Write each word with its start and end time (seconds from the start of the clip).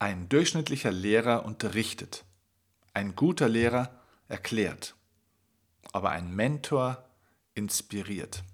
Ein 0.00 0.28
durchschnittlicher 0.28 0.92
Lehrer 0.92 1.44
unterrichtet. 1.44 2.24
Ein 2.94 3.16
guter 3.16 3.48
Lehrer 3.48 4.00
erklärt. 4.28 4.94
Aber 5.92 6.10
ein 6.10 6.34
Mentor 6.34 7.04
inspiriert. 7.54 8.44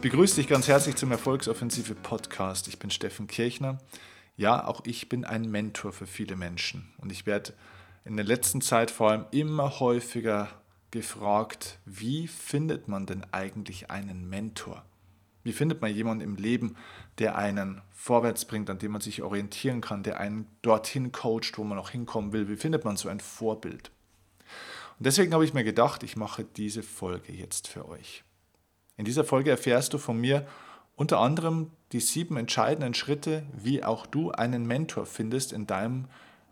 Ich 0.00 0.10
begrüße 0.10 0.36
dich 0.36 0.48
ganz 0.48 0.66
herzlich 0.66 0.96
zum 0.96 1.12
Erfolgsoffensive 1.12 1.94
Podcast. 1.94 2.68
Ich 2.68 2.78
bin 2.78 2.90
Steffen 2.90 3.26
Kirchner. 3.26 3.76
Ja, 4.34 4.66
auch 4.66 4.80
ich 4.86 5.10
bin 5.10 5.26
ein 5.26 5.50
Mentor 5.50 5.92
für 5.92 6.06
viele 6.06 6.36
Menschen. 6.36 6.90
Und 6.96 7.12
ich 7.12 7.26
werde 7.26 7.52
in 8.06 8.16
der 8.16 8.24
letzten 8.24 8.62
Zeit 8.62 8.90
vor 8.90 9.10
allem 9.10 9.26
immer 9.30 9.78
häufiger 9.78 10.48
gefragt, 10.90 11.80
wie 11.84 12.28
findet 12.28 12.88
man 12.88 13.04
denn 13.04 13.26
eigentlich 13.30 13.90
einen 13.90 14.26
Mentor? 14.26 14.86
Wie 15.42 15.52
findet 15.52 15.82
man 15.82 15.94
jemanden 15.94 16.24
im 16.24 16.36
Leben, 16.36 16.76
der 17.18 17.36
einen 17.36 17.82
vorwärts 17.90 18.46
bringt, 18.46 18.70
an 18.70 18.78
dem 18.78 18.92
man 18.92 19.02
sich 19.02 19.20
orientieren 19.20 19.82
kann, 19.82 20.02
der 20.02 20.18
einen 20.18 20.46
dorthin 20.62 21.12
coacht, 21.12 21.58
wo 21.58 21.64
man 21.64 21.76
noch 21.76 21.90
hinkommen 21.90 22.32
will? 22.32 22.48
Wie 22.48 22.56
findet 22.56 22.86
man 22.86 22.96
so 22.96 23.10
ein 23.10 23.20
Vorbild? 23.20 23.90
Und 24.98 25.04
deswegen 25.04 25.34
habe 25.34 25.44
ich 25.44 25.52
mir 25.52 25.62
gedacht, 25.62 26.02
ich 26.02 26.16
mache 26.16 26.44
diese 26.44 26.82
Folge 26.82 27.34
jetzt 27.34 27.68
für 27.68 27.86
euch. 27.86 28.24
In 29.00 29.06
dieser 29.06 29.24
Folge 29.24 29.48
erfährst 29.48 29.94
du 29.94 29.98
von 29.98 30.20
mir 30.20 30.46
unter 30.94 31.20
anderem 31.20 31.70
die 31.92 32.00
sieben 32.00 32.36
entscheidenden 32.36 32.92
Schritte, 32.92 33.44
wie 33.56 33.82
auch 33.82 34.04
du 34.04 34.30
einen 34.30 34.66
Mentor 34.66 35.06
findest 35.06 35.54
in 35.54 35.66
deinem 35.66 36.04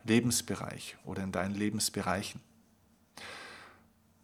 Lebensbereich 0.05 0.96
oder 1.05 1.22
in 1.24 1.30
deinen 1.30 1.55
Lebensbereichen. 1.55 2.40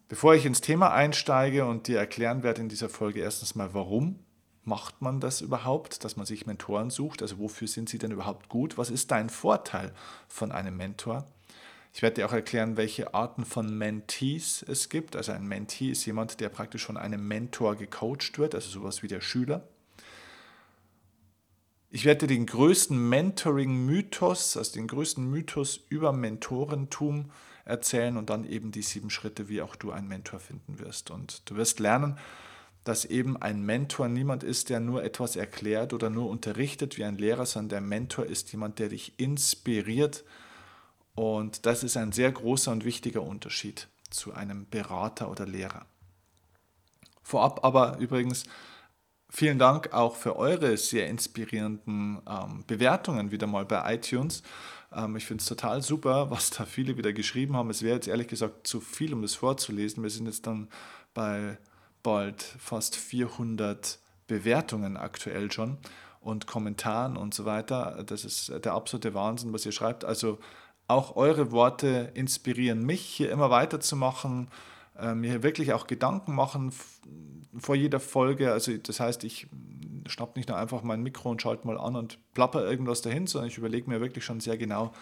Bevor 0.07 0.33
ich 0.33 0.43
ins 0.43 0.61
Thema 0.61 0.91
einsteige 0.91 1.65
und 1.65 1.85
dir 1.85 1.99
erklären 1.99 2.41
werde 2.41 2.61
in 2.61 2.67
dieser 2.69 2.89
Folge 2.89 3.19
erstens 3.19 3.53
mal, 3.53 3.75
warum 3.75 4.17
macht 4.63 5.03
man 5.03 5.19
das 5.19 5.41
überhaupt, 5.41 6.03
dass 6.03 6.17
man 6.17 6.25
sich 6.25 6.47
Mentoren 6.47 6.89
sucht, 6.89 7.21
also 7.21 7.37
wofür 7.37 7.67
sind 7.67 7.89
sie 7.89 7.99
denn 7.99 8.09
überhaupt 8.09 8.49
gut, 8.49 8.75
was 8.79 8.89
ist 8.89 9.11
dein 9.11 9.29
Vorteil 9.29 9.93
von 10.27 10.51
einem 10.51 10.75
Mentor? 10.77 11.27
Ich 11.95 12.01
werde 12.01 12.15
dir 12.15 12.25
auch 12.27 12.33
erklären, 12.33 12.75
welche 12.75 13.13
Arten 13.13 13.45
von 13.45 13.77
Mentees 13.77 14.65
es 14.67 14.89
gibt. 14.89 15.15
Also 15.15 15.31
ein 15.31 15.47
Mentee 15.47 15.91
ist 15.91 16.05
jemand, 16.05 16.41
der 16.41 16.49
praktisch 16.49 16.85
von 16.85 16.97
einem 16.97 17.25
Mentor 17.25 17.77
gecoacht 17.77 18.37
wird, 18.37 18.53
also 18.53 18.69
sowas 18.69 19.01
wie 19.01 19.07
der 19.07 19.21
Schüler. 19.21 19.65
Ich 21.89 22.03
werde 22.03 22.27
dir 22.27 22.35
den 22.35 22.47
größten 22.47 23.07
Mentoring-Mythos, 23.07 24.57
also 24.57 24.73
den 24.73 24.87
größten 24.87 25.25
Mythos 25.25 25.85
über 25.87 26.11
Mentorentum 26.11 27.31
erzählen 27.63 28.17
und 28.17 28.29
dann 28.29 28.43
eben 28.43 28.73
die 28.73 28.81
sieben 28.81 29.09
Schritte, 29.09 29.47
wie 29.47 29.61
auch 29.61 29.77
du 29.77 29.91
einen 29.91 30.09
Mentor 30.09 30.41
finden 30.41 30.79
wirst. 30.79 31.11
Und 31.11 31.49
du 31.49 31.55
wirst 31.55 31.79
lernen, 31.79 32.17
dass 32.83 33.05
eben 33.05 33.41
ein 33.41 33.61
Mentor 33.61 34.09
niemand 34.09 34.43
ist, 34.43 34.67
der 34.69 34.81
nur 34.81 35.01
etwas 35.01 35.37
erklärt 35.37 35.93
oder 35.93 36.09
nur 36.09 36.29
unterrichtet 36.29 36.97
wie 36.97 37.05
ein 37.05 37.17
Lehrer, 37.17 37.45
sondern 37.45 37.69
der 37.69 37.81
Mentor 37.87 38.25
ist 38.25 38.51
jemand, 38.51 38.79
der 38.79 38.89
dich 38.89 39.17
inspiriert, 39.17 40.25
und 41.15 41.65
das 41.65 41.83
ist 41.83 41.97
ein 41.97 42.11
sehr 42.11 42.31
großer 42.31 42.71
und 42.71 42.85
wichtiger 42.85 43.23
Unterschied 43.23 43.87
zu 44.09 44.33
einem 44.33 44.67
Berater 44.69 45.31
oder 45.31 45.45
Lehrer. 45.45 45.85
Vorab 47.23 47.63
aber 47.63 47.97
übrigens 47.97 48.43
vielen 49.29 49.57
Dank 49.57 49.93
auch 49.93 50.15
für 50.15 50.35
eure 50.35 50.77
sehr 50.77 51.07
inspirierenden 51.09 52.21
ähm, 52.27 52.63
Bewertungen 52.67 53.31
wieder 53.31 53.47
mal 53.47 53.65
bei 53.65 53.95
iTunes. 53.95 54.43
Ähm, 54.93 55.15
ich 55.15 55.25
finde 55.25 55.41
es 55.41 55.47
total 55.47 55.81
super, 55.81 56.29
was 56.31 56.49
da 56.49 56.65
viele 56.65 56.97
wieder 56.97 57.13
geschrieben 57.13 57.55
haben. 57.55 57.69
Es 57.69 57.81
wäre 57.81 57.95
jetzt 57.95 58.07
ehrlich 58.07 58.27
gesagt 58.27 58.67
zu 58.67 58.79
viel, 58.79 59.13
um 59.13 59.21
das 59.21 59.35
vorzulesen. 59.35 60.03
Wir 60.03 60.09
sind 60.09 60.27
jetzt 60.27 60.45
dann 60.45 60.69
bei 61.13 61.57
bald 62.03 62.43
fast 62.43 62.95
400 62.95 63.99
Bewertungen 64.27 64.97
aktuell 64.97 65.51
schon 65.51 65.77
und 66.21 66.47
Kommentaren 66.47 67.17
und 67.17 67.33
so 67.33 67.45
weiter. 67.45 68.03
Das 68.05 68.25
ist 68.25 68.51
der 68.63 68.73
absolute 68.73 69.13
Wahnsinn, 69.13 69.53
was 69.53 69.65
ihr 69.65 69.71
schreibt. 69.71 70.05
Also 70.05 70.39
auch 70.87 71.15
eure 71.15 71.51
Worte 71.51 72.11
inspirieren 72.13 72.85
mich, 72.85 73.01
hier 73.01 73.31
immer 73.31 73.49
weiterzumachen, 73.49 74.49
äh, 74.99 75.13
mir 75.13 75.43
wirklich 75.43 75.73
auch 75.73 75.87
Gedanken 75.87 76.35
machen 76.35 76.71
vor 77.57 77.75
jeder 77.75 77.99
Folge. 77.99 78.51
Also 78.51 78.75
das 78.77 78.99
heißt, 78.99 79.23
ich 79.23 79.47
schnapp 80.07 80.35
nicht 80.35 80.49
nur 80.49 80.57
einfach 80.57 80.83
mein 80.83 81.01
Mikro 81.01 81.31
und 81.31 81.41
schalte 81.41 81.65
mal 81.65 81.79
an 81.79 81.95
und 81.95 82.19
plapper 82.33 82.63
irgendwas 82.63 83.01
dahin, 83.01 83.27
sondern 83.27 83.49
ich 83.49 83.57
überlege 83.57 83.89
mir 83.89 84.01
wirklich 84.01 84.23
schon 84.23 84.39
sehr 84.39 84.57
genau, 84.57 84.93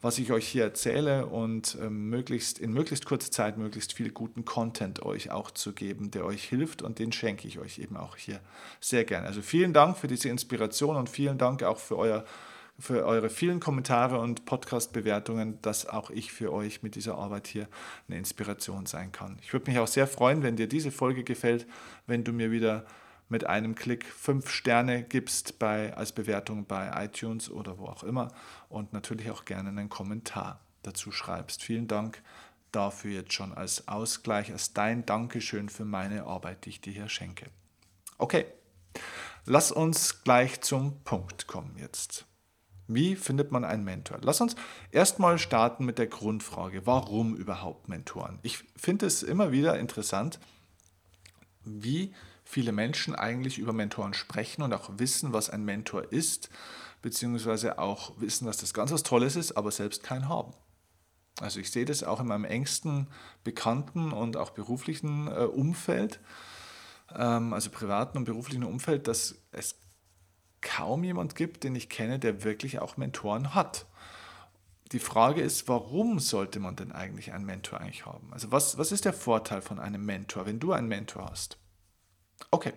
was 0.00 0.18
ich 0.18 0.32
euch 0.32 0.48
hier 0.48 0.64
erzähle 0.64 1.26
und 1.26 1.78
ähm, 1.80 2.08
möglichst 2.08 2.58
in 2.58 2.72
möglichst 2.72 3.06
kurzer 3.06 3.30
Zeit 3.30 3.58
möglichst 3.58 3.92
viel 3.92 4.10
guten 4.10 4.44
Content 4.44 5.02
euch 5.02 5.30
auch 5.30 5.50
zu 5.50 5.72
geben, 5.72 6.10
der 6.10 6.24
euch 6.24 6.44
hilft 6.44 6.82
und 6.82 6.98
den 6.98 7.12
schenke 7.12 7.46
ich 7.46 7.58
euch 7.58 7.78
eben 7.78 7.96
auch 7.96 8.16
hier 8.16 8.40
sehr 8.80 9.04
gerne. 9.04 9.26
Also 9.26 9.42
vielen 9.42 9.72
Dank 9.72 9.96
für 9.96 10.08
diese 10.08 10.28
Inspiration 10.28 10.96
und 10.96 11.08
vielen 11.08 11.38
Dank 11.38 11.62
auch 11.62 11.78
für 11.78 11.96
euer 11.96 12.24
für 12.80 13.04
eure 13.04 13.30
vielen 13.30 13.60
Kommentare 13.60 14.18
und 14.18 14.46
Podcast-Bewertungen, 14.46 15.60
dass 15.62 15.86
auch 15.86 16.10
ich 16.10 16.32
für 16.32 16.52
euch 16.52 16.82
mit 16.82 16.94
dieser 16.94 17.16
Arbeit 17.16 17.46
hier 17.46 17.68
eine 18.08 18.18
Inspiration 18.18 18.86
sein 18.86 19.12
kann. 19.12 19.38
Ich 19.42 19.52
würde 19.52 19.70
mich 19.70 19.78
auch 19.78 19.86
sehr 19.86 20.06
freuen, 20.06 20.42
wenn 20.42 20.56
dir 20.56 20.68
diese 20.68 20.90
Folge 20.90 21.22
gefällt, 21.22 21.66
wenn 22.06 22.24
du 22.24 22.32
mir 22.32 22.50
wieder 22.50 22.86
mit 23.28 23.46
einem 23.46 23.74
Klick 23.74 24.04
fünf 24.04 24.50
Sterne 24.50 25.04
gibst 25.04 25.58
bei, 25.58 25.94
als 25.94 26.12
Bewertung 26.12 26.66
bei 26.66 26.90
iTunes 27.04 27.50
oder 27.50 27.78
wo 27.78 27.86
auch 27.86 28.02
immer 28.02 28.32
und 28.68 28.92
natürlich 28.92 29.30
auch 29.30 29.44
gerne 29.44 29.68
einen 29.68 29.88
Kommentar 29.88 30.60
dazu 30.82 31.12
schreibst. 31.12 31.62
Vielen 31.62 31.86
Dank 31.86 32.22
dafür 32.72 33.12
jetzt 33.12 33.32
schon 33.32 33.52
als 33.52 33.88
Ausgleich, 33.88 34.52
als 34.52 34.72
dein 34.72 35.06
Dankeschön 35.06 35.68
für 35.68 35.84
meine 35.84 36.24
Arbeit, 36.24 36.64
die 36.64 36.70
ich 36.70 36.80
dir 36.80 36.92
hier 36.92 37.08
schenke. 37.08 37.46
Okay, 38.18 38.46
lass 39.44 39.70
uns 39.72 40.24
gleich 40.24 40.60
zum 40.60 41.02
Punkt 41.04 41.46
kommen 41.46 41.76
jetzt. 41.78 42.29
Wie 42.92 43.14
findet 43.14 43.52
man 43.52 43.64
einen 43.64 43.84
Mentor? 43.84 44.18
Lass 44.22 44.40
uns 44.40 44.56
erstmal 44.90 45.38
starten 45.38 45.84
mit 45.84 45.98
der 45.98 46.08
Grundfrage, 46.08 46.86
warum 46.86 47.36
überhaupt 47.36 47.88
Mentoren? 47.88 48.40
Ich 48.42 48.64
finde 48.74 49.06
es 49.06 49.22
immer 49.22 49.52
wieder 49.52 49.78
interessant, 49.78 50.40
wie 51.64 52.12
viele 52.42 52.72
Menschen 52.72 53.14
eigentlich 53.14 53.58
über 53.58 53.72
Mentoren 53.72 54.12
sprechen 54.12 54.62
und 54.62 54.72
auch 54.74 54.90
wissen, 54.96 55.32
was 55.32 55.50
ein 55.50 55.64
Mentor 55.64 56.12
ist, 56.12 56.50
beziehungsweise 57.00 57.78
auch 57.78 58.20
wissen, 58.20 58.46
dass 58.46 58.56
das 58.56 58.74
ganz 58.74 58.90
was 58.90 59.04
Tolles 59.04 59.36
ist, 59.36 59.56
aber 59.56 59.70
selbst 59.70 60.02
keinen 60.02 60.28
haben. 60.28 60.52
Also 61.40 61.60
ich 61.60 61.70
sehe 61.70 61.84
das 61.84 62.02
auch 62.02 62.18
in 62.18 62.26
meinem 62.26 62.44
engsten 62.44 63.06
bekannten 63.44 64.10
und 64.10 64.36
auch 64.36 64.50
beruflichen 64.50 65.28
äh, 65.28 65.44
Umfeld, 65.44 66.18
ähm, 67.14 67.52
also 67.52 67.70
privaten 67.70 68.18
und 68.18 68.24
beruflichen 68.24 68.64
Umfeld, 68.64 69.06
dass 69.06 69.36
es 69.52 69.76
kaum 70.60 71.04
jemand 71.04 71.34
gibt, 71.34 71.64
den 71.64 71.74
ich 71.74 71.88
kenne, 71.88 72.18
der 72.18 72.44
wirklich 72.44 72.78
auch 72.80 72.96
Mentoren 72.96 73.54
hat. 73.54 73.86
Die 74.92 74.98
Frage 74.98 75.40
ist, 75.40 75.68
warum 75.68 76.18
sollte 76.18 76.58
man 76.58 76.76
denn 76.76 76.92
eigentlich 76.92 77.32
einen 77.32 77.44
Mentor 77.44 77.80
eigentlich 77.80 78.06
haben? 78.06 78.32
Also 78.32 78.50
was, 78.50 78.76
was 78.76 78.92
ist 78.92 79.04
der 79.04 79.12
Vorteil 79.12 79.62
von 79.62 79.78
einem 79.78 80.04
Mentor, 80.04 80.46
wenn 80.46 80.58
du 80.58 80.72
einen 80.72 80.88
Mentor 80.88 81.30
hast? 81.30 81.58
Okay, 82.50 82.72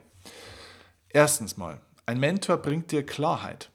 erstens 1.09 1.57
mal, 1.57 1.81
ein 2.05 2.19
Mentor 2.19 2.57
bringt 2.57 2.91
dir 2.91 3.05
Klarheit. 3.05 3.71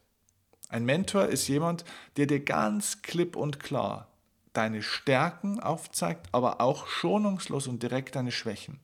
Ein 0.69 0.85
Mentor 0.85 1.27
ist 1.27 1.49
jemand, 1.49 1.85
der 2.17 2.27
dir 2.27 2.45
ganz 2.45 3.03
klipp 3.03 3.37
und 3.37 3.59
klar 3.59 4.09
deine 4.53 4.83
Stärken 4.83 5.61
aufzeigt, 5.61 6.27
aber 6.33 6.61
auch 6.61 6.87
schonungslos 6.87 7.69
und 7.69 7.83
direkt 7.83 8.17
deine 8.17 8.33
Schwächen. 8.33 8.81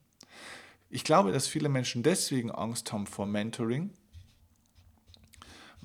Ich 0.89 1.03
glaube, 1.03 1.31
dass 1.31 1.47
viele 1.47 1.69
Menschen 1.69 2.01
deswegen 2.01 2.51
Angst 2.51 2.91
haben 2.93 3.07
vor 3.07 3.25
Mentoring, 3.25 3.91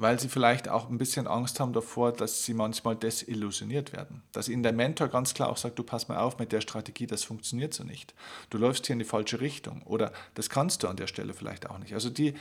weil 0.01 0.19
sie 0.19 0.31
vielleicht 0.31 0.71
auch 0.71 0.89
ein 0.89 0.97
bisschen 0.97 1.27
Angst 1.27 1.61
haben 1.61 1.75
davor, 1.75 2.13
dass 2.13 2.43
sie 2.47 2.55
manchmal 2.55 2.97
desillusioniert 2.97 3.93
werden. 3.93 4.23
Dass 4.33 4.49
ihnen 4.49 4.63
der 4.63 4.73
Mentor 4.73 5.09
ganz 5.09 5.35
klar 5.35 5.51
auch 5.51 5.59
sagt, 5.59 5.79
du 5.79 5.83
pass 5.83 6.09
mal 6.09 6.17
auf 6.17 6.39
mit 6.39 6.53
der 6.53 6.63
Strategie, 6.63 7.07
das 7.07 7.23
funktioniert 7.23 7.75
so 7.75 7.85
nicht. 7.85 8.15
Du 8.49 8.57
läufst 8.57 8.87
hier 8.87 8.95
in 8.95 8.99
die 8.99 9.05
falsche 9.05 9.43
Richtung 9.43 9.83
oder 9.83 10.11
das 10.35 10.49
kannst 10.49 10.83
du 10.83 10.89
an 10.89 10.97
der 10.97 11.07
Stelle 11.07 11.35
vielleicht 11.35 11.69
auch 11.69 11.77
nicht. 11.77 11.93
Also 11.93 12.09
die, 12.09 12.33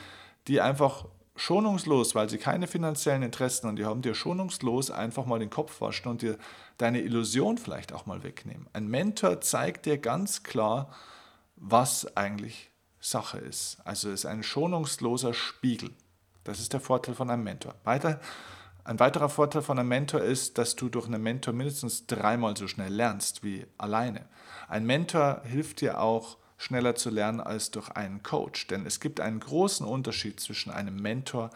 die 0.48 0.62
einfach 0.62 1.04
schonungslos, 1.36 2.16
weil 2.16 2.30
sie 2.30 2.38
keine 2.38 2.66
finanziellen 2.66 3.24
Interessen 3.24 3.68
haben, 3.68 3.76
die 3.76 3.86
haben 3.86 4.02
dir 4.02 4.16
schonungslos 4.16 4.90
einfach 4.90 5.26
mal 5.26 5.40
den 5.40 5.50
Kopf 5.50 5.82
waschen 5.82 6.10
und 6.10 6.22
dir 6.22 6.38
deine 6.78 7.02
Illusion 7.02 7.58
vielleicht 7.58 7.92
auch 7.92 8.06
mal 8.06 8.24
wegnehmen. 8.24 8.68
Ein 8.72 8.88
Mentor 8.88 9.42
zeigt 9.42 9.86
dir 9.86 9.98
ganz 9.98 10.44
klar, 10.44 10.94
was 11.58 12.16
eigentlich 12.16 12.72
Sache 13.02 13.38
ist. 13.38 13.80
Also 13.84 14.08
es 14.08 14.22
ist 14.22 14.26
ein 14.28 14.44
schonungsloser 14.44 15.34
Spiegel. 15.34 15.92
Das 16.44 16.60
ist 16.60 16.74
der 16.74 16.80
Vorteil 16.80 17.16
von 17.16 17.30
einem 17.30 17.44
Mentor. 17.44 17.76
Weiter, 17.84 18.20
ein 18.84 19.00
weiterer 19.00 19.30
Vorteil 19.30 19.62
von 19.62 19.78
einem 19.78 19.90
Mentor 19.90 20.22
ist, 20.22 20.58
dass 20.58 20.76
du 20.76 20.90
durch 20.90 21.06
einen 21.06 21.22
Mentor 21.22 21.54
mindestens 21.54 22.08
dreimal 22.08 22.58
so 22.58 22.68
schnell 22.68 22.94
lernst 22.94 23.44
wie 23.44 23.68
alleine. 23.78 24.28
Ein 24.68 24.86
Mentor 24.86 25.42
hilft 25.46 25.82
dir 25.82 26.00
auch 26.02 26.38
schneller 26.58 26.96
zu 26.96 27.10
lernen 27.10 27.40
als 27.40 27.72
durch 27.72 27.90
einen 27.90 28.22
Coach. 28.22 28.68
Denn 28.68 28.86
es 28.86 29.00
gibt 29.00 29.20
einen 29.20 29.40
großen 29.40 29.86
Unterschied 29.86 30.40
zwischen 30.40 30.72
einem 30.72 30.96
Mentor 30.96 31.50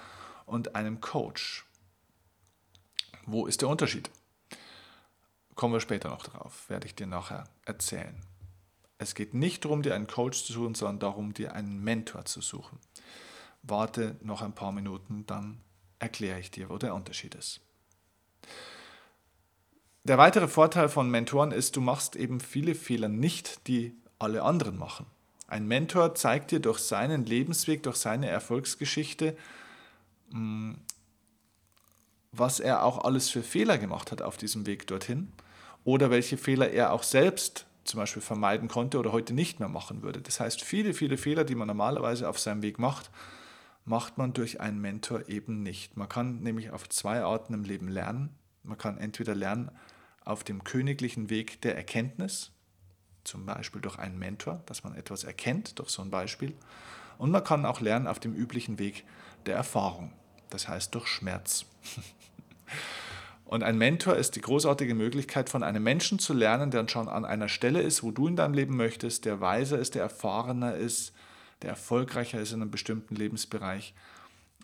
und 0.45 0.75
einem 0.75 1.01
Coach. 1.01 1.65
Wo 3.25 3.45
ist 3.45 3.61
der 3.61 3.69
Unterschied? 3.69 4.09
Kommen 5.55 5.73
wir 5.73 5.79
später 5.79 6.09
noch 6.09 6.23
drauf, 6.23 6.67
werde 6.69 6.87
ich 6.87 6.95
dir 6.95 7.07
nachher 7.07 7.43
erzählen. 7.65 8.19
Es 8.97 9.15
geht 9.15 9.33
nicht 9.33 9.65
darum, 9.65 9.81
dir 9.81 9.95
einen 9.95 10.07
Coach 10.07 10.45
zu 10.45 10.53
suchen, 10.53 10.75
sondern 10.75 10.99
darum, 10.99 11.33
dir 11.33 11.53
einen 11.53 11.83
Mentor 11.83 12.25
zu 12.25 12.41
suchen. 12.41 12.79
Warte 13.63 14.15
noch 14.21 14.41
ein 14.41 14.53
paar 14.53 14.71
Minuten, 14.71 15.25
dann 15.25 15.59
erkläre 15.99 16.39
ich 16.39 16.51
dir, 16.51 16.69
wo 16.69 16.77
der 16.77 16.93
Unterschied 16.93 17.35
ist. 17.35 17.61
Der 20.03 20.17
weitere 20.17 20.49
Vorteil 20.49 20.89
von 20.89 21.09
Mentoren 21.09 21.51
ist, 21.51 21.77
du 21.77 21.81
machst 21.81 22.17
eben 22.17 22.41
viele 22.41 22.75
Fehler 22.75 23.07
nicht, 23.07 23.67
die 23.67 23.95
alle 24.19 24.43
anderen 24.43 24.77
machen. 24.77 25.05
Ein 25.47 25.65
Mentor 25.65 26.15
zeigt 26.15 26.51
dir 26.51 26.59
durch 26.59 26.79
seinen 26.79 27.25
Lebensweg, 27.25 27.83
durch 27.83 27.95
seine 27.95 28.27
Erfolgsgeschichte, 28.27 29.37
hm, 30.31 30.77
was 32.33 32.59
er 32.59 32.83
auch 32.83 33.05
alles 33.05 33.29
für 33.29 33.43
Fehler 33.43 33.77
gemacht 33.77 34.11
hat 34.11 34.21
auf 34.21 34.35
diesem 34.35 34.65
Weg 34.65 34.87
dorthin 34.87 35.31
oder 35.83 36.09
welche 36.09 36.37
Fehler 36.37 36.71
er 36.71 36.91
auch 36.91 37.03
selbst 37.03 37.65
zum 37.83 37.99
Beispiel 37.99 38.21
vermeiden 38.21 38.67
konnte 38.67 38.97
oder 38.97 39.11
heute 39.11 39.33
nicht 39.33 39.59
mehr 39.59 39.69
machen 39.69 40.01
würde. 40.01 40.21
Das 40.21 40.39
heißt, 40.39 40.61
viele, 40.61 40.93
viele 40.93 41.17
Fehler, 41.17 41.43
die 41.43 41.55
man 41.55 41.67
normalerweise 41.67 42.27
auf 42.27 42.39
seinem 42.39 42.61
Weg 42.61 42.79
macht, 42.79 43.11
macht 43.85 44.17
man 44.17 44.33
durch 44.33 44.61
einen 44.61 44.79
Mentor 44.79 45.27
eben 45.29 45.61
nicht. 45.63 45.97
Man 45.97 46.09
kann 46.09 46.41
nämlich 46.41 46.71
auf 46.71 46.87
zwei 46.89 47.21
Arten 47.21 47.53
im 47.53 47.63
Leben 47.63 47.87
lernen. 47.87 48.29
Man 48.63 48.77
kann 48.77 48.97
entweder 48.97 49.35
lernen 49.35 49.71
auf 50.23 50.43
dem 50.43 50.63
königlichen 50.63 51.29
Weg 51.29 51.61
der 51.61 51.75
Erkenntnis, 51.75 52.51
zum 53.23 53.45
Beispiel 53.45 53.81
durch 53.81 53.99
einen 53.99 54.17
Mentor, 54.17 54.63
dass 54.65 54.83
man 54.83 54.95
etwas 54.95 55.23
erkennt, 55.23 55.79
durch 55.79 55.89
so 55.89 56.01
ein 56.01 56.11
Beispiel. 56.11 56.53
Und 57.17 57.31
man 57.31 57.43
kann 57.43 57.65
auch 57.65 57.81
lernen 57.81 58.07
auf 58.07 58.19
dem 58.19 58.33
üblichen 58.33 58.79
Weg 58.79 59.05
der 59.45 59.55
Erfahrung, 59.55 60.13
das 60.49 60.67
heißt 60.67 60.95
durch 60.95 61.07
Schmerz. 61.07 61.65
Und 63.45 63.61
ein 63.61 63.77
Mentor 63.77 64.15
ist 64.15 64.35
die 64.35 64.41
großartige 64.41 64.95
Möglichkeit, 64.95 65.49
von 65.49 65.61
einem 65.61 65.83
Menschen 65.83 66.17
zu 66.17 66.33
lernen, 66.33 66.71
der 66.71 66.87
schon 66.87 67.07
an 67.07 67.23
einer 67.23 67.49
Stelle 67.49 67.81
ist, 67.81 68.01
wo 68.01 68.09
du 68.09 68.27
in 68.27 68.35
deinem 68.35 68.53
Leben 68.55 68.75
möchtest, 68.75 69.25
der 69.25 69.41
weiser 69.41 69.77
ist, 69.77 69.93
der 69.93 70.01
erfahrener 70.01 70.75
ist, 70.75 71.12
der 71.63 71.71
erfolgreicher 71.71 72.39
ist 72.39 72.51
in 72.51 72.61
einem 72.61 72.71
bestimmten 72.71 73.15
Lebensbereich. 73.15 73.95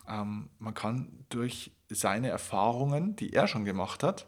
Ähm, 0.06 0.48
man 0.58 0.74
kann 0.74 1.24
durch 1.28 1.72
seine 1.88 2.28
Erfahrungen, 2.28 3.16
die 3.16 3.32
er 3.32 3.48
schon 3.48 3.64
gemacht 3.64 4.02
hat, 4.02 4.26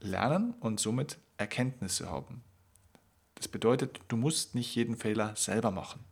lernen 0.00 0.54
und 0.60 0.80
somit 0.80 1.18
Erkenntnisse 1.36 2.10
haben. 2.10 2.42
Das 3.34 3.48
bedeutet, 3.48 4.00
du 4.08 4.16
musst 4.16 4.54
nicht 4.54 4.74
jeden 4.74 4.96
Fehler 4.96 5.36
selber 5.36 5.70
machen. 5.70 6.04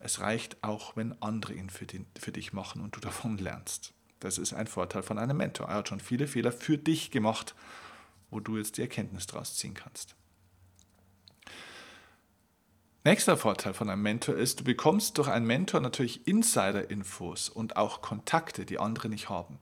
Es 0.00 0.20
reicht 0.20 0.62
auch, 0.64 0.96
wenn 0.96 1.20
andere 1.22 1.52
ihn 1.54 1.70
für, 1.70 1.86
die, 1.86 2.04
für 2.18 2.32
dich 2.32 2.52
machen 2.52 2.80
und 2.82 2.96
du 2.96 3.00
davon 3.00 3.38
lernst. 3.38 3.92
Das 4.18 4.38
ist 4.38 4.52
ein 4.52 4.66
Vorteil 4.66 5.02
von 5.02 5.18
einem 5.18 5.36
Mentor. 5.36 5.68
Er 5.68 5.76
hat 5.76 5.88
schon 5.88 6.00
viele 6.00 6.26
Fehler 6.26 6.52
für 6.52 6.78
dich 6.78 7.10
gemacht, 7.10 7.54
wo 8.30 8.40
du 8.40 8.56
jetzt 8.56 8.76
die 8.76 8.82
Erkenntnis 8.82 9.26
daraus 9.26 9.56
ziehen 9.56 9.74
kannst. 9.74 10.16
Nächster 13.02 13.38
Vorteil 13.38 13.72
von 13.72 13.88
einem 13.88 14.02
Mentor 14.02 14.34
ist, 14.34 14.60
du 14.60 14.64
bekommst 14.64 15.16
durch 15.16 15.28
einen 15.28 15.46
Mentor 15.46 15.80
natürlich 15.80 16.26
Insider-Infos 16.26 17.48
und 17.48 17.76
auch 17.78 18.02
Kontakte, 18.02 18.66
die 18.66 18.78
andere 18.78 19.08
nicht 19.08 19.30
haben. 19.30 19.58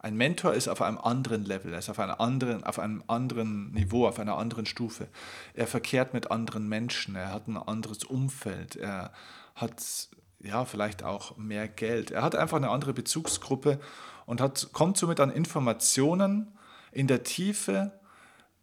Ein 0.00 0.16
Mentor 0.16 0.54
ist 0.54 0.66
auf 0.66 0.82
einem 0.82 0.98
anderen 0.98 1.44
Level, 1.44 1.72
er 1.72 1.78
ist 1.78 1.88
auf, 1.88 2.00
einer 2.00 2.20
anderen, 2.20 2.64
auf 2.64 2.80
einem 2.80 3.04
anderen 3.06 3.70
Niveau, 3.70 4.08
auf 4.08 4.18
einer 4.18 4.36
anderen 4.36 4.66
Stufe. 4.66 5.06
Er 5.54 5.68
verkehrt 5.68 6.14
mit 6.14 6.32
anderen 6.32 6.68
Menschen, 6.68 7.14
er 7.14 7.32
hat 7.32 7.46
ein 7.46 7.58
anderes 7.58 8.02
Umfeld, 8.02 8.74
er 8.74 9.12
hat 9.54 10.08
ja 10.40 10.64
vielleicht 10.64 11.04
auch 11.04 11.36
mehr 11.36 11.68
Geld. 11.68 12.10
Er 12.10 12.22
hat 12.22 12.34
einfach 12.34 12.56
eine 12.56 12.70
andere 12.70 12.92
Bezugsgruppe 12.92 13.78
und 14.26 14.40
hat, 14.40 14.70
kommt 14.72 14.96
somit 14.96 15.20
an 15.20 15.30
Informationen 15.30 16.58
in 16.90 17.06
der 17.06 17.22
Tiefe, 17.22 17.92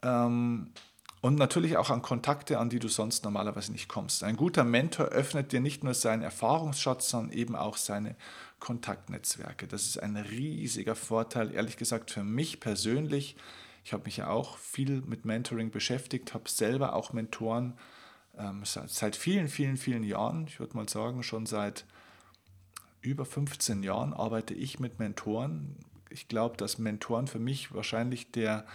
ähm, 0.02 0.74
und 1.22 1.36
natürlich 1.36 1.78
auch 1.78 1.90
an 1.90 2.02
Kontakte, 2.02 2.60
an 2.60 2.70
die 2.70 2.80
du 2.80 2.88
sonst 2.88 3.24
normalerweise 3.24 3.72
nicht 3.72 3.88
kommst. 3.88 4.24
Ein 4.24 4.38
guter 4.38 4.64
Mentor 4.64 5.08
öffnet 5.08 5.52
dir 5.52 5.60
nicht 5.60 5.84
nur 5.84 5.94
seinen 5.94 6.22
Erfahrungsschatz, 6.22 7.10
sondern 7.10 7.36
eben 7.36 7.56
auch 7.56 7.78
seine 7.78 8.16
Kontaktnetzwerke. 8.60 9.68
Das 9.68 9.84
ist 9.84 9.98
ein 10.02 10.16
riesiger 10.16 10.96
Vorteil, 10.96 11.54
ehrlich 11.54 11.78
gesagt, 11.78 12.12
für 12.12 12.24
mich 12.24 12.60
persönlich. 12.60 13.36
Ich 13.84 13.94
habe 13.94 14.04
mich 14.04 14.18
ja 14.18 14.30
auch 14.30 14.58
viel 14.58 15.02
mit 15.02 15.26
Mentoring 15.26 15.72
beschäftigt, 15.72 16.34
habe 16.34 16.50
selber 16.50 16.94
auch 16.94 17.14
Mentoren 17.14 17.74
ähm, 18.38 18.64
seit 18.66 19.16
vielen, 19.16 19.48
vielen, 19.48 19.78
vielen 19.78 20.04
Jahren. 20.04 20.46
Ich 20.48 20.60
würde 20.60 20.76
mal 20.76 20.88
sagen, 20.88 21.24
schon 21.24 21.46
seit 21.46 21.86
über 23.02 23.26
15 23.26 23.84
Jahren 23.84 24.14
arbeite 24.14 24.54
ich 24.54 24.80
mit 24.80 25.00
Mentoren. 25.00 25.78
Ich 26.10 26.28
glaube, 26.28 26.58
dass 26.58 26.78
Mentoren 26.78 27.28
für 27.28 27.40
mich 27.40 27.74
wahrscheinlich 27.74 28.32
der 28.32 28.66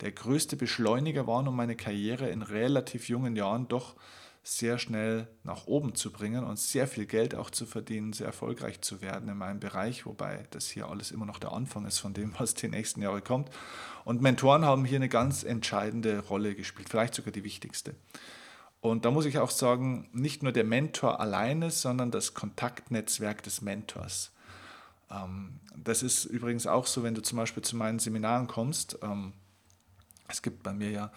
der 0.00 0.12
größte 0.12 0.56
Beschleuniger 0.56 1.26
waren, 1.26 1.48
um 1.48 1.56
meine 1.56 1.76
Karriere 1.76 2.28
in 2.28 2.42
relativ 2.42 3.08
jungen 3.08 3.36
Jahren 3.36 3.68
doch 3.68 3.96
sehr 4.42 4.78
schnell 4.78 5.28
nach 5.44 5.66
oben 5.66 5.94
zu 5.94 6.10
bringen 6.10 6.44
und 6.44 6.58
sehr 6.58 6.88
viel 6.88 7.04
Geld 7.04 7.34
auch 7.34 7.50
zu 7.50 7.66
verdienen, 7.66 8.12
sehr 8.14 8.26
erfolgreich 8.26 8.80
zu 8.80 9.02
werden 9.02 9.28
in 9.28 9.36
meinem 9.36 9.60
Bereich, 9.60 10.06
wobei 10.06 10.46
das 10.50 10.68
hier 10.68 10.88
alles 10.88 11.10
immer 11.10 11.26
noch 11.26 11.38
der 11.38 11.52
Anfang 11.52 11.84
ist 11.84 11.98
von 11.98 12.14
dem, 12.14 12.32
was 12.38 12.54
die 12.54 12.68
nächsten 12.68 13.02
Jahre 13.02 13.20
kommt. 13.20 13.50
Und 14.04 14.22
Mentoren 14.22 14.64
haben 14.64 14.84
hier 14.84 14.96
eine 14.96 15.10
ganz 15.10 15.42
entscheidende 15.42 16.20
Rolle 16.20 16.54
gespielt, 16.54 16.88
vielleicht 16.88 17.14
sogar 17.14 17.32
die 17.32 17.44
wichtigste. 17.44 17.94
Und 18.80 19.04
da 19.04 19.10
muss 19.10 19.26
ich 19.26 19.38
auch 19.38 19.50
sagen, 19.50 20.08
nicht 20.12 20.42
nur 20.42 20.52
der 20.52 20.64
Mentor 20.64 21.20
alleine, 21.20 21.70
sondern 21.70 22.10
das 22.10 22.32
Kontaktnetzwerk 22.32 23.42
des 23.42 23.60
Mentors. 23.60 24.32
Ähm, 25.10 25.60
das 25.76 26.02
ist 26.02 26.24
übrigens 26.24 26.66
auch 26.66 26.86
so, 26.86 27.02
wenn 27.02 27.14
du 27.14 27.20
zum 27.20 27.36
Beispiel 27.36 27.62
zu 27.62 27.76
meinen 27.76 27.98
Seminaren 27.98 28.46
kommst. 28.46 28.98
Es 30.30 30.42
gibt 30.42 30.62
bei 30.62 30.72
mir 30.72 30.90
ja 30.90 31.12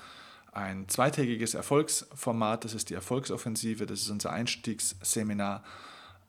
ein 0.51 0.88
zweitägiges 0.88 1.56
Erfolgsformat, 1.56 2.63
das 2.63 2.74
ist 2.74 2.89
die 2.89 2.94
Erfolgsoffensive, 2.94 3.86
das 3.86 4.01
ist 4.01 4.10
unser 4.10 4.31
Einstiegsseminar. 4.31 5.63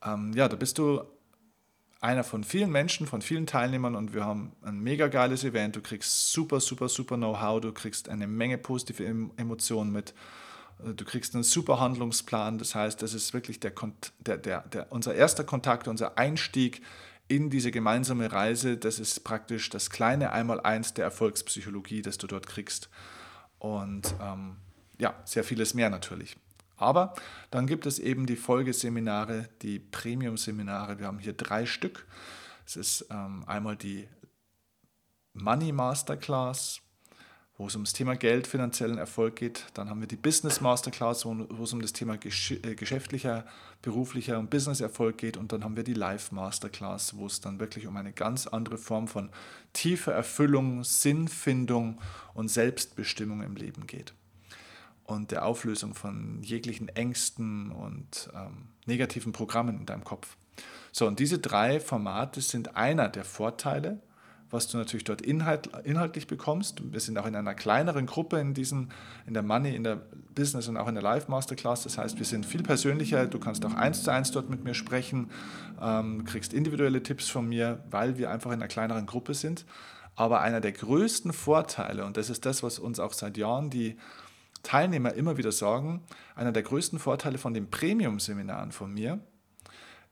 Ähm, 0.02 0.32
ja, 0.34 0.48
da 0.48 0.56
bist 0.56 0.78
du 0.78 1.02
einer 2.00 2.24
von 2.24 2.44
vielen 2.44 2.70
Menschen, 2.70 3.06
von 3.06 3.22
vielen 3.22 3.46
Teilnehmern 3.46 3.94
und 3.94 4.12
wir 4.12 4.24
haben 4.24 4.52
ein 4.62 4.78
mega 4.78 5.08
geiles 5.08 5.42
Event. 5.42 5.76
Du 5.76 5.80
kriegst 5.80 6.32
super, 6.32 6.60
super, 6.60 6.88
super 6.88 7.16
Know-how, 7.16 7.60
du 7.60 7.72
kriegst 7.72 8.08
eine 8.08 8.26
Menge 8.26 8.58
positive 8.58 9.04
Emotionen 9.36 9.90
mit. 9.90 10.14
Du 10.82 11.04
kriegst 11.04 11.34
einen 11.34 11.44
super 11.44 11.80
Handlungsplan. 11.80 12.58
Das 12.58 12.74
heißt, 12.74 13.00
das 13.00 13.14
ist 13.14 13.32
wirklich 13.32 13.58
der, 13.60 13.72
der, 14.18 14.36
der, 14.36 14.60
der, 14.62 14.92
unser 14.92 15.14
erster 15.14 15.44
Kontakt, 15.44 15.88
unser 15.88 16.18
Einstieg 16.18 16.82
in 17.28 17.50
diese 17.50 17.70
gemeinsame 17.70 18.32
Reise. 18.32 18.76
Das 18.76 18.98
ist 18.98 19.24
praktisch 19.24 19.70
das 19.70 19.90
kleine 19.90 20.32
Einmaleins 20.32 20.94
der 20.94 21.04
Erfolgspsychologie, 21.04 22.02
das 22.02 22.18
du 22.18 22.26
dort 22.26 22.46
kriegst. 22.46 22.90
Und 23.58 24.14
ähm, 24.20 24.56
ja, 24.98 25.14
sehr 25.24 25.44
vieles 25.44 25.74
mehr 25.74 25.90
natürlich. 25.90 26.36
Aber 26.76 27.14
dann 27.50 27.66
gibt 27.66 27.86
es 27.86 27.98
eben 27.98 28.26
die 28.26 28.36
Folgeseminare, 28.36 29.48
die 29.62 29.78
Premium-Seminare. 29.78 30.98
Wir 30.98 31.06
haben 31.06 31.18
hier 31.18 31.32
drei 31.32 31.66
Stück. 31.66 32.06
Es 32.66 32.76
ist 32.76 33.06
ähm, 33.10 33.44
einmal 33.46 33.76
die 33.76 34.08
Money 35.32 35.72
Masterclass, 35.72 36.80
wo 37.56 37.68
es 37.68 37.76
um 37.76 37.84
das 37.84 37.92
Thema 37.92 38.16
Geld, 38.16 38.46
finanziellen 38.46 38.98
Erfolg 38.98 39.36
geht. 39.36 39.66
Dann 39.74 39.88
haben 39.88 40.00
wir 40.00 40.08
die 40.08 40.16
Business 40.16 40.60
Masterclass, 40.60 41.24
wo, 41.24 41.46
wo 41.50 41.62
es 41.62 41.72
um 41.72 41.80
das 41.80 41.92
Thema 41.92 42.14
äh, 42.14 42.74
geschäftlicher, 42.74 43.46
beruflicher 43.80 44.38
und 44.40 44.50
Business-Erfolg 44.50 45.18
geht. 45.18 45.36
Und 45.36 45.52
dann 45.52 45.62
haben 45.62 45.76
wir 45.76 45.84
die 45.84 45.94
Life 45.94 46.34
Masterclass, 46.34 47.16
wo 47.16 47.26
es 47.26 47.40
dann 47.40 47.60
wirklich 47.60 47.86
um 47.86 47.96
eine 47.96 48.12
ganz 48.12 48.48
andere 48.48 48.76
Form 48.76 49.06
von 49.06 49.30
tiefer 49.72 50.12
Erfüllung, 50.12 50.82
Sinnfindung 50.82 52.00
und 52.34 52.48
Selbstbestimmung 52.48 53.42
im 53.42 53.54
Leben 53.54 53.86
geht. 53.86 54.14
Und 55.04 55.30
der 55.30 55.44
Auflösung 55.44 55.94
von 55.94 56.42
jeglichen 56.42 56.88
Ängsten 56.88 57.70
und 57.70 58.30
ähm, 58.34 58.68
negativen 58.86 59.32
Programmen 59.32 59.78
in 59.78 59.86
deinem 59.86 60.02
Kopf. 60.02 60.36
So, 60.90 61.06
und 61.06 61.20
diese 61.20 61.38
drei 61.38 61.78
Formate 61.78 62.40
sind 62.40 62.76
einer 62.76 63.08
der 63.08 63.24
Vorteile, 63.24 64.00
was 64.54 64.68
du 64.68 64.78
natürlich 64.78 65.04
dort 65.04 65.20
inhalt, 65.20 65.68
inhaltlich 65.84 66.26
bekommst. 66.26 66.80
Wir 66.92 67.00
sind 67.00 67.18
auch 67.18 67.26
in 67.26 67.36
einer 67.36 67.54
kleineren 67.54 68.06
Gruppe 68.06 68.38
in 68.38 68.54
diesen, 68.54 68.90
in 69.26 69.34
der 69.34 69.42
Money, 69.42 69.74
in 69.74 69.84
der 69.84 69.96
Business 70.34 70.68
und 70.68 70.76
auch 70.76 70.88
in 70.88 70.94
der 70.94 71.02
Live 71.02 71.28
Masterclass. 71.28 71.82
Das 71.82 71.98
heißt, 71.98 72.18
wir 72.18 72.24
sind 72.24 72.46
viel 72.46 72.62
persönlicher. 72.62 73.26
Du 73.26 73.38
kannst 73.38 73.66
auch 73.66 73.74
eins 73.74 74.04
zu 74.04 74.10
eins 74.10 74.30
dort 74.30 74.48
mit 74.48 74.64
mir 74.64 74.72
sprechen, 74.72 75.30
ähm, 75.82 76.24
kriegst 76.24 76.54
individuelle 76.54 77.02
Tipps 77.02 77.28
von 77.28 77.46
mir, 77.46 77.84
weil 77.90 78.16
wir 78.16 78.30
einfach 78.30 78.52
in 78.52 78.60
einer 78.60 78.68
kleineren 78.68 79.04
Gruppe 79.04 79.34
sind. 79.34 79.66
Aber 80.16 80.40
einer 80.40 80.60
der 80.60 80.72
größten 80.72 81.32
Vorteile, 81.32 82.04
und 82.04 82.16
das 82.16 82.30
ist 82.30 82.46
das, 82.46 82.62
was 82.62 82.78
uns 82.78 83.00
auch 83.00 83.12
seit 83.12 83.36
Jahren 83.36 83.68
die 83.68 83.96
Teilnehmer 84.62 85.12
immer 85.12 85.36
wieder 85.36 85.52
sagen, 85.52 86.02
einer 86.36 86.52
der 86.52 86.62
größten 86.62 86.98
Vorteile 86.98 87.38
von 87.38 87.52
den 87.52 87.70
Premium-Seminaren 87.70 88.72
von 88.72 88.94
mir 88.94 89.18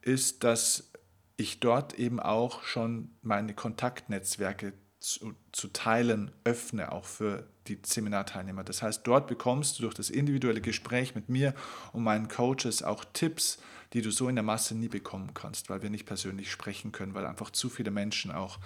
ist, 0.02 0.42
dass 0.42 0.91
ich 1.36 1.60
dort 1.60 1.94
eben 1.94 2.20
auch 2.20 2.62
schon 2.62 3.10
meine 3.22 3.54
Kontaktnetzwerke 3.54 4.74
zu, 5.00 5.34
zu 5.50 5.68
teilen 5.68 6.30
öffne, 6.44 6.92
auch 6.92 7.04
für 7.04 7.48
die 7.66 7.78
Seminarteilnehmer. 7.84 8.64
Das 8.64 8.82
heißt, 8.82 9.06
dort 9.06 9.26
bekommst 9.26 9.78
du 9.78 9.82
durch 9.82 9.94
das 9.94 10.10
individuelle 10.10 10.60
Gespräch 10.60 11.14
mit 11.14 11.28
mir 11.28 11.54
und 11.92 12.02
meinen 12.04 12.28
Coaches 12.28 12.82
auch 12.82 13.04
Tipps, 13.12 13.58
die 13.92 14.02
du 14.02 14.10
so 14.10 14.28
in 14.28 14.36
der 14.36 14.44
Masse 14.44 14.74
nie 14.74 14.88
bekommen 14.88 15.34
kannst, 15.34 15.68
weil 15.70 15.82
wir 15.82 15.90
nicht 15.90 16.06
persönlich 16.06 16.50
sprechen 16.50 16.92
können, 16.92 17.14
weil 17.14 17.26
einfach 17.26 17.50
zu 17.50 17.68
viele 17.68 17.90
Menschen 17.90 18.30
auch 18.30 18.58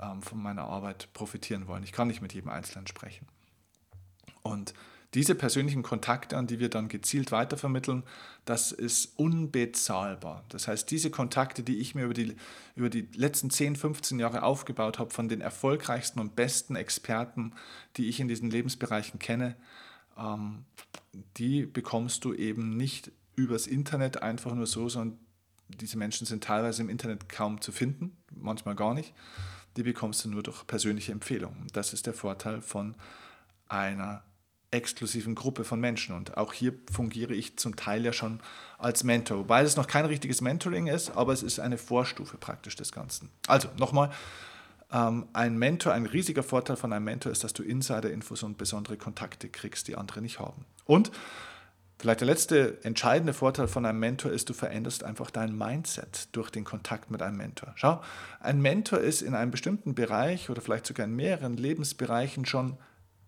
ähm, 0.00 0.22
von 0.22 0.42
meiner 0.42 0.64
Arbeit 0.64 1.08
profitieren 1.12 1.66
wollen. 1.66 1.84
Ich 1.84 1.92
kann 1.92 2.08
nicht 2.08 2.22
mit 2.22 2.34
jedem 2.34 2.50
Einzelnen 2.50 2.86
sprechen. 2.86 3.26
Und 4.42 4.74
diese 5.14 5.34
persönlichen 5.34 5.82
Kontakte, 5.82 6.36
an 6.36 6.46
die 6.46 6.58
wir 6.58 6.68
dann 6.68 6.88
gezielt 6.88 7.32
weitervermitteln, 7.32 8.02
das 8.44 8.72
ist 8.72 9.18
unbezahlbar. 9.18 10.44
Das 10.48 10.68
heißt, 10.68 10.90
diese 10.90 11.10
Kontakte, 11.10 11.62
die 11.62 11.78
ich 11.78 11.94
mir 11.94 12.04
über 12.04 12.14
die, 12.14 12.36
über 12.74 12.90
die 12.90 13.08
letzten 13.14 13.50
10, 13.50 13.76
15 13.76 14.18
Jahre 14.18 14.42
aufgebaut 14.42 14.98
habe, 14.98 15.10
von 15.10 15.28
den 15.28 15.40
erfolgreichsten 15.40 16.20
und 16.20 16.36
besten 16.36 16.76
Experten, 16.76 17.52
die 17.96 18.08
ich 18.08 18.20
in 18.20 18.28
diesen 18.28 18.50
Lebensbereichen 18.50 19.18
kenne, 19.18 19.56
ähm, 20.18 20.64
die 21.36 21.64
bekommst 21.64 22.24
du 22.24 22.34
eben 22.34 22.76
nicht 22.76 23.10
übers 23.36 23.66
Internet 23.66 24.22
einfach 24.22 24.54
nur 24.54 24.66
so, 24.66 24.88
sondern 24.88 25.18
diese 25.68 25.98
Menschen 25.98 26.26
sind 26.26 26.44
teilweise 26.44 26.82
im 26.82 26.88
Internet 26.88 27.28
kaum 27.28 27.60
zu 27.60 27.72
finden, 27.72 28.16
manchmal 28.30 28.74
gar 28.74 28.94
nicht. 28.94 29.14
Die 29.76 29.82
bekommst 29.82 30.24
du 30.24 30.30
nur 30.30 30.42
durch 30.42 30.66
persönliche 30.66 31.12
Empfehlungen. 31.12 31.66
Das 31.72 31.92
ist 31.92 32.06
der 32.06 32.14
Vorteil 32.14 32.62
von 32.62 32.94
einer 33.68 34.22
exklusiven 34.70 35.34
Gruppe 35.34 35.64
von 35.64 35.80
Menschen. 35.80 36.14
Und 36.14 36.36
auch 36.36 36.52
hier 36.52 36.74
fungiere 36.90 37.34
ich 37.34 37.56
zum 37.58 37.76
Teil 37.76 38.04
ja 38.04 38.12
schon 38.12 38.40
als 38.78 39.04
Mentor, 39.04 39.38
wobei 39.38 39.62
es 39.62 39.76
noch 39.76 39.86
kein 39.86 40.04
richtiges 40.04 40.40
Mentoring 40.40 40.86
ist, 40.86 41.10
aber 41.10 41.32
es 41.32 41.42
ist 41.42 41.60
eine 41.60 41.78
Vorstufe 41.78 42.36
praktisch 42.36 42.76
des 42.76 42.92
Ganzen. 42.92 43.30
Also 43.46 43.68
nochmal, 43.78 44.10
ähm, 44.92 45.26
ein 45.32 45.58
Mentor, 45.58 45.92
ein 45.92 46.06
riesiger 46.06 46.42
Vorteil 46.42 46.76
von 46.76 46.92
einem 46.92 47.04
Mentor 47.04 47.32
ist, 47.32 47.44
dass 47.44 47.52
du 47.52 47.62
Insider-Infos 47.62 48.42
und 48.42 48.58
besondere 48.58 48.96
Kontakte 48.96 49.48
kriegst, 49.48 49.88
die 49.88 49.96
andere 49.96 50.20
nicht 50.20 50.38
haben. 50.38 50.64
Und 50.84 51.10
vielleicht 51.98 52.20
der 52.20 52.26
letzte 52.26 52.84
entscheidende 52.84 53.32
Vorteil 53.32 53.68
von 53.68 53.84
einem 53.84 53.98
Mentor 53.98 54.30
ist, 54.30 54.48
du 54.48 54.54
veränderst 54.54 55.02
einfach 55.02 55.30
dein 55.30 55.56
Mindset 55.56 56.28
durch 56.32 56.50
den 56.50 56.64
Kontakt 56.64 57.10
mit 57.10 57.22
einem 57.22 57.36
Mentor. 57.36 57.72
Schau, 57.74 58.00
ein 58.40 58.60
Mentor 58.60 59.00
ist 59.00 59.22
in 59.22 59.34
einem 59.34 59.50
bestimmten 59.50 59.94
Bereich 59.94 60.50
oder 60.50 60.60
vielleicht 60.60 60.86
sogar 60.86 61.06
in 61.06 61.16
mehreren 61.16 61.56
Lebensbereichen 61.56 62.46
schon 62.46 62.78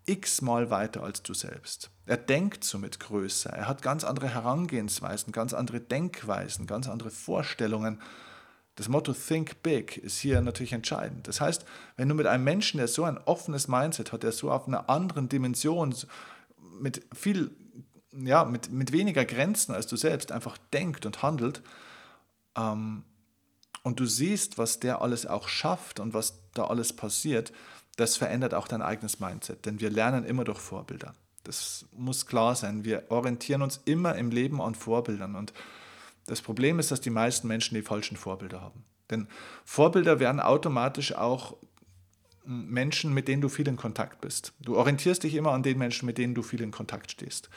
x-mal 0.09 0.71
weiter 0.71 1.03
als 1.03 1.23
du 1.23 1.35
selbst. 1.35 1.91
Er 2.07 2.17
denkt 2.17 2.65
somit 2.65 2.99
größer, 3.01 3.51
er 3.51 3.69
hat 3.69 3.83
ganz 3.83 4.05
andere 4.05 4.29
Herangehensweisen, 4.29 5.33
ganz 5.33 5.53
andere 5.53 5.81
Denkweisen, 5.81 6.67
ganz 6.67 6.89
andere 6.89 7.11
Vorstellungen. 7.11 8.01
Das 8.77 8.89
Motto 8.89 9.13
Think 9.13 9.63
Big 9.63 9.99
ist 9.99 10.19
hier 10.19 10.41
natürlich 10.41 10.73
entscheidend. 10.73 11.29
Das 11.29 11.41
heißt, 11.41 11.65
wenn 11.97 12.09
du 12.09 12.15
mit 12.15 12.27
einem 12.27 12.45
Menschen, 12.45 12.79
der 12.79 12.89
so 12.89 13.05
ein 13.05 13.19
offenes 13.19 13.69
Mindset 13.69 14.13
hat, 14.13 14.23
der 14.23 14.33
so 14.33 14.51
auf 14.51 14.67
einer 14.67 14.89
anderen 14.89 15.29
Dimension, 15.29 15.95
mit 16.81 17.05
viel, 17.13 17.51
ja, 18.13 18.45
mit, 18.45 18.71
mit 18.71 18.93
weniger 18.93 19.25
Grenzen 19.25 19.75
als 19.75 19.87
du 19.87 19.97
selbst 19.97 20.33
einfach 20.33 20.57
denkt 20.73 21.07
und 21.07 21.23
handelt, 21.23 21.63
ähm, 22.57 23.05
und 23.83 24.01
du 24.01 24.07
siehst, 24.07 24.59
was 24.59 24.81
der 24.81 25.03
alles 25.03 25.27
auch 25.27 25.49
schafft 25.49 25.99
und 26.01 26.13
was 26.13 26.41
da 26.53 26.67
alles 26.67 26.93
passiert, 26.93 27.53
das 27.99 28.17
verändert 28.17 28.55
auch 28.55 28.69
dein 28.69 28.81
eigenes 28.81 29.19
Mindset, 29.19 29.67
denn 29.67 29.81
wir 29.81 29.91
lernen 29.91 30.25
immer 30.25 30.45
durch 30.45 30.61
Vorbilder. 30.61 31.15
Das 31.43 31.85
muss 31.93 32.27
klar 32.27 32.55
sein. 32.55 32.85
Wir 32.85 33.05
orientieren 33.09 33.61
uns 33.61 33.81
immer 33.85 34.15
im 34.15 34.31
Leben 34.31 34.63
an 34.63 34.75
Vorbildern 34.75 35.35
und 35.35 35.53
das 36.27 36.41
Problem 36.41 36.79
ist, 36.79 36.91
dass 36.91 37.01
die 37.01 37.11
meisten 37.11 37.49
Menschen 37.49 37.75
die 37.75 37.83
falschen 37.83 38.17
Vorbilder 38.17 38.61
haben. 38.61 38.85
Denn 39.11 39.27
Vorbilder 39.65 40.21
werden 40.21 40.41
automatisch 40.41 41.15
auch 41.15 41.57
Menschen, 42.45 43.13
mit 43.13 43.27
denen 43.27 43.43
du 43.43 43.49
viel 43.49 43.67
in 43.67 43.77
Kontakt 43.77 44.21
bist. 44.21 44.53
Du 44.61 44.77
orientierst 44.77 45.25
dich 45.25 45.35
immer 45.35 45.53
an 45.53 45.63
den 45.63 45.79
Menschen, 45.79 46.07
mit 46.07 46.19
denen 46.19 46.35
du 46.35 46.43
viel 46.43 46.61
in 46.61 46.71
Kontakt 46.71 47.11
stehst. 47.11 47.51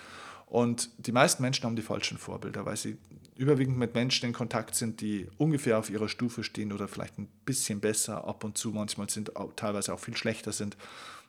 Und 0.47 0.89
die 0.97 1.11
meisten 1.11 1.43
Menschen 1.43 1.65
haben 1.65 1.75
die 1.75 1.81
falschen 1.81 2.17
Vorbilder, 2.17 2.65
weil 2.65 2.77
sie 2.77 2.97
überwiegend 3.41 3.77
mit 3.77 3.95
Menschen 3.95 4.27
in 4.27 4.33
Kontakt 4.33 4.75
sind, 4.75 5.01
die 5.01 5.27
ungefähr 5.39 5.79
auf 5.79 5.89
ihrer 5.89 6.07
Stufe 6.07 6.43
stehen 6.43 6.71
oder 6.71 6.87
vielleicht 6.87 7.17
ein 7.17 7.27
bisschen 7.43 7.79
besser 7.79 8.27
ab 8.27 8.43
und 8.43 8.55
zu, 8.55 8.69
manchmal 8.69 9.09
sind 9.09 9.31
teilweise 9.55 9.93
auch 9.93 9.99
viel 9.99 10.15
schlechter 10.15 10.51
sind. 10.51 10.77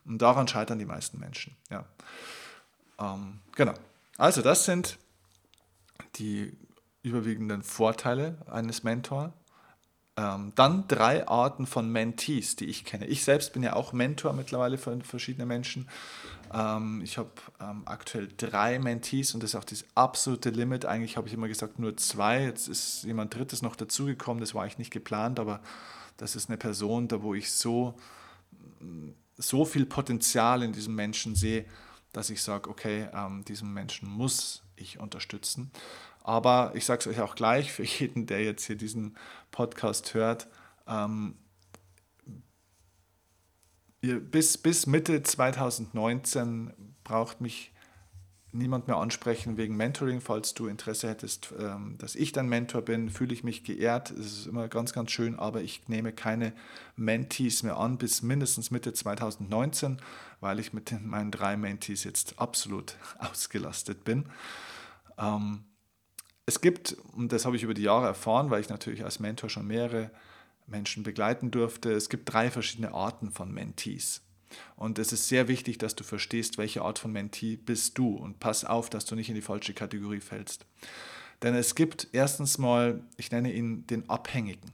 Und 0.04 0.21
daran 0.21 0.47
scheitern 0.47 0.78
die 0.78 0.85
meisten 0.85 1.19
Menschen. 1.19 1.57
Ja. 1.71 1.87
Ähm, 3.00 3.38
genau. 3.57 3.73
Also 4.19 4.42
das 4.42 4.66
sind 4.66 4.99
die 6.16 6.54
überwiegenden 7.02 7.62
Vorteile 7.62 8.37
eines 8.47 8.83
Mentors. 8.83 9.33
Ähm, 10.16 10.52
dann 10.57 10.87
drei 10.88 11.26
Arten 11.26 11.66
von 11.66 11.90
Mentees, 11.90 12.54
die 12.57 12.66
ich 12.66 12.85
kenne. 12.85 13.07
Ich 13.07 13.25
selbst 13.25 13.54
bin 13.54 13.62
ja 13.62 13.73
auch 13.73 13.95
Mentor 13.95 14.35
mittlerweile 14.35 14.76
für 14.76 14.99
verschiedene 15.00 15.47
Menschen. 15.47 15.88
Ähm, 16.52 17.00
ich 17.02 17.16
habe 17.16 17.31
ähm, 17.61 17.83
aktuell 17.87 18.28
drei 18.37 18.78
Mentees 18.78 19.33
und 19.33 19.42
das 19.42 19.50
ist 19.50 19.57
auch 19.57 19.64
das 19.64 19.85
absolute 19.95 20.50
Limit. 20.50 20.85
Eigentlich 20.85 21.16
habe 21.16 21.28
ich 21.28 21.35
immer 21.35 21.49
gesagt 21.49 21.78
nur 21.78 21.97
zwei. 21.97 22.45
Jetzt 22.45 22.69
ist 22.69 23.04
jemand 23.04 23.35
Drittes 23.35 23.62
noch 23.62 23.75
dazugekommen. 23.75 24.40
Das 24.40 24.54
war 24.54 24.62
eigentlich 24.62 24.78
nicht 24.78 24.92
geplant, 24.92 25.40
aber 25.40 25.61
das 26.19 26.37
ist 26.37 26.50
eine 26.50 26.59
Person, 26.59 27.09
da 27.09 27.23
wo 27.23 27.35
ich 27.35 27.50
so, 27.50 27.95
so 29.38 29.64
viel 29.64 29.87
Potenzial 29.87 30.62
in 30.62 30.73
diesem 30.73 30.95
Menschen 30.95 31.35
sehe, 31.35 31.64
dass 32.12 32.28
ich 32.28 32.42
sage, 32.42 32.69
okay, 32.69 33.09
ähm, 33.14 33.45
diesen 33.47 33.73
Menschen 33.73 34.09
muss 34.11 34.62
ich 34.76 35.00
unterstützen. 35.00 35.71
Aber 36.23 36.73
ich 36.75 36.85
sage 36.85 37.00
es 37.00 37.07
euch 37.07 37.21
auch 37.21 37.35
gleich, 37.35 37.73
für 37.73 37.85
jeden, 37.85 38.26
der 38.26 38.43
jetzt 38.43 38.64
hier 38.64 38.76
diesen 38.76 39.17
Podcast 39.50 40.14
hört, 40.14 40.49
ähm, 40.87 41.37
bis, 44.00 44.59
bis 44.59 44.87
Mitte 44.87 45.23
2019 45.23 46.73
braucht 47.05 47.41
mich 47.41 47.73
niemand 48.52 48.87
mehr 48.87 48.97
ansprechen 48.97 49.57
wegen 49.57 49.76
Mentoring. 49.76 50.21
Falls 50.21 50.55
du 50.55 50.67
Interesse 50.67 51.09
hättest, 51.09 51.55
ähm, 51.59 51.97
dass 51.99 52.14
ich 52.14 52.33
dein 52.33 52.49
Mentor 52.49 52.83
bin, 52.83 53.11
fühle 53.11 53.33
ich 53.33 53.45
mich 53.45 53.64
geehrt. 53.64 54.11
Es 54.11 54.38
ist 54.38 54.47
immer 54.47 54.69
ganz, 54.69 54.93
ganz 54.93 55.11
schön, 55.11 55.38
aber 55.38 55.62
ich 55.62 55.88
nehme 55.88 56.12
keine 56.12 56.52
Mentees 56.97 57.62
mehr 57.62 57.79
an 57.79 57.97
bis 57.97 58.23
mindestens 58.23 58.71
Mitte 58.71 58.93
2019, 58.93 59.99
weil 60.41 60.59
ich 60.59 60.73
mit 60.73 60.93
meinen 61.02 61.31
drei 61.31 61.57
Mentees 61.57 62.05
jetzt 62.05 62.38
absolut 62.38 62.97
ausgelastet 63.19 64.05
bin. 64.05 64.26
Ähm, 65.19 65.64
es 66.46 66.61
gibt, 66.61 66.96
und 67.14 67.32
das 67.32 67.44
habe 67.44 67.56
ich 67.56 67.62
über 67.62 67.75
die 67.75 67.82
Jahre 67.82 68.06
erfahren, 68.06 68.50
weil 68.50 68.61
ich 68.61 68.68
natürlich 68.68 69.04
als 69.04 69.20
Mentor 69.20 69.49
schon 69.49 69.66
mehrere 69.66 70.11
Menschen 70.66 71.02
begleiten 71.02 71.50
durfte, 71.50 71.92
es 71.92 72.08
gibt 72.08 72.32
drei 72.32 72.50
verschiedene 72.50 72.92
Arten 72.92 73.30
von 73.30 73.52
Mentees. 73.52 74.22
Und 74.76 74.99
es 74.99 75.12
ist 75.12 75.28
sehr 75.28 75.49
wichtig, 75.49 75.78
dass 75.78 75.94
du 75.94 76.04
verstehst, 76.04 76.58
welche 76.58 76.82
Art 76.82 76.99
von 76.99 77.12
Mentee 77.12 77.56
bist 77.56 77.96
du 77.96 78.16
und 78.16 78.40
pass 78.40 78.64
auf, 78.64 78.90
dass 78.90 79.04
du 79.04 79.14
nicht 79.14 79.28
in 79.28 79.34
die 79.34 79.40
falsche 79.40 79.72
Kategorie 79.72 80.20
fällst. 80.20 80.66
Denn 81.42 81.54
es 81.54 81.75
gibt 81.75 82.08
erstens 82.12 82.58
mal, 82.58 83.02
ich 83.16 83.30
nenne 83.30 83.52
ihn 83.52 83.87
den 83.87 84.08
Abhängigen. 84.11 84.72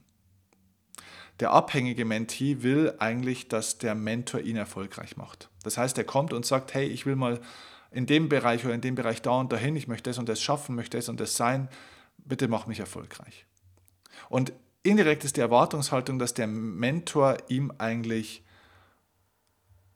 Der 1.39 1.51
abhängige 1.51 2.03
Mentee 2.03 2.63
will 2.63 2.93
eigentlich, 2.99 3.47
dass 3.47 3.77
der 3.77 3.95
Mentor 3.95 4.41
ihn 4.41 4.57
erfolgreich 4.57 5.15
macht. 5.15 5.49
Das 5.63 5.77
heißt, 5.77 5.97
er 5.97 6.03
kommt 6.03 6.33
und 6.33 6.45
sagt, 6.45 6.73
hey, 6.73 6.85
ich 6.85 7.05
will 7.05 7.15
mal 7.15 7.39
in 7.91 8.05
dem 8.05 8.29
Bereich 8.29 8.65
oder 8.65 8.73
in 8.73 8.81
dem 8.81 8.95
Bereich 8.95 9.21
da 9.21 9.39
und 9.39 9.51
dahin, 9.51 9.75
ich 9.75 9.87
möchte 9.87 10.09
das 10.09 10.17
und 10.17 10.29
das 10.29 10.41
schaffen, 10.41 10.75
möchte 10.75 10.97
das 10.97 11.09
und 11.09 11.19
das 11.19 11.35
sein, 11.35 11.69
bitte 12.17 12.47
mach 12.47 12.67
mich 12.67 12.79
erfolgreich. 12.79 13.45
Und 14.29 14.53
indirekt 14.83 15.23
ist 15.23 15.37
die 15.37 15.41
Erwartungshaltung, 15.41 16.19
dass 16.19 16.33
der 16.33 16.47
Mentor 16.47 17.37
ihm 17.47 17.71
eigentlich, 17.77 18.43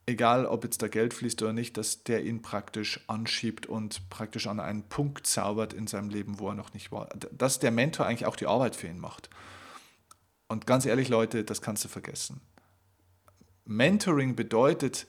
egal 0.05 0.45
ob 0.45 0.63
jetzt 0.63 0.81
da 0.81 0.87
Geld 0.87 1.13
fließt 1.13 1.41
oder 1.43 1.53
nicht, 1.53 1.77
dass 1.77 2.03
der 2.03 2.23
ihn 2.23 2.41
praktisch 2.41 3.01
anschiebt 3.07 3.67
und 3.67 4.09
praktisch 4.09 4.47
an 4.47 4.59
einen 4.59 4.83
Punkt 4.83 5.27
zaubert 5.27 5.73
in 5.73 5.87
seinem 5.87 6.09
Leben, 6.09 6.39
wo 6.39 6.49
er 6.49 6.55
noch 6.55 6.73
nicht 6.73 6.91
war. 6.91 7.09
Dass 7.31 7.59
der 7.59 7.71
Mentor 7.71 8.05
eigentlich 8.05 8.25
auch 8.25 8.35
die 8.35 8.47
Arbeit 8.47 8.75
für 8.75 8.87
ihn 8.87 8.99
macht. 8.99 9.29
Und 10.47 10.65
ganz 10.67 10.85
ehrlich, 10.85 11.09
Leute, 11.09 11.43
das 11.43 11.61
kannst 11.61 11.83
du 11.83 11.89
vergessen. 11.89 12.41
Mentoring 13.65 14.35
bedeutet, 14.35 15.07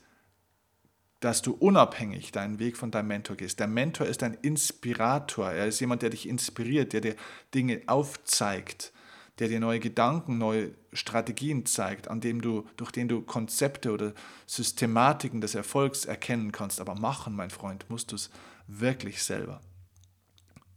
dass 1.25 1.41
du 1.41 1.53
unabhängig 1.53 2.33
deinen 2.33 2.59
Weg 2.59 2.77
von 2.77 2.91
deinem 2.91 3.09
Mentor 3.09 3.37
gehst. 3.37 3.59
Der 3.59 3.67
Mentor 3.67 4.07
ist 4.07 4.23
ein 4.23 4.35
Inspirator. 4.35 5.51
Er 5.51 5.67
ist 5.67 5.81
jemand, 5.81 6.03
der 6.03 6.11
dich 6.11 6.29
inspiriert, 6.29 6.93
der 6.93 7.01
dir 7.01 7.17
Dinge 7.55 7.81
aufzeigt, 7.87 8.93
der 9.39 9.49
dir 9.49 9.59
neue 9.59 9.81
Gedanken, 9.81 10.37
neue 10.37 10.73
Strategien 10.93 11.65
zeigt, 11.65 12.09
an 12.09 12.21
dem 12.21 12.43
du, 12.43 12.67
durch 12.77 12.91
den 12.91 13.09
du 13.09 13.23
Konzepte 13.23 13.91
oder 13.91 14.13
Systematiken 14.47 15.41
des 15.41 15.55
Erfolgs 15.55 16.05
erkennen 16.05 16.53
kannst. 16.53 16.79
Aber 16.79 16.95
machen, 16.95 17.35
mein 17.35 17.49
Freund, 17.49 17.89
musst 17.89 18.13
du 18.13 18.17
es 18.17 18.29
wirklich 18.67 19.23
selber. 19.23 19.63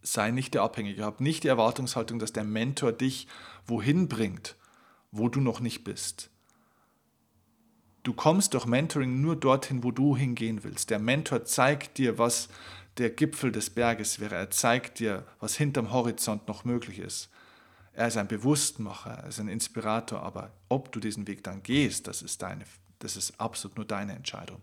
Sei 0.01 0.32
nicht 0.32 0.54
der 0.54 0.62
Abhängige. 0.62 1.04
Hab 1.04 1.20
nicht 1.20 1.44
die 1.44 1.50
Erwartungshaltung, 1.50 2.20
dass 2.20 2.32
der 2.32 2.46
Mentor 2.46 2.94
dich 2.94 3.27
wohin 3.66 4.08
bringt, 4.08 4.56
wo 5.12 5.27
du 5.27 5.42
noch 5.42 5.60
nicht 5.60 5.84
bist. 5.84 6.30
Du 8.08 8.14
kommst 8.14 8.54
durch 8.54 8.66
Mentoring 8.66 9.20
nur 9.20 9.36
dorthin, 9.36 9.84
wo 9.84 9.92
du 9.92 10.16
hingehen 10.16 10.64
willst. 10.64 10.92
Der 10.92 10.98
Mentor 10.98 11.44
zeigt 11.44 11.98
dir, 11.98 12.18
was 12.18 12.48
der 12.98 13.10
Gipfel 13.10 13.52
des 13.52 13.70
Berges 13.70 14.22
wäre. 14.22 14.36
Er 14.36 14.50
zeigt 14.50 15.00
dir, 15.00 15.26
was 15.42 15.58
hinterm 15.58 15.92
Horizont 15.92 16.48
noch 16.48 16.64
möglich 16.64 17.00
ist. 17.00 17.30
Er 17.92 18.08
ist 18.08 18.16
ein 18.16 18.30
Bewusstmacher, 18.30 19.10
er 19.10 19.28
ist 19.28 19.42
ein 19.42 19.50
Inspirator, 19.50 20.24
aber 20.24 20.54
ob 20.70 20.90
du 20.94 21.02
diesen 21.02 21.28
Weg 21.28 21.44
dann 21.44 21.64
gehst, 21.64 22.08
das 22.08 22.22
ist, 22.22 22.42
deine, 22.42 22.64
das 23.00 23.18
ist 23.18 23.42
absolut 23.42 23.76
nur 23.76 23.86
deine 23.86 24.14
Entscheidung. 24.16 24.62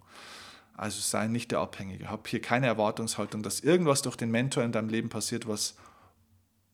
Also 0.75 1.03
sei 1.03 1.27
nicht 1.27 1.51
der 1.51 1.59
Abhängige. 1.59 2.09
Hab 2.09 2.27
hier 2.27 2.41
keine 2.41 2.67
Erwartungshaltung, 2.67 3.43
dass 3.43 3.61
irgendwas 3.61 4.01
durch 4.01 4.17
den 4.17 4.31
Mentor 4.31 4.65
in 4.65 4.73
deinem 4.73 4.89
Leben 4.89 5.11
passiert, 5.11 5.47
was 5.47 5.77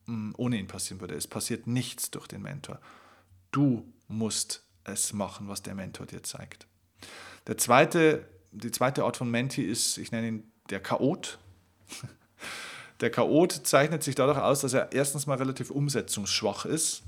mm, 0.05 0.31
ohne 0.37 0.57
ihn 0.57 0.67
passieren 0.67 1.01
würde. 1.01 1.15
Es 1.15 1.27
passiert 1.27 1.67
nichts 1.67 2.11
durch 2.11 2.27
den 2.27 2.41
Mentor. 2.43 2.79
Du 3.51 3.91
musst 4.07 4.63
es 4.83 5.13
machen, 5.13 5.47
was 5.47 5.61
der 5.61 5.75
Mentor 5.75 6.05
dir 6.05 6.23
zeigt. 6.23 6.67
Der 7.47 7.57
zweite, 7.57 8.27
die 8.51 8.71
zweite 8.71 9.03
Art 9.03 9.17
von 9.17 9.29
Menti 9.29 9.63
ist, 9.63 9.97
ich 9.97 10.11
nenne 10.11 10.27
ihn 10.27 10.51
der 10.69 10.79
Chaot. 10.79 11.39
Der 13.01 13.09
Chaot 13.09 13.51
zeichnet 13.51 14.03
sich 14.03 14.13
dadurch 14.13 14.37
aus, 14.37 14.61
dass 14.61 14.73
er 14.73 14.91
erstens 14.91 15.25
mal 15.25 15.37
relativ 15.39 15.71
umsetzungsschwach 15.71 16.65
ist. 16.65 17.01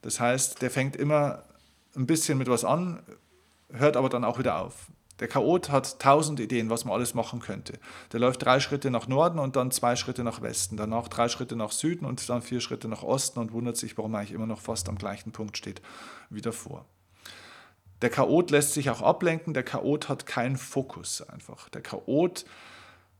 Das 0.00 0.20
heißt, 0.20 0.62
der 0.62 0.70
fängt 0.70 0.94
immer 0.94 1.42
ein 1.96 2.06
bisschen 2.06 2.38
mit 2.38 2.48
was 2.48 2.64
an, 2.64 3.02
hört 3.72 3.96
aber 3.96 4.08
dann 4.08 4.24
auch 4.24 4.38
wieder 4.38 4.60
auf. 4.60 4.92
Der 5.20 5.28
Chaot 5.28 5.70
hat 5.70 6.00
tausend 6.00 6.40
Ideen, 6.40 6.70
was 6.70 6.84
man 6.84 6.94
alles 6.94 7.14
machen 7.14 7.40
könnte. 7.40 7.78
Der 8.12 8.20
läuft 8.20 8.44
drei 8.44 8.58
Schritte 8.58 8.90
nach 8.90 9.06
Norden 9.06 9.38
und 9.38 9.56
dann 9.56 9.70
zwei 9.70 9.94
Schritte 9.96 10.24
nach 10.24 10.42
Westen, 10.42 10.76
danach 10.76 11.08
drei 11.08 11.28
Schritte 11.28 11.54
nach 11.54 11.70
Süden 11.70 12.04
und 12.04 12.28
dann 12.28 12.42
vier 12.42 12.60
Schritte 12.60 12.88
nach 12.88 13.02
Osten 13.02 13.38
und 13.38 13.52
wundert 13.52 13.76
sich, 13.76 13.96
warum 13.96 14.14
er 14.14 14.20
eigentlich 14.20 14.32
immer 14.32 14.46
noch 14.46 14.60
fast 14.60 14.88
am 14.88 14.98
gleichen 14.98 15.32
Punkt 15.32 15.56
steht 15.56 15.82
wie 16.30 16.40
davor. 16.40 16.84
Der 18.04 18.10
Chaot 18.10 18.50
lässt 18.50 18.74
sich 18.74 18.90
auch 18.90 19.00
ablenken, 19.00 19.54
der 19.54 19.62
Chaot 19.62 20.10
hat 20.10 20.26
keinen 20.26 20.58
Fokus 20.58 21.22
einfach. 21.22 21.70
Der 21.70 21.80
Chaot 21.80 22.44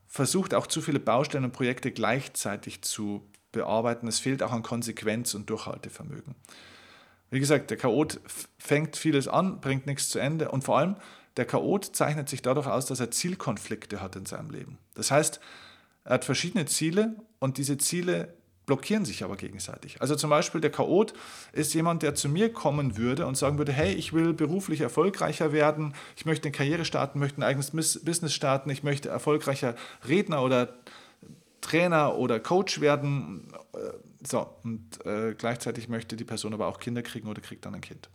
versucht 0.07 0.53
auch 0.53 0.67
zu 0.67 0.83
viele 0.83 1.01
Baustellen 1.01 1.47
und 1.47 1.53
Projekte 1.53 1.91
gleichzeitig 1.91 2.83
zu 2.83 3.27
bearbeiten. 3.51 4.07
Es 4.09 4.19
fehlt 4.19 4.43
auch 4.43 4.53
an 4.53 4.63
Konsequenz 4.63 5.33
und 5.33 5.49
Durchhaltevermögen. 5.49 6.35
Wie 7.31 7.41
gesagt, 7.41 7.71
der 7.71 7.79
Chaot 7.79 8.21
fängt 8.59 8.99
vieles 8.99 9.27
an, 9.27 9.59
bringt 9.63 9.87
nichts 9.87 10.11
zu 10.11 10.19
Ende 10.19 10.51
und 10.51 10.65
vor 10.65 10.77
allem 10.77 10.97
der 11.39 11.47
Chaot 11.47 11.97
zeichnet 11.97 12.29
sich 12.29 12.43
dadurch 12.43 12.67
aus, 12.67 12.85
dass 12.85 13.01
er 13.01 13.11
Zielkonflikte 13.11 14.03
hat 14.03 14.17
in 14.17 14.27
seinem 14.27 14.51
Leben. 14.51 14.77
Das 14.93 15.11
heißt, 15.11 15.41
er 16.05 16.13
hat 16.13 16.27
verschiedene 16.27 16.67
Ziele 16.67 17.17
und 17.39 17.57
diese 17.57 17.79
Ziele 17.79 18.35
blockieren 18.67 19.05
sich 19.05 19.25
aber 19.25 19.37
gegenseitig. 19.37 20.01
Also 20.01 20.17
zum 20.17 20.31
Beispiel 20.31 20.61
der 20.61 20.71
Chaot 20.71 21.13
ist 21.53 21.75
jemand, 21.75 22.03
der 22.03 22.15
zu 22.15 22.29
mir 22.29 22.53
kommen 22.53 22.97
würde 22.97 23.27
und 23.27 23.37
sagen 23.37 23.59
würde, 23.59 23.73
hey, 23.73 23.93
ich 23.93 24.13
will 24.13 24.33
beruflich 24.33 24.81
erfolgreicher 24.81 25.53
werden, 25.53 25.95
ich 26.17 26.25
möchte 26.25 26.49
eine 26.49 26.53
Karriere 26.53 26.85
starten, 26.85 27.19
möchte 27.19 27.41
ein 27.41 27.45
eigenes 27.45 27.71
Business 27.71 28.33
starten, 28.33 28.71
ich 28.71 28.83
möchte 28.83 29.09
erfolgreicher 29.09 29.75
Redner 30.09 30.43
oder 30.43 30.75
Trainer 31.61 32.17
oder 32.17 32.41
Coach 32.41 32.81
werden. 32.81 33.49
Äh, 33.73 33.79
so, 34.27 34.49
und 34.63 35.05
äh, 35.05 35.35
gleichzeitig 35.37 35.89
möchte 35.89 36.17
die 36.17 36.25
Person 36.25 36.55
aber 36.55 36.67
auch 36.67 36.79
Kinder 36.79 37.03
kriegen 37.03 37.29
oder 37.29 37.41
kriegt 37.41 37.67
dann 37.67 37.75
ein 37.75 37.81
Kind. 37.81 38.09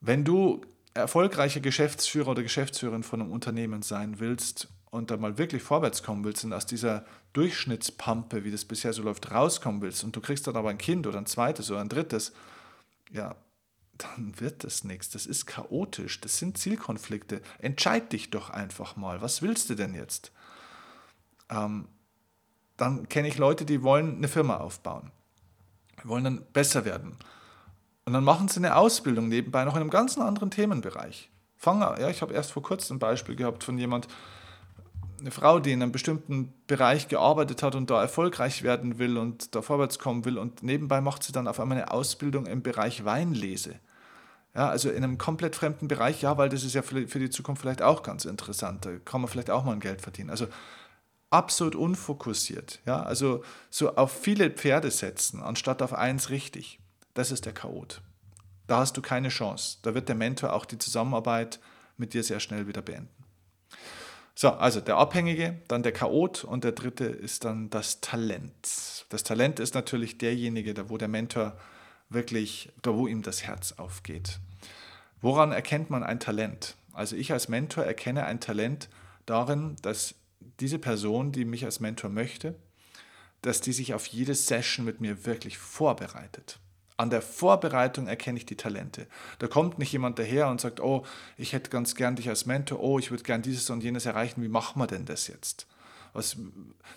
Wenn 0.00 0.24
du 0.24 0.60
erfolgreicher 0.92 1.60
Geschäftsführer 1.60 2.28
oder 2.28 2.42
Geschäftsführerin 2.42 3.02
von 3.02 3.20
einem 3.20 3.32
Unternehmen 3.32 3.82
sein 3.82 4.20
willst 4.20 4.68
und 4.94 5.10
da 5.10 5.16
mal 5.16 5.38
wirklich 5.38 5.62
vorwärts 5.62 6.04
kommen 6.04 6.24
willst 6.24 6.44
und 6.44 6.52
aus 6.52 6.66
dieser 6.66 7.04
Durchschnittspampe, 7.32 8.44
wie 8.44 8.52
das 8.52 8.64
bisher 8.64 8.92
so 8.92 9.02
läuft, 9.02 9.32
rauskommen 9.32 9.82
willst 9.82 10.04
und 10.04 10.14
du 10.14 10.20
kriegst 10.20 10.46
dann 10.46 10.54
aber 10.54 10.70
ein 10.70 10.78
Kind 10.78 11.08
oder 11.08 11.18
ein 11.18 11.26
zweites 11.26 11.68
oder 11.70 11.80
ein 11.80 11.88
drittes, 11.88 12.32
ja, 13.10 13.34
dann 13.98 14.40
wird 14.40 14.62
das 14.62 14.84
nichts. 14.84 15.10
Das 15.10 15.26
ist 15.26 15.46
chaotisch, 15.46 16.20
das 16.20 16.38
sind 16.38 16.58
Zielkonflikte. 16.58 17.42
Entscheid 17.58 18.12
dich 18.12 18.30
doch 18.30 18.50
einfach 18.50 18.94
mal. 18.94 19.20
Was 19.20 19.42
willst 19.42 19.68
du 19.68 19.74
denn 19.74 19.94
jetzt? 19.94 20.30
Ähm, 21.50 21.88
dann 22.76 23.08
kenne 23.08 23.26
ich 23.26 23.36
Leute, 23.36 23.64
die 23.64 23.82
wollen 23.82 24.16
eine 24.16 24.28
Firma 24.28 24.58
aufbauen, 24.58 25.10
wollen 26.04 26.24
dann 26.24 26.46
besser 26.52 26.84
werden. 26.84 27.16
Und 28.04 28.12
dann 28.12 28.24
machen 28.24 28.46
sie 28.46 28.58
eine 28.58 28.76
Ausbildung 28.76 29.28
nebenbei 29.28 29.64
noch 29.64 29.74
in 29.74 29.80
einem 29.80 29.90
ganz 29.90 30.16
anderen 30.18 30.52
Themenbereich. 30.52 31.30
Fangen, 31.56 31.80
ja, 31.80 32.10
ich 32.10 32.22
habe 32.22 32.32
erst 32.32 32.52
vor 32.52 32.62
kurzem 32.62 32.96
ein 32.96 33.00
Beispiel 33.00 33.34
gehabt 33.34 33.64
von 33.64 33.76
jemand, 33.76 34.06
eine 35.20 35.30
Frau, 35.30 35.60
die 35.60 35.72
in 35.72 35.82
einem 35.82 35.92
bestimmten 35.92 36.52
Bereich 36.66 37.08
gearbeitet 37.08 37.62
hat 37.62 37.74
und 37.74 37.90
da 37.90 38.00
erfolgreich 38.00 38.62
werden 38.62 38.98
will 38.98 39.16
und 39.16 39.54
da 39.54 39.62
vorwärts 39.62 39.98
kommen 39.98 40.24
will 40.24 40.38
und 40.38 40.62
nebenbei 40.62 41.00
macht 41.00 41.22
sie 41.22 41.32
dann 41.32 41.48
auf 41.48 41.60
einmal 41.60 41.78
eine 41.78 41.90
Ausbildung 41.90 42.46
im 42.46 42.62
Bereich 42.62 43.04
Weinlese. 43.04 43.76
Ja, 44.54 44.68
also 44.68 44.90
in 44.90 45.02
einem 45.02 45.18
komplett 45.18 45.56
fremden 45.56 45.88
Bereich, 45.88 46.22
ja, 46.22 46.38
weil 46.38 46.48
das 46.48 46.62
ist 46.62 46.74
ja 46.74 46.82
für, 46.82 47.06
die 47.06 47.30
Zukunft 47.30 47.62
vielleicht 47.62 47.82
auch 47.82 48.02
ganz 48.02 48.24
interessant. 48.24 48.84
Da 48.84 48.98
kann 49.04 49.20
man 49.20 49.28
vielleicht 49.28 49.50
auch 49.50 49.64
mal 49.64 49.72
ein 49.72 49.80
Geld 49.80 50.00
verdienen. 50.00 50.30
Also 50.30 50.46
absolut 51.30 51.74
unfokussiert. 51.74 52.80
Ja, 52.86 53.02
also 53.02 53.42
so 53.68 53.96
auf 53.96 54.12
viele 54.12 54.50
Pferde 54.50 54.92
setzen, 54.92 55.42
anstatt 55.42 55.82
auf 55.82 55.92
eins 55.92 56.30
richtig. 56.30 56.78
Das 57.14 57.32
ist 57.32 57.46
der 57.46 57.52
Chaot. 57.52 58.00
Da 58.66 58.78
hast 58.78 58.96
du 58.96 59.02
keine 59.02 59.28
Chance. 59.28 59.78
Da 59.82 59.94
wird 59.94 60.08
der 60.08 60.16
Mentor 60.16 60.52
auch 60.52 60.64
die 60.64 60.78
Zusammenarbeit 60.78 61.58
mit 61.96 62.14
dir 62.14 62.22
sehr 62.22 62.40
schnell 62.40 62.66
wieder 62.66 62.82
beenden. 62.82 63.13
So, 64.36 64.50
also 64.50 64.80
der 64.80 64.96
Abhängige, 64.96 65.60
dann 65.68 65.84
der 65.84 65.92
Chaot 65.92 66.42
und 66.42 66.64
der 66.64 66.72
dritte 66.72 67.04
ist 67.04 67.44
dann 67.44 67.70
das 67.70 68.00
Talent. 68.00 69.06
Das 69.08 69.22
Talent 69.22 69.60
ist 69.60 69.74
natürlich 69.74 70.18
derjenige, 70.18 70.74
da 70.74 70.90
wo 70.90 70.98
der 70.98 71.08
Mentor 71.08 71.56
wirklich, 72.08 72.72
da 72.82 72.94
wo 72.94 73.06
ihm 73.06 73.22
das 73.22 73.44
Herz 73.44 73.72
aufgeht. 73.72 74.40
Woran 75.20 75.52
erkennt 75.52 75.88
man 75.88 76.02
ein 76.02 76.18
Talent? 76.18 76.74
Also 76.92 77.16
ich 77.16 77.32
als 77.32 77.48
Mentor 77.48 77.84
erkenne 77.84 78.26
ein 78.26 78.40
Talent 78.40 78.88
darin, 79.24 79.76
dass 79.82 80.16
diese 80.60 80.78
Person, 80.78 81.32
die 81.32 81.44
mich 81.44 81.64
als 81.64 81.80
Mentor 81.80 82.10
möchte, 82.10 82.56
dass 83.42 83.60
die 83.60 83.72
sich 83.72 83.94
auf 83.94 84.06
jede 84.06 84.34
Session 84.34 84.84
mit 84.84 85.00
mir 85.00 85.26
wirklich 85.26 85.58
vorbereitet. 85.58 86.58
An 86.96 87.10
der 87.10 87.22
Vorbereitung 87.22 88.06
erkenne 88.06 88.38
ich 88.38 88.46
die 88.46 88.56
Talente. 88.56 89.08
Da 89.40 89.48
kommt 89.48 89.78
nicht 89.78 89.92
jemand 89.92 90.18
daher 90.18 90.48
und 90.48 90.60
sagt, 90.60 90.80
oh, 90.80 91.04
ich 91.36 91.52
hätte 91.52 91.70
ganz 91.70 91.96
gern 91.96 92.14
dich 92.14 92.28
als 92.28 92.46
Mentor, 92.46 92.80
oh, 92.80 92.98
ich 92.98 93.10
würde 93.10 93.24
gern 93.24 93.42
dieses 93.42 93.68
und 93.70 93.82
jenes 93.82 94.06
erreichen, 94.06 94.42
wie 94.42 94.48
machen 94.48 94.80
wir 94.80 94.86
denn 94.86 95.04
das 95.04 95.26
jetzt? 95.26 95.66
Was, 96.12 96.36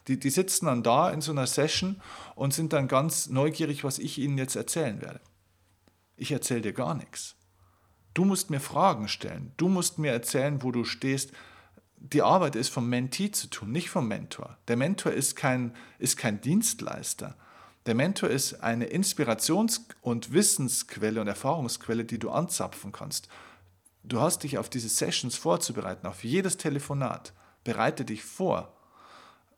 die, 0.08 0.20
die 0.20 0.30
sitzen 0.30 0.68
dann 0.68 0.84
da 0.84 1.10
in 1.10 1.22
so 1.22 1.32
einer 1.32 1.48
Session 1.48 2.00
und 2.36 2.54
sind 2.54 2.74
dann 2.74 2.88
ganz 2.88 3.28
neugierig, 3.28 3.84
was 3.84 3.98
ich 3.98 4.20
ihnen 4.20 4.38
jetzt 4.38 4.56
erzählen 4.56 5.02
werde. 5.02 5.20
Ich 6.16 6.32
erzähle 6.32 6.62
dir 6.62 6.74
gar 6.74 6.94
nichts. 6.94 7.36
Du 8.14 8.26
musst 8.26 8.52
mir 8.52 8.60
Fragen 8.60 9.08
stellen. 9.08 9.54
Du 9.58 9.70
musst 9.70 9.98
mir 9.98 10.12
erzählen, 10.12 10.62
wo 10.62 10.72
du 10.72 10.84
stehst. 10.84 11.32
Die 11.98 12.22
Arbeit 12.22 12.56
ist 12.56 12.70
vom 12.70 12.90
Mentee 12.90 13.32
zu 13.32 13.48
tun, 13.48 13.72
nicht 13.72 13.90
vom 13.90 14.08
Mentor. 14.08 14.58
Der 14.68 14.78
Mentor 14.78 15.12
ist 15.12 15.36
kein, 15.36 15.76
ist 15.98 16.18
kein 16.18 16.40
Dienstleister. 16.42 17.36
Der 17.88 17.96
Mentor 17.96 18.30
ist 18.30 18.62
eine 18.62 18.88
Inspirations- 18.88 19.86
und 20.02 20.34
Wissensquelle 20.34 21.22
und 21.22 21.28
Erfahrungsquelle, 21.28 22.04
die 22.04 22.20
du 22.20 22.30
anzapfen 22.30 22.92
kannst. 22.92 23.30
Du 24.04 24.20
hast 24.20 24.44
dich 24.44 24.58
auf 24.58 24.70
diese 24.70 24.90
Sessions 24.90 25.38
vorzubereiten, 25.38 26.06
auf 26.06 26.26
jedes 26.26 26.58
Telefonat. 26.58 27.32
Bereite 27.64 28.04
dich 28.04 28.26
vor. 28.26 28.74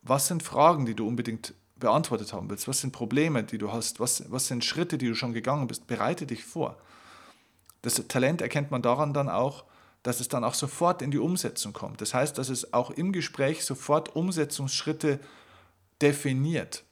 Was 0.04 0.28
sind 0.28 0.44
Fragen, 0.44 0.86
die 0.86 0.94
du 0.94 1.08
unbedingt 1.08 1.56
beantwortet 1.76 2.32
haben 2.32 2.52
willst? 2.52 2.68
Was 2.68 2.82
sind 2.82 2.92
Probleme, 2.92 3.44
die 3.44 3.58
du 3.58 3.72
hast? 3.72 4.00
Was, 4.00 4.32
was 4.32 4.48
sind 4.48 4.63
Schritte, 4.63 5.00
die 5.00 5.08
du 5.08 5.15
schon 5.15 5.34
gegangen 5.34 5.65
bist? 5.65 5.88
Bereite 5.88 6.28
dich 6.28 6.44
vor. 6.44 6.78
Das 7.82 7.96
Talent 8.08 8.42
erkennt 8.42 8.70
man 8.70 8.84
daran 8.84 9.12
dann 9.12 9.28
auch, 9.28 9.65
dass 10.04 10.20
es 10.20 10.28
dann 10.28 10.44
auch 10.44 10.54
sofort 10.54 11.02
in 11.02 11.10
die 11.10 11.18
Umsetzung 11.18 11.74
kommt. 11.74 12.00
Das 12.00 12.13
heißt, 12.13 12.38
dass 12.38 12.50
es 12.50 12.74
auch 12.74 12.92
im 12.92 13.12
Gespräch 13.12 13.65
sofort 13.65 14.15
Umsetzungsschritte 14.15 15.20
definiert. 16.00 16.84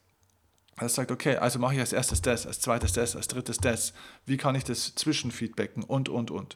Er 0.80 0.90
sagt, 0.90 1.12
okay, 1.12 1.38
also 1.38 1.58
mache 1.58 1.74
ich 1.74 1.80
als 1.80 1.94
erstes 1.94 2.22
das, 2.22 2.46
als 2.46 2.60
zweites 2.60 2.94
das, 2.94 3.16
als 3.16 3.28
drittes 3.28 3.58
das. 3.58 3.94
Wie 4.26 4.38
kann 4.38 4.56
ich 4.56 4.64
das 4.64 4.94
zwischenfeedbacken 4.94 5.84
und, 5.84 6.08
und, 6.08 6.30
und. 6.30 6.56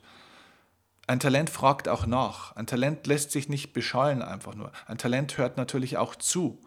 Ein 1.07 1.19
Talent 1.19 1.49
fragt 1.49 1.89
auch 1.89 2.05
nach. 2.05 2.55
Ein 2.55 2.67
Talent 2.67 3.07
lässt 3.07 3.31
sich 3.31 3.49
nicht 3.49 3.73
beschallen 3.73 4.21
einfach 4.21 4.53
nur. 4.53 4.71
Ein 4.85 4.99
Talent 4.99 5.37
hört 5.37 5.57
natürlich 5.57 5.97
auch 5.97 6.15
zu. 6.15 6.61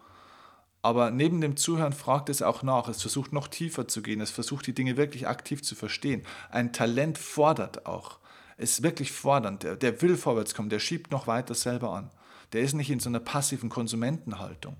Aber 0.81 1.09
neben 1.09 1.39
dem 1.41 1.55
Zuhören 1.55 1.93
fragt 1.93 2.29
es 2.29 2.41
auch 2.41 2.61
nach. 2.61 2.89
Es 2.89 3.01
versucht 3.01 3.31
noch 3.31 3.47
tiefer 3.47 3.87
zu 3.87 4.01
gehen. 4.03 4.19
Es 4.19 4.31
versucht 4.31 4.67
die 4.67 4.75
Dinge 4.75 4.97
wirklich 4.97 5.27
aktiv 5.27 5.63
zu 5.63 5.75
verstehen. 5.75 6.23
Ein 6.51 6.73
Talent 6.73 7.17
fordert 7.17 7.85
auch. 7.85 8.19
Ist 8.57 8.83
wirklich 8.83 9.11
fordernd. 9.11 9.63
Der, 9.63 9.77
der 9.77 10.01
will 10.01 10.17
vorwärts 10.17 10.53
kommen. 10.53 10.69
Der 10.69 10.79
schiebt 10.79 11.09
noch 11.09 11.25
weiter 11.25 11.55
selber 11.55 11.93
an. 11.93 12.11
Der 12.53 12.61
ist 12.61 12.73
nicht 12.73 12.91
in 12.91 12.99
so 12.99 13.09
einer 13.09 13.19
passiven 13.19 13.69
Konsumentenhaltung. 13.69 14.75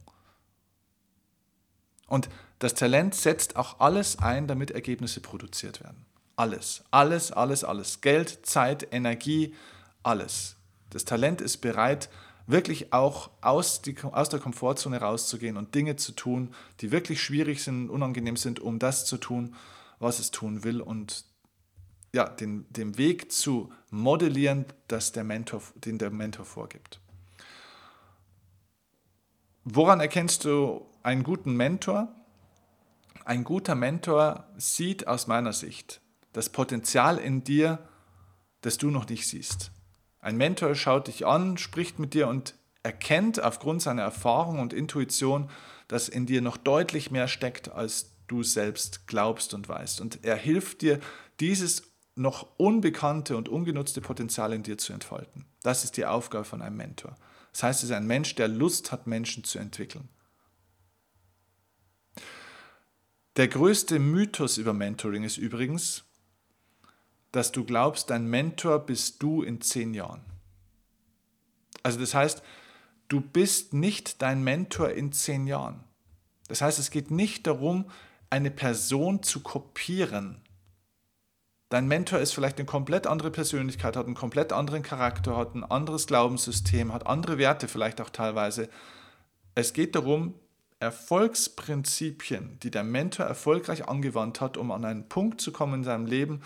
Und 2.08 2.30
das 2.60 2.74
Talent 2.74 3.16
setzt 3.16 3.56
auch 3.56 3.80
alles 3.80 4.20
ein, 4.20 4.48
damit 4.48 4.72
Ergebnisse 4.72 5.22
produziert 5.22 5.84
werden. 5.84 6.06
Alles, 6.36 6.84
alles, 6.92 7.32
alles, 7.32 7.64
alles. 7.64 8.02
Geld, 8.02 8.46
Zeit, 8.46 8.88
Energie, 8.92 9.54
alles. 10.04 10.56
Das 10.90 11.06
Talent 11.06 11.42
ist 11.42 11.58
bereit, 11.58 12.10
wirklich 12.48 12.94
auch 12.94 13.32
aus, 13.42 13.82
die, 13.82 13.96
aus 14.04 14.30
der 14.30 14.40
Komfortzone 14.40 15.00
rauszugehen 15.00 15.58
und 15.58 15.74
Dinge 15.74 15.96
zu 15.96 16.12
tun, 16.12 16.54
die 16.82 16.92
wirklich 16.92 17.24
schwierig 17.24 17.64
sind, 17.64 17.90
unangenehm 17.90 18.38
sind, 18.38 18.60
um 18.60 18.80
das 18.80 19.06
zu 19.06 19.18
tun, 19.18 19.56
was 20.00 20.20
es 20.20 20.32
tun 20.32 20.64
will 20.64 20.82
und 20.82 21.26
ja, 22.14 22.30
den, 22.30 22.66
den 22.70 22.98
Weg 22.98 23.32
zu 23.32 23.72
modellieren, 23.90 24.66
das 24.88 25.12
der 25.12 25.24
Mentor, 25.24 25.62
den 25.76 25.98
der 25.98 26.12
Mentor 26.12 26.46
vorgibt. 26.46 27.02
Woran 29.66 30.00
erkennst 30.00 30.46
du 30.46 30.86
einen 31.06 31.24
guten 31.24 31.56
Mentor? 31.56 32.08
Ein 33.26 33.44
guter 33.44 33.76
Mentor 33.76 34.48
sieht 34.58 35.08
aus 35.08 35.28
meiner 35.28 35.54
Sicht 35.54 36.02
das 36.34 36.50
Potenzial 36.50 37.18
in 37.18 37.44
dir, 37.44 37.80
das 38.62 38.78
du 38.78 38.90
noch 38.90 39.08
nicht 39.08 39.28
siehst. 39.28 39.72
Ein 40.20 40.38
Mentor 40.38 40.74
schaut 40.74 41.08
dich 41.08 41.26
an, 41.26 41.58
spricht 41.58 42.00
mit 42.00 42.16
dir 42.16 42.28
und 42.28 42.56
erkennt 42.82 43.42
aufgrund 43.42 43.84
seiner 43.84 44.02
Erfahrung 44.02 44.60
und 44.60 44.74
Intuition, 44.74 45.50
dass 45.88 46.10
in 46.10 46.26
dir 46.26 46.42
noch 46.42 46.58
deutlich 46.58 47.12
mehr 47.12 47.28
steckt, 47.28 47.72
als 47.72 48.10
du 48.28 48.42
selbst 48.42 49.06
glaubst 49.06 49.54
und 49.54 49.70
weißt. 49.70 50.02
Und 50.02 50.24
er 50.24 50.36
hilft 50.36 50.82
dir, 50.82 51.00
dieses 51.40 51.84
noch 52.16 52.48
unbekannte 52.58 53.38
und 53.38 53.48
ungenutzte 53.48 54.02
Potenzial 54.02 54.54
in 54.54 54.64
dir 54.64 54.80
zu 54.80 54.94
entfalten. 54.94 55.46
Das 55.62 55.84
ist 55.84 55.98
die 55.98 56.06
Aufgabe 56.06 56.46
von 56.46 56.64
einem 56.64 56.78
Mentor. 56.78 57.16
Das 57.52 57.62
heißt, 57.62 57.84
es 57.84 57.90
ist 57.90 57.96
ein 57.96 58.08
Mensch, 58.08 58.34
der 58.36 58.48
Lust 58.48 58.92
hat, 58.92 59.06
Menschen 59.06 59.44
zu 59.44 59.60
entwickeln. 59.60 60.10
Der 63.38 63.50
größte 63.50 64.00
Mythos 64.00 64.58
über 64.58 64.72
Mentoring 64.72 65.24
ist 65.24 65.36
übrigens, 65.38 66.06
dass 67.34 67.52
du 67.52 67.66
glaubst, 67.66 68.10
dein 68.10 68.28
Mentor 68.28 68.86
bist 68.86 69.22
du 69.22 69.42
in 69.42 69.60
zehn 69.60 69.94
Jahren. 69.94 70.22
Also 71.84 72.00
das 72.00 72.14
heißt, 72.14 72.42
du 73.10 73.20
bist 73.20 73.74
nicht 73.74 74.22
dein 74.22 74.42
Mentor 74.42 74.92
in 74.92 75.12
zehn 75.12 75.48
Jahren. 75.48 75.84
Das 76.48 76.62
heißt, 76.62 76.80
es 76.80 76.92
geht 76.92 77.12
nicht 77.12 77.46
darum, 77.46 77.92
eine 78.30 78.52
Person 78.52 79.22
zu 79.22 79.42
kopieren. 79.42 80.42
Dein 81.68 81.88
Mentor 81.90 82.20
ist 82.20 82.32
vielleicht 82.32 82.58
eine 82.58 82.66
komplett 82.66 83.06
andere 83.06 83.32
Persönlichkeit, 83.32 83.98
hat 83.98 84.06
einen 84.06 84.16
komplett 84.16 84.54
anderen 84.54 84.82
Charakter, 84.82 85.36
hat 85.36 85.56
ein 85.56 85.66
anderes 85.66 86.08
Glaubenssystem, 86.08 86.94
hat 86.94 87.06
andere 87.06 87.38
Werte 87.38 87.68
vielleicht 87.68 88.00
auch 88.00 88.12
teilweise. 88.12 88.70
Es 89.56 89.74
geht 89.74 89.96
darum, 89.96 90.36
Erfolgsprinzipien, 90.86 92.60
die 92.62 92.70
der 92.70 92.84
Mentor 92.84 93.26
erfolgreich 93.26 93.88
angewandt 93.90 94.40
hat, 94.40 94.56
um 94.56 94.72
an 94.72 94.86
einen 94.86 95.10
Punkt 95.10 95.42
zu 95.42 95.52
kommen 95.52 95.74
in 95.74 95.84
seinem 95.84 96.06
Leben, 96.06 96.42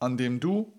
an 0.00 0.16
dem 0.16 0.40
du 0.40 0.72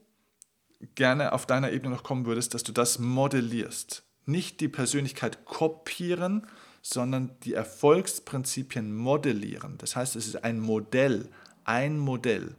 gerne 0.95 1.31
auf 1.31 1.45
deiner 1.45 1.71
Ebene 1.71 1.95
noch 1.95 2.03
kommen 2.03 2.25
würdest, 2.25 2.53
dass 2.53 2.63
du 2.63 2.73
das 2.73 2.99
modellierst. 2.99 4.03
Nicht 4.25 4.59
die 4.59 4.67
Persönlichkeit 4.67 5.45
kopieren, 5.45 6.45
sondern 6.81 7.31
die 7.43 7.53
Erfolgsprinzipien 7.53 8.93
modellieren. 8.95 9.77
Das 9.77 9.95
heißt, 9.95 10.17
es 10.17 10.27
ist 10.27 10.43
ein 10.43 10.59
Modell, 10.59 11.29
ein 11.63 11.97
Modell. 11.97 12.55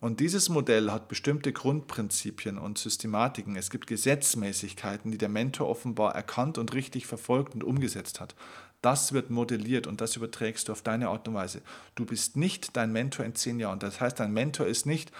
Und 0.00 0.20
dieses 0.20 0.48
Modell 0.48 0.92
hat 0.92 1.08
bestimmte 1.08 1.52
Grundprinzipien 1.52 2.58
und 2.58 2.78
Systematiken. 2.78 3.56
Es 3.56 3.70
gibt 3.70 3.86
Gesetzmäßigkeiten, 3.86 5.10
die 5.10 5.18
der 5.18 5.28
Mentor 5.28 5.68
offenbar 5.68 6.14
erkannt 6.14 6.58
und 6.58 6.74
richtig 6.74 7.06
verfolgt 7.06 7.54
und 7.54 7.64
umgesetzt 7.64 8.20
hat. 8.20 8.34
Das 8.82 9.12
wird 9.12 9.30
modelliert 9.30 9.86
und 9.86 10.00
das 10.00 10.16
überträgst 10.16 10.68
du 10.68 10.72
auf 10.72 10.82
deine 10.82 11.08
Art 11.08 11.26
und 11.28 11.34
Weise. 11.34 11.62
Du 11.94 12.04
bist 12.04 12.36
nicht 12.36 12.76
dein 12.76 12.92
Mentor 12.92 13.24
in 13.24 13.34
zehn 13.34 13.58
Jahren. 13.58 13.78
Das 13.78 14.00
heißt, 14.00 14.20
dein 14.20 14.32
Mentor 14.32 14.66
ist 14.66 14.86
nicht 14.86 15.10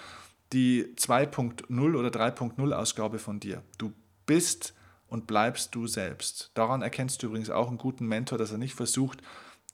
die 0.52 0.84
2.0 0.96 1.96
oder 1.96 2.08
3.0 2.08 2.72
Ausgabe 2.72 3.18
von 3.18 3.40
dir. 3.40 3.62
Du 3.78 3.92
bist 4.26 4.74
und 5.08 5.26
bleibst 5.26 5.74
du 5.74 5.86
selbst. 5.86 6.50
Daran 6.54 6.82
erkennst 6.82 7.22
du 7.22 7.26
übrigens 7.26 7.50
auch 7.50 7.68
einen 7.68 7.78
guten 7.78 8.06
Mentor, 8.06 8.38
dass 8.38 8.52
er 8.52 8.58
nicht 8.58 8.74
versucht, 8.74 9.22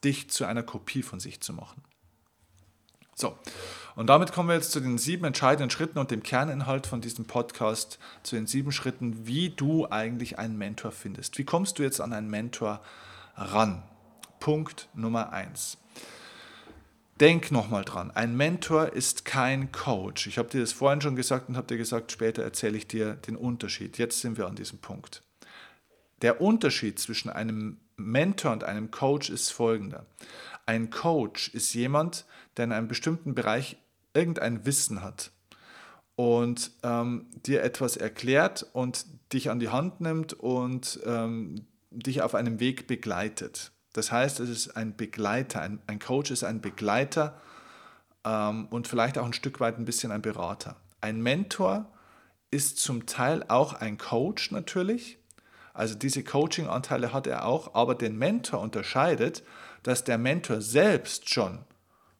dich 0.03 0.29
zu 0.29 0.45
einer 0.45 0.63
Kopie 0.63 1.03
von 1.03 1.19
sich 1.19 1.41
zu 1.41 1.53
machen. 1.53 1.83
So, 3.15 3.37
und 3.95 4.07
damit 4.07 4.31
kommen 4.31 4.49
wir 4.49 4.55
jetzt 4.55 4.71
zu 4.71 4.79
den 4.79 4.97
sieben 4.97 5.25
entscheidenden 5.25 5.69
Schritten 5.69 5.99
und 5.99 6.09
dem 6.09 6.23
Kerninhalt 6.23 6.87
von 6.87 6.99
diesem 6.99 7.25
Podcast, 7.25 7.99
zu 8.23 8.35
den 8.35 8.47
sieben 8.47 8.71
Schritten, 8.71 9.27
wie 9.27 9.51
du 9.51 9.87
eigentlich 9.89 10.39
einen 10.39 10.57
Mentor 10.57 10.91
findest. 10.91 11.37
Wie 11.37 11.43
kommst 11.43 11.77
du 11.77 11.83
jetzt 11.83 12.01
an 12.01 12.11
einen 12.11 12.29
Mentor 12.29 12.81
ran? 13.35 13.83
Punkt 14.39 14.89
Nummer 14.93 15.31
eins. 15.31 15.77
Denk 17.19 17.51
nochmal 17.51 17.85
dran, 17.85 18.11
ein 18.11 18.35
Mentor 18.35 18.93
ist 18.93 19.23
kein 19.23 19.71
Coach. 19.71 20.27
Ich 20.27 20.37
habe 20.37 20.49
dir 20.49 20.61
das 20.61 20.73
vorhin 20.73 20.99
schon 20.99 21.15
gesagt 21.15 21.47
und 21.47 21.55
habe 21.55 21.67
dir 21.67 21.77
gesagt, 21.77 22.11
später 22.11 22.43
erzähle 22.43 22.77
ich 22.77 22.87
dir 22.87 23.13
den 23.13 23.35
Unterschied. 23.35 23.97
Jetzt 23.97 24.19
sind 24.19 24.37
wir 24.37 24.47
an 24.47 24.55
diesem 24.55 24.79
Punkt. 24.79 25.23
Der 26.23 26.41
Unterschied 26.41 26.99
zwischen 26.99 27.29
einem 27.29 27.77
Mentor 27.97 28.51
und 28.51 28.63
einem 28.63 28.91
Coach 28.91 29.29
ist 29.29 29.51
folgender. 29.51 30.05
Ein 30.65 30.89
Coach 30.89 31.49
ist 31.49 31.73
jemand, 31.73 32.25
der 32.57 32.65
in 32.65 32.71
einem 32.71 32.87
bestimmten 32.87 33.35
Bereich 33.35 33.77
irgendein 34.13 34.65
Wissen 34.65 35.01
hat 35.01 35.31
und 36.15 36.71
ähm, 36.83 37.27
dir 37.45 37.63
etwas 37.63 37.97
erklärt 37.97 38.65
und 38.73 39.05
dich 39.33 39.49
an 39.49 39.59
die 39.59 39.69
Hand 39.69 40.01
nimmt 40.01 40.33
und 40.33 40.99
ähm, 41.05 41.65
dich 41.93 42.21
auf 42.21 42.35
einem 42.35 42.59
Weg 42.59 42.87
begleitet. 42.87 43.71
Das 43.93 44.11
heißt, 44.11 44.39
es 44.39 44.49
ist 44.49 44.75
ein 44.75 44.95
Begleiter, 44.95 45.61
ein, 45.61 45.79
ein 45.87 45.99
Coach 45.99 46.31
ist 46.31 46.43
ein 46.43 46.61
Begleiter 46.61 47.39
ähm, 48.25 48.67
und 48.69 48.87
vielleicht 48.87 49.17
auch 49.17 49.25
ein 49.25 49.33
Stück 49.33 49.59
weit 49.59 49.77
ein 49.77 49.85
bisschen 49.85 50.11
ein 50.11 50.21
Berater. 50.21 50.77
Ein 51.01 51.21
Mentor 51.21 51.91
ist 52.49 52.77
zum 52.77 53.05
Teil 53.05 53.43
auch 53.47 53.73
ein 53.73 53.97
Coach 53.97 54.51
natürlich. 54.51 55.19
Also 55.73 55.95
diese 55.95 56.23
Coaching-Anteile 56.23 57.13
hat 57.13 57.27
er 57.27 57.45
auch, 57.45 57.73
aber 57.73 57.95
den 57.95 58.17
Mentor 58.17 58.61
unterscheidet, 58.61 59.43
dass 59.81 60.03
der 60.03 60.17
Mentor 60.17 60.61
selbst 60.61 61.29
schon 61.29 61.59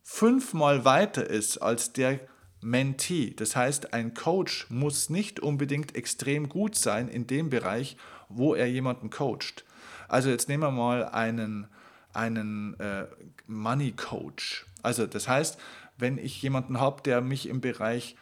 fünfmal 0.01 0.85
weiter 0.85 1.27
ist 1.27 1.59
als 1.59 1.93
der 1.93 2.19
Mentee. 2.61 3.33
Das 3.35 3.55
heißt, 3.55 3.93
ein 3.93 4.13
Coach 4.13 4.67
muss 4.69 5.09
nicht 5.09 5.39
unbedingt 5.39 5.95
extrem 5.95 6.49
gut 6.49 6.75
sein 6.75 7.07
in 7.07 7.27
dem 7.27 7.49
Bereich, 7.49 7.97
wo 8.35 8.55
er 8.55 8.67
jemanden 8.67 9.09
coacht. 9.09 9.65
Also 10.07 10.29
jetzt 10.29 10.47
nehmen 10.47 10.63
wir 10.63 10.71
mal 10.71 11.05
einen, 11.05 11.67
einen 12.13 12.79
äh, 12.79 13.07
Money 13.47 13.91
Coach. 13.93 14.65
Also 14.81 15.07
das 15.07 15.27
heißt, 15.27 15.57
wenn 15.97 16.17
ich 16.17 16.41
jemanden 16.41 16.79
habe, 16.79 17.01
der 17.01 17.21
mich 17.21 17.47
im 17.47 17.61
Bereich 17.61 18.15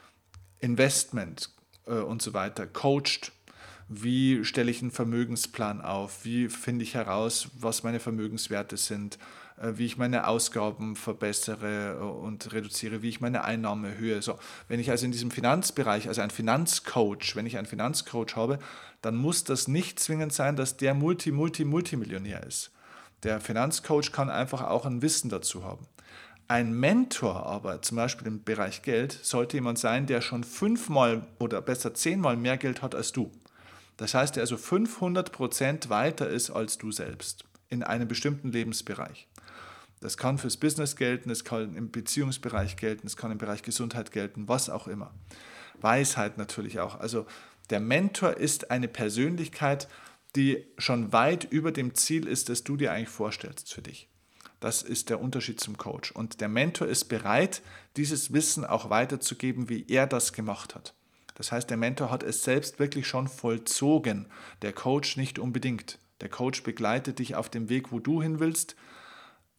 Investment 0.60 1.50
äh, 1.88 1.94
und 1.94 2.22
so 2.22 2.34
weiter 2.34 2.68
coacht, 2.68 3.32
wie 3.90 4.46
stelle 4.46 4.72
ich 4.72 4.82
einen 4.82 4.92
Vermögensplan 4.92 5.82
auf, 5.82 6.24
wie 6.24 6.48
finde 6.48 6.84
ich 6.84 6.94
heraus, 6.94 7.50
was 7.60 7.84
meine 7.84 8.00
Vermögenswerte 8.00 8.78
sind, 8.78 9.18
wie 9.58 9.86
ich 9.86 9.98
meine 9.98 10.28
Ausgaben 10.28 10.96
verbessere 10.96 11.98
äh, 12.00 12.04
und 12.04 12.52
reduziere, 12.54 13.02
wie 13.02 13.10
ich 13.10 13.22
meine 13.22 13.44
Einnahmen 13.44 13.86
erhöhe. 13.86 14.22
So, 14.22 14.38
wenn 14.68 14.80
ich 14.80 14.90
also 14.90 15.06
in 15.06 15.12
diesem 15.12 15.32
Finanzbereich, 15.32 16.08
also 16.08 16.22
ein 16.22 16.32
Finanzcoach, 16.32 17.36
wenn 17.36 17.46
ich 17.46 17.58
einen 17.58 17.68
Finanzcoach 17.68 18.36
habe, 18.36 18.60
dann 19.02 19.16
muss 19.16 19.44
das 19.44 19.68
nicht 19.68 20.00
zwingend 20.00 20.34
sein, 20.34 20.56
dass 20.56 20.78
der 20.78 20.94
Multi, 20.94 21.32
Multi, 21.32 21.66
Multimillionär 21.66 22.44
ist. 22.44 22.72
Der 23.24 23.40
Finanzcoach 23.40 24.12
kann 24.12 24.30
einfach 24.30 24.64
auch 24.64 24.86
ein 24.86 25.02
Wissen 25.02 25.30
dazu 25.30 25.64
haben. 25.64 25.86
Ein 26.48 26.74
Mentor 26.74 27.46
aber, 27.46 27.82
zum 27.82 27.98
Beispiel 27.98 28.28
im 28.28 28.44
Bereich 28.44 28.82
Geld, 28.82 29.18
sollte 29.22 29.58
jemand 29.58 29.80
sein, 29.80 30.06
der 30.06 30.22
schon 30.22 30.44
fünfmal 30.44 31.26
oder 31.40 31.62
besser 31.62 31.94
zehnmal 31.94 32.36
mehr 32.36 32.58
Geld 32.58 32.82
hat 32.82 32.94
als 32.94 33.12
du. 33.12 33.32
Das 33.96 34.14
heißt, 34.14 34.36
der 34.36 34.42
also 34.42 34.58
500 34.58 35.32
Prozent 35.32 35.90
weiter 35.90 36.28
ist 36.28 36.50
als 36.50 36.78
du 36.78 36.92
selbst 36.92 37.46
in 37.70 37.84
einem 37.84 38.08
bestimmten 38.08 38.52
Lebensbereich. 38.52 39.28
Das 40.02 40.18
kann 40.18 40.40
fürs 40.40 40.58
Business 40.58 40.96
gelten, 40.96 41.30
es 41.30 41.46
kann 41.46 41.76
im 41.76 41.92
Beziehungsbereich 41.92 42.76
gelten, 42.76 43.08
es 43.08 43.16
kann 43.16 43.32
im 43.32 43.38
Bereich 43.38 43.62
Gesundheit 43.62 44.12
gelten, 44.12 44.48
was 44.48 44.70
auch 44.70 44.88
immer. 44.88 45.14
Weisheit 45.80 46.38
natürlich 46.38 46.80
auch. 46.80 47.00
Also 47.00 47.26
der 47.70 47.80
Mentor 47.80 48.38
ist 48.38 48.72
eine 48.72 48.88
Persönlichkeit, 48.88 49.88
die 50.36 50.66
schon 50.78 51.14
weit 51.14 51.46
über 51.46 51.72
dem 51.72 51.94
Ziel 51.94 52.28
ist, 52.28 52.50
das 52.50 52.64
du 52.64 52.78
dir 52.78 52.92
eigentlich 52.92 53.10
vorstellst 53.10 53.74
für 53.74 53.82
dich. 53.82 54.10
Das 54.60 54.82
ist 54.82 55.10
der 55.10 55.20
Unterschied 55.20 55.60
zum 55.60 55.78
Coach. 55.78 56.12
Und 56.12 56.42
der 56.42 56.50
Mentor 56.50 56.88
ist 56.88 57.06
bereit, 57.06 57.62
dieses 57.98 58.34
Wissen 58.34 58.66
auch 58.66 58.90
weiterzugeben, 58.90 59.70
wie 59.70 59.86
er 59.88 60.08
das 60.08 60.34
gemacht 60.34 60.76
hat. 60.76 60.94
Das 61.36 61.52
heißt, 61.52 61.70
der 61.70 61.78
Mentor 61.78 62.12
hat 62.12 62.24
es 62.24 62.44
selbst 62.44 62.78
wirklich 62.80 63.08
schon 63.08 63.28
vollzogen, 63.28 64.28
der 64.62 64.74
Coach 64.74 65.18
nicht 65.18 65.40
unbedingt. 65.40 65.98
Der 66.22 66.30
Coach 66.30 66.62
begleitet 66.64 67.20
dich 67.20 67.36
auf 67.36 67.50
dem 67.50 67.70
Weg, 67.70 67.92
wo 67.92 68.00
du 68.00 68.22
hin 68.22 68.40
willst, 68.40 68.76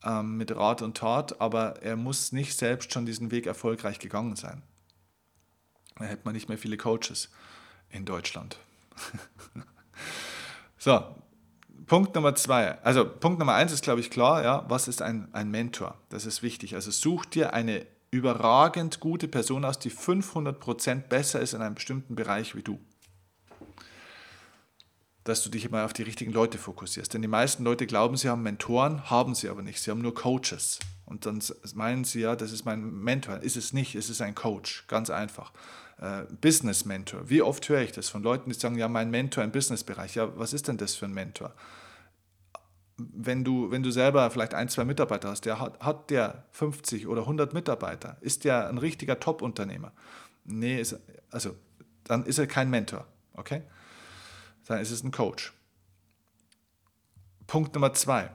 ähm, 0.04 0.36
mit 0.36 0.54
Rat 0.54 0.82
und 0.82 0.96
Tat, 0.96 1.40
aber 1.40 1.82
er 1.82 1.96
muss 1.96 2.32
nicht 2.32 2.56
selbst 2.56 2.92
schon 2.92 3.06
diesen 3.06 3.30
Weg 3.30 3.46
erfolgreich 3.46 3.98
gegangen 3.98 4.36
sein. 4.36 4.62
Da 5.96 6.04
hätte 6.06 6.22
man 6.24 6.34
nicht 6.34 6.48
mehr 6.48 6.58
viele 6.58 6.76
Coaches 6.76 7.30
in 7.90 8.04
Deutschland. 8.04 8.58
so, 10.78 11.04
Punkt 11.86 12.14
Nummer 12.14 12.34
zwei. 12.34 12.78
Also 12.82 13.04
Punkt 13.04 13.38
Nummer 13.38 13.54
eins 13.54 13.72
ist, 13.72 13.84
glaube 13.84 14.00
ich, 14.00 14.10
klar, 14.10 14.42
ja, 14.42 14.64
was 14.68 14.88
ist 14.88 15.02
ein, 15.02 15.28
ein 15.32 15.50
Mentor? 15.50 15.98
Das 16.08 16.26
ist 16.26 16.42
wichtig. 16.42 16.74
Also 16.74 16.90
such 16.90 17.26
dir 17.26 17.52
eine 17.52 17.86
überragend 18.10 19.00
gute 19.00 19.28
Person 19.28 19.64
aus, 19.64 19.78
die 19.78 19.90
500% 19.90 21.08
besser 21.08 21.40
ist 21.40 21.54
in 21.54 21.62
einem 21.62 21.74
bestimmten 21.74 22.14
Bereich 22.14 22.54
wie 22.54 22.62
du 22.62 22.78
dass 25.24 25.42
du 25.42 25.50
dich 25.50 25.64
immer 25.64 25.84
auf 25.84 25.92
die 25.92 26.02
richtigen 26.02 26.32
Leute 26.32 26.58
fokussierst. 26.58 27.14
Denn 27.14 27.22
die 27.22 27.28
meisten 27.28 27.64
Leute 27.64 27.86
glauben, 27.86 28.16
sie 28.16 28.28
haben 28.28 28.42
Mentoren, 28.42 29.08
haben 29.08 29.34
sie 29.34 29.48
aber 29.48 29.62
nicht. 29.62 29.80
Sie 29.80 29.90
haben 29.90 30.00
nur 30.00 30.14
Coaches. 30.14 30.80
Und 31.06 31.26
dann 31.26 31.42
meinen 31.74 32.04
sie, 32.04 32.20
ja, 32.20 32.34
das 32.34 32.52
ist 32.52 32.64
mein 32.64 32.82
Mentor. 32.82 33.38
Ist 33.38 33.56
es 33.56 33.72
nicht, 33.72 33.94
es 33.94 34.10
ist 34.10 34.20
ein 34.20 34.34
Coach. 34.34 34.84
Ganz 34.88 35.10
einfach. 35.10 35.52
Äh, 35.98 36.24
Business 36.40 36.84
Mentor. 36.84 37.28
Wie 37.28 37.42
oft 37.42 37.68
höre 37.68 37.82
ich 37.82 37.92
das 37.92 38.08
von 38.08 38.22
Leuten, 38.22 38.50
die 38.50 38.58
sagen, 38.58 38.76
ja, 38.76 38.88
mein 38.88 39.10
Mentor 39.10 39.44
im 39.44 39.52
Businessbereich. 39.52 40.14
Ja, 40.14 40.36
was 40.36 40.52
ist 40.52 40.68
denn 40.68 40.76
das 40.76 40.94
für 40.94 41.04
ein 41.06 41.12
Mentor? 41.12 41.54
Wenn 42.96 43.44
du, 43.44 43.70
wenn 43.70 43.82
du 43.82 43.90
selber 43.90 44.30
vielleicht 44.30 44.54
ein, 44.54 44.68
zwei 44.68 44.84
Mitarbeiter 44.84 45.28
hast, 45.28 45.44
der 45.44 45.60
hat, 45.60 45.80
hat 45.80 46.10
der 46.10 46.46
50 46.52 47.06
oder 47.06 47.22
100 47.22 47.52
Mitarbeiter, 47.52 48.16
ist 48.20 48.44
der 48.44 48.68
ein 48.68 48.78
richtiger 48.78 49.18
Top-Unternehmer? 49.18 49.92
Nee, 50.44 50.80
ist, 50.80 50.98
also 51.30 51.56
dann 52.04 52.26
ist 52.26 52.38
er 52.38 52.46
kein 52.46 52.70
Mentor 52.70 53.06
Okay? 53.34 53.62
Ist 54.68 54.90
es 54.90 55.02
ein 55.02 55.10
Coach. 55.10 55.52
Punkt 57.46 57.74
Nummer 57.74 57.92
zwei. 57.92 58.30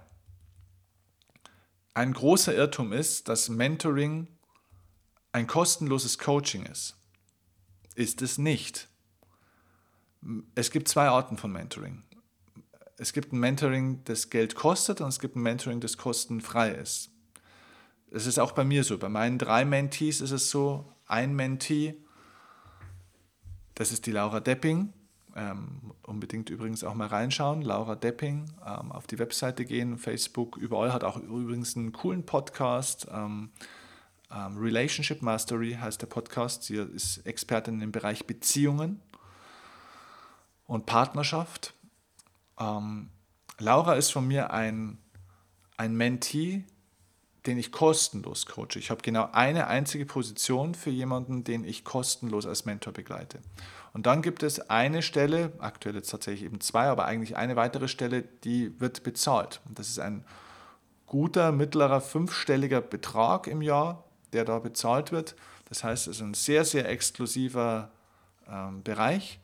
Ein 1.93 2.13
großer 2.13 2.53
Irrtum 2.53 2.93
ist, 2.93 3.27
dass 3.27 3.49
Mentoring 3.49 4.27
ein 5.31 5.47
kostenloses 5.47 6.19
Coaching 6.19 6.65
ist. 6.65 6.95
Ist 7.95 8.21
es 8.21 8.37
nicht. 8.37 8.87
Es 10.53 10.69
gibt 10.69 10.87
zwei 10.87 11.07
Arten 11.07 11.37
von 11.37 11.51
Mentoring. 11.51 12.03
Es 12.97 13.13
gibt 13.13 13.33
ein 13.33 13.39
Mentoring, 13.39 14.03
das 14.03 14.29
Geld 14.29 14.55
kostet 14.55 15.01
und 15.01 15.07
es 15.07 15.19
gibt 15.19 15.35
ein 15.35 15.41
Mentoring, 15.41 15.79
das 15.79 15.97
kostenfrei 15.97 16.71
ist. 16.71 17.09
Es 18.11 18.25
ist 18.25 18.39
auch 18.39 18.51
bei 18.51 18.63
mir 18.63 18.83
so. 18.83 18.97
Bei 18.97 19.09
meinen 19.09 19.37
drei 19.37 19.65
Mentees 19.65 20.21
ist 20.21 20.31
es 20.31 20.49
so, 20.49 20.93
ein 21.05 21.35
Mentee, 21.35 21.95
das 23.75 23.91
ist 23.91 24.05
die 24.05 24.11
Laura 24.11 24.39
Depping. 24.39 24.93
Ähm, 25.37 25.93
unbedingt 26.01 26.49
übrigens 26.49 26.83
auch 26.83 26.95
mal 26.95 27.05
reinschauen. 27.05 27.61
Laura 27.61 27.95
Depping, 27.95 28.49
ähm, 28.65 28.91
auf 28.91 29.05
die 29.05 29.19
Webseite 29.19 29.65
gehen, 29.65 29.99
Facebook, 29.99 30.57
überall 30.57 30.91
hat 30.91 31.03
auch 31.03 31.17
übrigens 31.17 31.77
einen 31.77 31.91
coolen 31.91 32.25
Podcast. 32.25 33.07
Ähm, 33.13 33.51
ähm 34.31 34.57
Relationship 34.57 35.21
Mastery 35.21 35.77
heißt 35.79 36.01
der 36.01 36.07
Podcast. 36.07 36.63
Sie 36.63 36.77
ist 36.77 37.19
Expertin 37.27 37.81
im 37.81 37.91
Bereich 37.91 38.25
Beziehungen 38.25 38.99
und 40.65 40.87
Partnerschaft. 40.87 41.75
Ähm, 42.59 43.11
Laura 43.59 43.93
ist 43.93 44.11
von 44.11 44.27
mir 44.27 44.51
ein, 44.51 44.97
ein 45.77 45.95
Mentee, 45.95 46.63
den 47.47 47.57
ich 47.57 47.71
kostenlos 47.71 48.45
coache. 48.45 48.77
Ich 48.77 48.91
habe 48.91 49.01
genau 49.01 49.29
eine 49.31 49.67
einzige 49.67 50.05
Position 50.05 50.75
für 50.75 50.89
jemanden, 50.89 51.43
den 51.43 51.63
ich 51.63 51.83
kostenlos 51.83 52.45
als 52.45 52.65
Mentor 52.65 52.93
begleite. 52.93 53.39
Und 53.93 54.05
dann 54.05 54.21
gibt 54.21 54.43
es 54.43 54.69
eine 54.69 55.01
Stelle, 55.01 55.53
aktuell 55.57 55.95
jetzt 55.95 56.09
tatsächlich 56.09 56.43
eben 56.43 56.59
zwei, 56.61 56.87
aber 56.87 57.05
eigentlich 57.05 57.37
eine 57.37 57.55
weitere 57.55 57.87
Stelle, 57.87 58.23
die 58.43 58.79
wird 58.79 59.01
bezahlt. 59.03 59.61
Und 59.65 59.79
das 59.79 59.87
ist 59.87 59.99
ein 59.99 60.23
guter, 61.07 61.51
mittlerer, 61.51 62.01
fünfstelliger 62.01 62.81
Betrag 62.81 63.47
im 63.47 63.61
Jahr, 63.61 64.03
der 64.33 64.45
da 64.45 64.59
bezahlt 64.59 65.11
wird. 65.11 65.35
Das 65.69 65.83
heißt, 65.83 66.07
es 66.07 66.17
ist 66.17 66.21
ein 66.21 66.33
sehr, 66.33 66.65
sehr 66.65 66.87
exklusiver 66.89 67.89
ähm, 68.47 68.83
Bereich. 68.83 69.39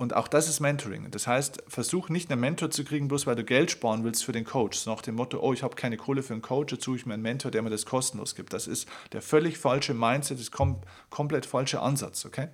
Und 0.00 0.16
auch 0.16 0.28
das 0.28 0.48
ist 0.48 0.60
Mentoring. 0.60 1.10
Das 1.10 1.26
heißt, 1.26 1.62
versuch 1.68 2.08
nicht 2.08 2.32
einen 2.32 2.40
Mentor 2.40 2.70
zu 2.70 2.84
kriegen, 2.84 3.06
bloß 3.06 3.26
weil 3.26 3.36
du 3.36 3.44
Geld 3.44 3.70
sparen 3.70 4.02
willst 4.02 4.24
für 4.24 4.32
den 4.32 4.46
Coach. 4.46 4.86
Nach 4.86 5.02
dem 5.02 5.14
Motto, 5.14 5.38
oh, 5.40 5.52
ich 5.52 5.62
habe 5.62 5.76
keine 5.76 5.98
Kohle 5.98 6.22
für 6.22 6.32
einen 6.32 6.40
Coach, 6.40 6.72
jetzt 6.72 6.84
suche 6.84 6.96
ich 6.96 7.04
mir 7.04 7.12
einen 7.12 7.22
Mentor, 7.22 7.50
der 7.50 7.60
mir 7.60 7.68
das 7.68 7.84
kostenlos 7.84 8.34
gibt. 8.34 8.54
Das 8.54 8.66
ist 8.66 8.88
der 9.12 9.20
völlig 9.20 9.58
falsche 9.58 9.92
Mindset, 9.92 10.40
das 10.40 10.50
kom 10.50 10.80
komplett 11.10 11.44
falsche 11.44 11.82
Ansatz, 11.82 12.24
okay? 12.24 12.48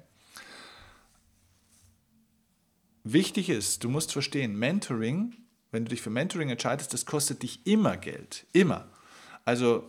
Wichtig 3.05 3.49
ist, 3.49 3.85
du 3.85 3.91
musst 3.91 4.13
verstehen, 4.13 4.59
Mentoring, 4.59 5.37
wenn 5.71 5.85
du 5.85 5.91
dich 5.91 6.03
für 6.03 6.11
Mentoring 6.11 6.51
entscheidest, 6.51 6.95
das 6.95 7.07
kostet 7.07 7.45
dich 7.45 7.65
immer 7.65 7.97
Geld. 7.97 8.45
Immer. 8.55 8.89
Also, 9.45 9.89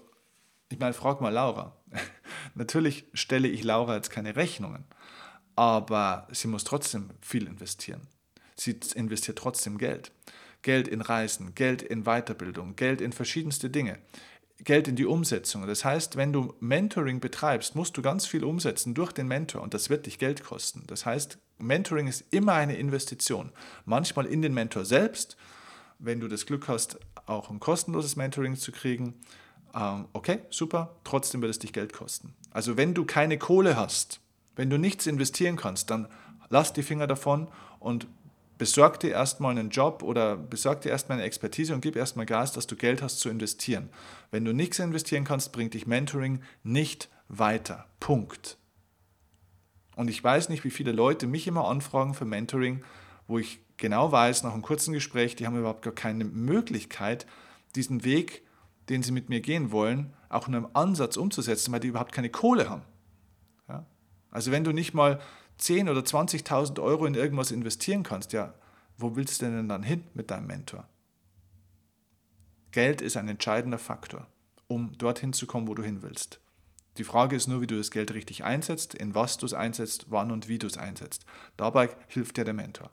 ich 0.70 0.78
meine, 0.78 0.94
frag 0.94 1.22
mal 1.22 1.34
Laura. 1.34 1.76
Natürlich 2.54 3.06
stelle 3.16 3.48
ich 3.48 3.64
Laura 3.64 3.96
jetzt 3.96 4.12
keine 4.12 4.36
Rechnungen 4.36 4.86
aber 5.58 6.28
sie 6.32 6.48
muss 6.48 6.64
trotzdem 6.64 7.10
viel 7.20 7.48
investieren. 7.48 8.08
Sie 8.56 8.80
investiert 8.96 9.40
trotzdem 9.40 9.78
Geld. 9.78 10.12
Geld 10.62 10.88
in 10.88 11.02
Reisen, 11.02 11.56
Geld 11.56 11.82
in 11.82 12.04
Weiterbildung, 12.04 12.76
Geld 12.76 13.02
in 13.02 13.12
verschiedenste 13.12 13.70
Dinge, 13.70 13.98
Geld 14.60 14.88
in 14.88 14.96
die 14.96 15.06
Umsetzung. 15.06 15.66
Das 15.66 15.84
heißt, 15.84 16.16
wenn 16.16 16.32
du 16.32 16.54
Mentoring 16.60 17.20
betreibst, 17.20 17.76
musst 17.76 17.98
du 17.98 18.02
ganz 18.02 18.26
viel 18.26 18.44
umsetzen 18.44 18.94
durch 18.94 19.12
den 19.12 19.28
Mentor 19.28 19.62
und 19.62 19.74
das 19.74 19.90
wird 19.90 20.06
dich 20.06 20.20
Geld 20.20 20.44
kosten. 20.44 20.84
Das 20.88 21.06
heißt, 21.06 21.40
Mentoring 21.58 22.08
ist 22.08 22.26
immer 22.32 22.54
eine 22.54 22.76
Investition. 22.76 23.52
Manchmal 23.86 24.26
in 24.28 24.42
den 24.42 24.54
Mentor 24.54 24.86
selbst, 24.86 25.38
wenn 26.00 26.20
du 26.20 26.28
das 26.28 26.46
Glück 26.46 26.68
hast, 26.68 27.00
auch 27.26 27.50
ein 27.50 27.60
kostenloses 27.60 28.16
Mentoring 28.16 28.56
zu 28.56 28.72
kriegen. 28.72 29.16
Ähm, 29.74 30.08
okay, 30.14 30.40
super, 30.52 30.98
trotzdem 31.04 31.42
wird 31.42 31.52
es 31.52 31.60
dich 31.60 31.74
Geld 31.74 31.94
kosten. 31.94 32.36
Also 32.52 32.78
wenn 32.78 32.94
du 32.94 33.06
keine 33.06 33.40
Kohle 33.40 33.76
hast, 33.76 34.22
wenn 34.58 34.70
du 34.70 34.78
nichts 34.78 35.08
investieren 35.08 35.56
kannst, 35.56 35.90
dann 35.90 36.10
lass 36.50 36.74
die 36.74 36.84
Finger 36.84 37.08
davon 37.08 37.48
und 37.80 38.08
besorg 38.58 39.00
dir 39.00 39.12
erstmal 39.12 39.52
einen 39.52 39.70
Job 39.70 40.04
oder 40.04 40.36
besorg 40.36 40.82
dir 40.82 40.90
erstmal 40.90 41.20
eine 41.20 41.28
Expertise 41.28 41.74
und 41.74 41.82
gib 41.82 41.96
erstmal 41.96 42.26
Gas, 42.26 42.52
dass 42.52 42.68
du 42.68 42.76
Geld 42.76 43.02
hast 43.02 43.20
zu 43.20 43.30
investieren. 43.30 43.90
Wenn 44.32 44.44
du 44.44 44.54
nichts 44.54 44.80
investieren 44.80 45.24
kannst, 45.24 45.54
bringt 45.54 45.74
dich 45.74 45.88
Mentoring 45.88 46.42
nicht 46.64 47.10
weiter. 47.30 47.86
Punkt. 48.00 48.58
Und 49.96 50.10
ich 50.10 50.24
weiß 50.24 50.50
nicht, 50.50 50.64
wie 50.64 50.72
viele 50.72 50.92
Leute 50.92 51.28
mich 51.28 51.48
immer 51.48 51.68
anfragen 51.68 52.14
für 52.14 52.26
Mentoring, 52.26 52.84
wo 53.28 53.40
ich 53.40 53.60
genau 53.78 54.12
weiß, 54.12 54.44
nach 54.44 54.54
einem 54.54 54.62
kurzen 54.62 54.94
Gespräch, 54.94 55.36
die 55.36 55.46
haben 55.46 55.58
überhaupt 55.58 55.84
gar 55.84 55.94
keine 55.94 56.24
Möglichkeit, 56.24 57.28
diesen 57.76 58.04
Weg, 58.04 58.44
den 58.90 59.04
sie 59.04 59.12
mit 59.12 59.30
mir 59.30 59.42
gehen 59.42 59.72
wollen, 59.72 60.14
auch 60.30 60.48
in 60.48 60.56
einem 60.56 60.68
Ansatz 60.74 61.18
umzusetzen, 61.18 61.72
weil 61.72 61.80
die 61.80 61.90
überhaupt 61.90 62.12
keine 62.12 62.30
Kohle 62.30 62.70
haben. 62.70 62.84
Also 64.32 64.52
wenn 64.52 64.64
du 64.64 64.72
nicht 64.72 64.94
mal 64.94 65.20
10.000 65.60 65.92
oder 65.92 66.02
20.000 66.02 66.82
Euro 66.82 67.06
in 67.06 67.16
irgendwas 67.16 67.52
investieren 67.52 68.04
kannst, 68.04 68.34
ja, 68.34 68.54
wo 68.98 69.16
willst 69.16 69.42
du 69.42 69.46
denn 69.46 69.70
dann 69.70 69.84
hin 69.84 70.04
mit 70.14 70.32
deinem 70.32 70.48
Mentor? 70.48 70.88
Geld 72.72 73.02
ist 73.02 73.18
ein 73.18 73.28
entscheidender 73.28 73.80
Faktor, 73.80 74.28
um 74.68 74.98
dorthin 74.98 75.34
zu 75.34 75.48
kommen, 75.48 75.68
wo 75.68 75.74
du 75.74 75.84
hin 75.84 76.02
willst. 76.02 76.40
Die 76.98 77.04
Frage 77.04 77.36
ist 77.36 77.48
nur, 77.48 77.62
wie 77.62 77.68
du 77.68 77.78
das 77.78 77.92
Geld 77.92 78.12
richtig 78.14 78.44
einsetzt, 78.44 78.96
in 78.96 79.14
was 79.14 79.38
du 79.38 79.46
es 79.46 79.54
einsetzt, 79.54 80.08
wann 80.10 80.32
und 80.32 80.48
wie 80.48 80.58
du 80.58 80.68
es 80.68 80.78
einsetzt. 80.78 81.26
Dabei 81.56 81.90
hilft 82.08 82.38
dir 82.38 82.44
der 82.44 82.56
Mentor. 82.56 82.90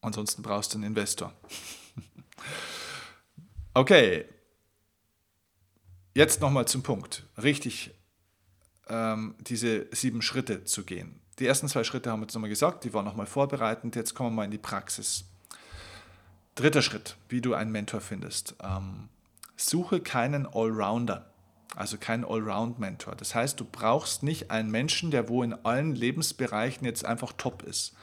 Ansonsten 0.00 0.42
brauchst 0.42 0.72
du 0.72 0.78
einen 0.78 0.86
Investor. 0.86 1.34
okay, 3.74 4.24
jetzt 6.14 6.40
nochmal 6.40 6.66
zum 6.66 6.82
Punkt. 6.82 7.24
Richtig 7.36 7.92
ähm, 8.88 9.34
diese 9.40 9.86
sieben 9.92 10.22
Schritte 10.22 10.64
zu 10.64 10.84
gehen. 10.84 11.20
Die 11.38 11.46
ersten 11.46 11.68
zwei 11.68 11.84
Schritte 11.84 12.10
haben 12.10 12.20
wir 12.20 12.24
jetzt 12.26 12.34
nochmal 12.34 12.50
gesagt, 12.50 12.84
die 12.84 12.94
waren 12.94 13.04
nochmal 13.04 13.26
vorbereitend. 13.26 13.94
Jetzt 13.94 14.14
kommen 14.14 14.30
wir 14.30 14.36
mal 14.36 14.44
in 14.44 14.50
die 14.50 14.58
Praxis. 14.58 15.24
Dritter 16.54 16.82
Schritt, 16.82 17.16
wie 17.28 17.42
du 17.42 17.54
einen 17.54 17.70
Mentor 17.70 18.00
findest. 18.00 18.54
Ähm, 18.62 19.08
suche 19.56 20.00
keinen 20.00 20.46
Allrounder, 20.46 21.26
also 21.74 21.98
keinen 21.98 22.24
Allround-Mentor. 22.24 23.14
Das 23.16 23.34
heißt, 23.34 23.60
du 23.60 23.66
brauchst 23.70 24.22
nicht 24.22 24.50
einen 24.50 24.70
Menschen, 24.70 25.10
der 25.10 25.28
wo 25.28 25.42
in 25.42 25.52
allen 25.52 25.94
Lebensbereichen 25.94 26.86
jetzt 26.86 27.04
einfach 27.04 27.32
top 27.36 27.62
ist, 27.62 27.94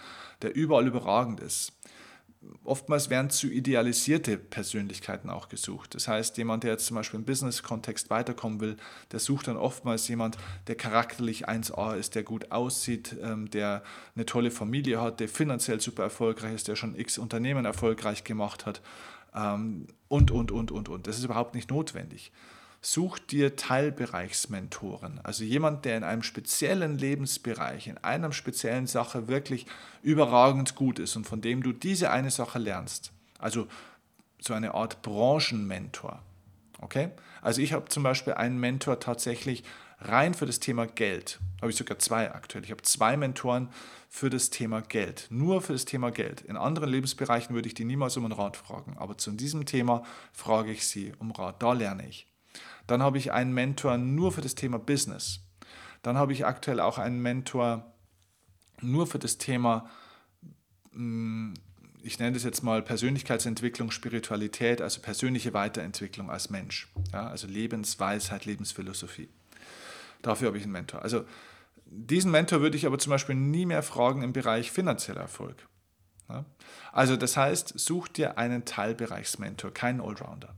der 0.43 0.55
überall 0.55 0.85
überragend 0.85 1.39
ist 1.39 1.73
oftmals 2.63 3.09
werden 3.09 3.29
zu 3.29 3.47
idealisierte 3.47 4.37
Persönlichkeiten 4.37 5.29
auch 5.29 5.49
gesucht. 5.49 5.95
Das 5.95 6.07
heißt, 6.07 6.37
jemand, 6.37 6.63
der 6.63 6.71
jetzt 6.71 6.85
zum 6.85 6.95
Beispiel 6.95 7.19
im 7.19 7.25
Business-Kontext 7.25 8.09
weiterkommen 8.09 8.59
will, 8.59 8.77
der 9.11 9.19
sucht 9.19 9.47
dann 9.47 9.57
oftmals 9.57 10.07
jemand, 10.07 10.37
der 10.67 10.75
charakterlich 10.75 11.47
1A 11.47 11.95
ist, 11.95 12.15
der 12.15 12.23
gut 12.23 12.51
aussieht, 12.51 13.15
ähm, 13.21 13.49
der 13.49 13.83
eine 14.15 14.25
tolle 14.25 14.51
Familie 14.51 15.01
hat, 15.01 15.19
der 15.19 15.29
finanziell 15.29 15.79
super 15.79 16.03
erfolgreich 16.03 16.53
ist, 16.53 16.67
der 16.67 16.75
schon 16.75 16.95
x 16.95 17.17
Unternehmen 17.17 17.65
erfolgreich 17.65 18.23
gemacht 18.23 18.65
hat 18.65 18.81
ähm, 19.35 19.87
und, 20.07 20.31
und, 20.31 20.51
und, 20.51 20.71
und, 20.71 20.89
und. 20.89 21.07
Das 21.07 21.17
ist 21.17 21.25
überhaupt 21.25 21.55
nicht 21.55 21.69
notwendig 21.69 22.31
such 22.85 23.19
dir 23.19 23.55
Teilbereichsmentoren, 23.55 25.19
also 25.23 25.43
jemand, 25.43 25.85
der 25.85 25.97
in 25.97 26.03
einem 26.03 26.21
speziellen 26.21 26.97
Lebensbereich, 26.97 27.87
in 27.87 27.97
einer 27.99 28.31
speziellen 28.33 28.87
Sache 28.87 29.27
wirklich 29.27 29.65
überragend 30.01 30.75
gut 30.75 30.99
ist 30.99 31.15
und 31.15 31.25
von 31.25 31.41
dem 31.41 31.63
du 31.63 31.71
diese 31.71 32.11
eine 32.11 32.29
Sache 32.29 32.59
lernst. 32.59 33.11
Also 33.39 33.67
so 34.39 34.53
eine 34.53 34.73
Art 34.73 35.01
Branchenmentor. 35.01 36.21
Okay? 36.81 37.11
Also 37.41 37.61
ich 37.61 37.71
habe 37.71 37.87
zum 37.87 38.03
Beispiel 38.03 38.33
einen 38.33 38.59
Mentor 38.59 38.99
tatsächlich 38.99 39.63
rein 39.99 40.33
für 40.33 40.45
das 40.45 40.59
Thema 40.59 40.85
Geld. 40.85 41.39
Habe 41.61 41.71
ich 41.71 41.77
sogar 41.77 41.99
zwei 41.99 42.33
aktuell. 42.33 42.65
Ich 42.65 42.71
habe 42.71 42.81
zwei 42.81 43.15
Mentoren 43.15 43.69
für 44.09 44.29
das 44.29 44.49
Thema 44.49 44.81
Geld. 44.81 45.27
Nur 45.29 45.61
für 45.61 45.71
das 45.71 45.85
Thema 45.85 46.11
Geld. 46.11 46.41
In 46.41 46.57
anderen 46.57 46.89
Lebensbereichen 46.89 47.55
würde 47.55 47.67
ich 47.67 47.73
die 47.73 47.85
niemals 47.85 48.17
um 48.17 48.25
einen 48.25 48.33
Rat 48.33 48.57
fragen. 48.57 48.97
Aber 48.97 49.17
zu 49.17 49.31
diesem 49.31 49.65
Thema 49.65 50.03
frage 50.33 50.73
ich 50.73 50.85
sie 50.85 51.13
um 51.19 51.31
Rat. 51.31 51.63
Da 51.63 51.71
lerne 51.71 52.07
ich. 52.09 52.27
Dann 52.87 53.01
habe 53.01 53.17
ich 53.17 53.31
einen 53.31 53.53
Mentor 53.53 53.97
nur 53.97 54.31
für 54.31 54.41
das 54.41 54.55
Thema 54.55 54.79
Business. 54.79 55.41
Dann 56.01 56.17
habe 56.17 56.33
ich 56.33 56.45
aktuell 56.45 56.79
auch 56.79 56.97
einen 56.97 57.21
Mentor 57.21 57.93
nur 58.81 59.07
für 59.07 59.19
das 59.19 59.37
Thema, 59.37 59.89
mm, 60.91 61.53
ich 62.03 62.19
nenne 62.19 62.33
das 62.33 62.43
jetzt 62.43 62.63
mal 62.63 62.81
Persönlichkeitsentwicklung, 62.81 63.89
Spiritualität, 63.91 64.81
also 64.81 64.99
persönliche 65.01 65.53
Weiterentwicklung 65.53 66.29
als 66.29 66.49
Mensch. 66.49 66.89
Ja, 67.13 67.27
also 67.27 67.47
Lebensweisheit, 67.47 68.45
Lebensphilosophie. 68.45 69.29
Dafür 70.21 70.47
habe 70.47 70.57
ich 70.57 70.63
einen 70.63 70.73
Mentor. 70.73 71.01
Also 71.01 71.25
diesen 71.85 72.31
Mentor 72.31 72.61
würde 72.61 72.75
ich 72.75 72.85
aber 72.85 72.99
zum 72.99 73.11
Beispiel 73.11 73.35
nie 73.35 73.65
mehr 73.65 73.83
fragen 73.83 74.21
im 74.21 74.33
Bereich 74.33 74.71
finanzieller 74.71 75.21
Erfolg. 75.21 75.67
Ja, 76.27 76.45
also 76.91 77.15
das 77.15 77.37
heißt, 77.37 77.79
such 77.79 78.07
dir 78.09 78.37
einen 78.37 78.65
Teilbereichsmentor, 78.65 79.71
keinen 79.71 80.01
Allrounder. 80.01 80.55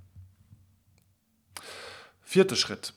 Vierter 2.28 2.56
Schritt. 2.56 2.96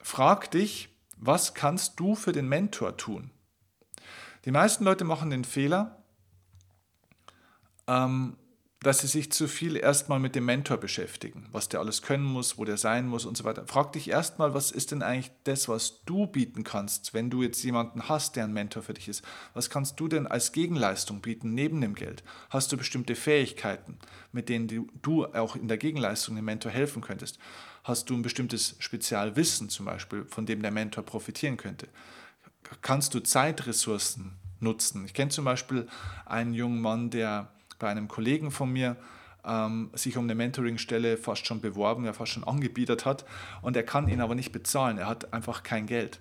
Frag 0.00 0.52
dich, 0.52 0.88
was 1.16 1.52
kannst 1.52 1.98
du 1.98 2.14
für 2.14 2.30
den 2.30 2.48
Mentor 2.48 2.96
tun? 2.96 3.32
Die 4.44 4.52
meisten 4.52 4.84
Leute 4.84 5.04
machen 5.04 5.30
den 5.30 5.44
Fehler, 5.44 6.02
ähm, 7.88 8.36
dass 8.80 9.00
sie 9.00 9.08
sich 9.08 9.32
zu 9.32 9.48
viel 9.48 9.76
erstmal 9.76 10.20
mit 10.20 10.36
dem 10.36 10.44
Mentor 10.44 10.76
beschäftigen, 10.76 11.48
was 11.50 11.68
der 11.68 11.80
alles 11.80 12.02
können 12.02 12.24
muss, 12.24 12.56
wo 12.56 12.64
der 12.64 12.76
sein 12.76 13.08
muss 13.08 13.24
und 13.24 13.36
so 13.36 13.42
weiter. 13.42 13.66
Frag 13.66 13.92
dich 13.92 14.08
erstmal, 14.08 14.54
was 14.54 14.70
ist 14.70 14.92
denn 14.92 15.02
eigentlich 15.02 15.32
das, 15.42 15.68
was 15.68 16.04
du 16.04 16.28
bieten 16.28 16.62
kannst, 16.62 17.12
wenn 17.12 17.30
du 17.30 17.42
jetzt 17.42 17.62
jemanden 17.64 18.08
hast, 18.08 18.36
der 18.36 18.44
ein 18.44 18.52
Mentor 18.52 18.84
für 18.84 18.94
dich 18.94 19.08
ist? 19.08 19.24
Was 19.54 19.70
kannst 19.70 19.98
du 19.98 20.06
denn 20.06 20.28
als 20.28 20.52
Gegenleistung 20.52 21.20
bieten 21.20 21.52
neben 21.54 21.80
dem 21.80 21.96
Geld? 21.96 22.22
Hast 22.48 22.70
du 22.70 22.76
bestimmte 22.76 23.16
Fähigkeiten, 23.16 23.98
mit 24.30 24.48
denen 24.48 24.88
du 25.02 25.26
auch 25.26 25.56
in 25.56 25.66
der 25.66 25.78
Gegenleistung 25.78 26.36
dem 26.36 26.44
Mentor 26.44 26.70
helfen 26.70 27.02
könntest? 27.02 27.40
Hast 27.88 28.10
du 28.10 28.14
ein 28.14 28.20
bestimmtes 28.20 28.76
Spezialwissen 28.80 29.70
zum 29.70 29.86
Beispiel, 29.86 30.26
von 30.26 30.44
dem 30.44 30.60
der 30.60 30.70
Mentor 30.70 31.04
profitieren 31.04 31.56
könnte? 31.56 31.88
Kannst 32.82 33.14
du 33.14 33.20
Zeitressourcen 33.20 34.36
nutzen? 34.60 35.06
Ich 35.06 35.14
kenne 35.14 35.30
zum 35.30 35.46
Beispiel 35.46 35.88
einen 36.26 36.52
jungen 36.52 36.82
Mann, 36.82 37.08
der 37.08 37.48
bei 37.78 37.88
einem 37.88 38.06
Kollegen 38.06 38.50
von 38.50 38.70
mir 38.70 38.96
ähm, 39.42 39.88
sich 39.94 40.18
um 40.18 40.24
eine 40.24 40.34
Mentoringstelle 40.34 41.16
fast 41.16 41.46
schon 41.46 41.62
beworben, 41.62 42.04
ja 42.04 42.12
fast 42.12 42.32
schon 42.32 42.44
angebietet 42.44 43.06
hat 43.06 43.24
und 43.62 43.74
er 43.74 43.84
kann 43.84 44.06
ihn 44.08 44.20
aber 44.20 44.34
nicht 44.34 44.52
bezahlen, 44.52 44.98
er 44.98 45.06
hat 45.06 45.32
einfach 45.32 45.62
kein 45.62 45.86
Geld. 45.86 46.20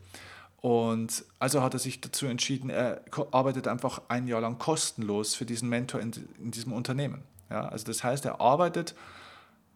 Und 0.62 1.26
also 1.38 1.62
hat 1.62 1.74
er 1.74 1.82
sich 1.82 2.00
dazu 2.00 2.28
entschieden, 2.28 2.70
er 2.70 3.02
arbeitet 3.32 3.68
einfach 3.68 4.04
ein 4.08 4.30
Jahr 4.30 4.40
lang 4.40 4.58
kostenlos 4.58 5.36
für 5.36 5.46
diesen 5.46 5.68
Mentor 5.68 6.00
in, 6.00 6.14
in 6.40 6.52
diesem 6.52 6.72
Unternehmen. 6.72 7.24
Ja, 7.50 7.68
also 7.68 7.86
das 7.86 8.06
heißt, 8.06 8.24
er 8.24 8.40
arbeitet 8.40 8.96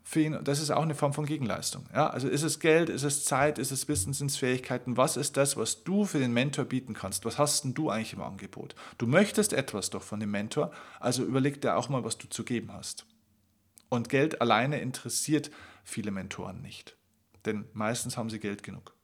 für 0.03 0.21
ihn, 0.21 0.39
das 0.43 0.59
ist 0.59 0.71
auch 0.71 0.81
eine 0.81 0.95
Form 0.95 1.13
von 1.13 1.25
Gegenleistung. 1.25 1.85
Ja, 1.93 2.09
also 2.09 2.27
ist 2.27 2.41
es 2.43 2.59
Geld, 2.59 2.89
ist 2.89 3.03
es 3.03 3.23
Zeit, 3.23 3.59
ist 3.59 3.71
es 3.71 3.87
Wissensfähigkeiten, 3.87 4.97
was 4.97 5.15
ist 5.15 5.37
das, 5.37 5.57
was 5.57 5.83
du 5.83 6.05
für 6.05 6.19
den 6.19 6.33
Mentor 6.33 6.65
bieten 6.65 6.93
kannst? 6.93 7.23
Was 7.25 7.37
hast 7.37 7.63
denn 7.63 7.73
du 7.73 7.89
eigentlich 7.89 8.13
im 8.13 8.21
Angebot? 8.21 8.75
Du 8.97 9.07
möchtest 9.07 9.53
etwas 9.53 9.89
doch 9.89 10.01
von 10.01 10.19
dem 10.19 10.31
Mentor, 10.31 10.71
also 10.99 11.23
überleg 11.23 11.61
dir 11.61 11.77
auch 11.77 11.89
mal, 11.89 12.03
was 12.03 12.17
du 12.17 12.27
zu 12.27 12.43
geben 12.43 12.73
hast. 12.73 13.05
Und 13.89 14.09
Geld 14.09 14.41
alleine 14.41 14.79
interessiert 14.81 15.51
viele 15.83 16.11
Mentoren 16.11 16.61
nicht, 16.61 16.97
denn 17.45 17.65
meistens 17.73 18.17
haben 18.17 18.29
sie 18.29 18.39
Geld 18.39 18.63
genug. 18.63 18.95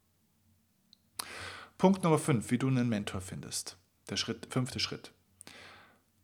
Punkt 1.78 2.04
Nummer 2.04 2.18
5, 2.18 2.50
wie 2.50 2.58
du 2.58 2.68
einen 2.68 2.90
Mentor 2.90 3.22
findest. 3.22 3.78
Der 4.10 4.18
Schritt, 4.18 4.48
fünfte 4.50 4.80
Schritt. 4.80 5.12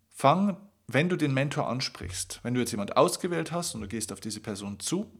Fang 0.09 0.57
wenn 0.87 1.09
du 1.09 1.15
den 1.15 1.33
Mentor 1.33 1.67
ansprichst, 1.69 2.39
wenn 2.43 2.53
du 2.53 2.59
jetzt 2.59 2.71
jemand 2.71 2.97
ausgewählt 2.97 3.51
hast 3.51 3.75
und 3.75 3.81
du 3.81 3.87
gehst 3.87 4.11
auf 4.11 4.19
diese 4.19 4.41
Person 4.41 4.79
zu, 4.79 5.11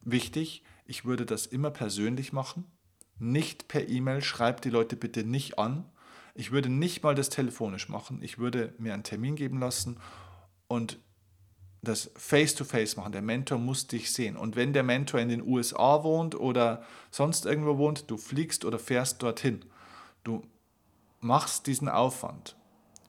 wichtig, 0.00 0.64
ich 0.84 1.04
würde 1.04 1.26
das 1.26 1.46
immer 1.46 1.70
persönlich 1.70 2.32
machen, 2.32 2.64
nicht 3.18 3.68
per 3.68 3.88
E-Mail, 3.88 4.22
schreib 4.22 4.62
die 4.62 4.70
Leute 4.70 4.96
bitte 4.96 5.22
nicht 5.22 5.58
an. 5.58 5.84
Ich 6.34 6.50
würde 6.50 6.68
nicht 6.68 7.02
mal 7.02 7.14
das 7.14 7.28
telefonisch 7.28 7.88
machen. 7.88 8.20
Ich 8.22 8.38
würde 8.38 8.74
mir 8.78 8.94
einen 8.94 9.04
Termin 9.04 9.36
geben 9.36 9.60
lassen 9.60 9.98
und 10.66 10.98
das 11.82 12.10
Face-to-Face 12.16 12.94
-face 12.94 12.96
machen. 12.96 13.12
Der 13.12 13.22
Mentor 13.22 13.58
muss 13.58 13.86
dich 13.86 14.12
sehen. 14.12 14.36
Und 14.36 14.56
wenn 14.56 14.72
der 14.72 14.82
Mentor 14.82 15.20
in 15.20 15.28
den 15.28 15.42
USA 15.42 16.02
wohnt 16.02 16.34
oder 16.34 16.82
sonst 17.10 17.44
irgendwo 17.44 17.76
wohnt, 17.76 18.10
du 18.10 18.16
fliegst 18.16 18.64
oder 18.64 18.78
fährst 18.78 19.22
dorthin. 19.22 19.64
Du 20.24 20.42
machst 21.20 21.66
diesen 21.66 21.88
Aufwand 21.88 22.56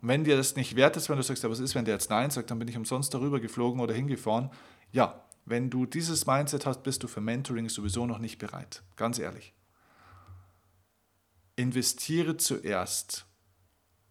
wenn 0.03 0.25
dir 0.25 0.35
das 0.35 0.57
nicht 0.57 0.75
wert 0.75 0.97
ist, 0.97 1.09
wenn 1.09 1.15
du 1.15 1.23
sagst, 1.23 1.43
ja, 1.43 1.49
was 1.49 1.59
ist, 1.59 1.75
wenn 1.75 1.85
der 1.85 1.93
jetzt 1.93 2.09
Nein 2.09 2.29
sagt, 2.29 2.51
dann 2.51 2.59
bin 2.59 2.67
ich 2.67 2.75
umsonst 2.75 3.13
darüber 3.13 3.39
geflogen 3.39 3.79
oder 3.79 3.93
hingefahren. 3.93 4.51
Ja, 4.91 5.23
wenn 5.45 5.69
du 5.69 5.85
dieses 5.85 6.25
Mindset 6.25 6.65
hast, 6.65 6.83
bist 6.83 7.03
du 7.03 7.07
für 7.07 7.21
Mentoring 7.21 7.69
sowieso 7.69 8.05
noch 8.05 8.19
nicht 8.19 8.37
bereit. 8.37 8.83
Ganz 8.97 9.17
ehrlich. 9.17 9.53
Investiere 11.55 12.35
zuerst, 12.35 13.25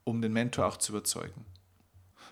um 0.04 0.22
den 0.22 0.32
Mentor 0.32 0.66
auch 0.66 0.78
zu 0.78 0.92
überzeugen. 0.92 1.44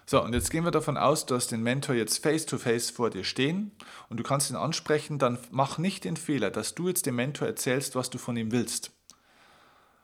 So, 0.07 0.25
und 0.25 0.33
jetzt 0.33 0.51
gehen 0.51 0.65
wir 0.65 0.71
davon 0.71 0.97
aus, 0.97 1.27
du 1.27 1.35
hast 1.35 1.49
den 1.49 1.63
Mentor 1.63 1.95
jetzt 1.95 2.23
face-to-face 2.23 2.91
-face 2.91 2.95
vor 2.95 3.11
dir 3.11 3.25
stehen 3.25 3.73
und 4.09 4.17
du 4.17 4.23
kannst 4.23 4.51
ihn 4.51 4.57
ansprechen, 4.57 5.19
dann 5.19 5.39
mach 5.51 5.77
nicht 5.77 6.05
den 6.05 6.17
Fehler, 6.17 6.51
dass 6.51 6.75
du 6.75 6.89
jetzt 6.89 7.05
dem 7.05 7.17
Mentor 7.17 7.47
erzählst, 7.47 7.95
was 7.95 8.09
du 8.09 8.17
von 8.17 8.37
ihm 8.37 8.53
willst, 8.53 8.91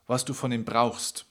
was 0.06 0.26
du 0.26 0.34
von 0.34 0.52
ihm 0.52 0.64
brauchst. 0.64 1.26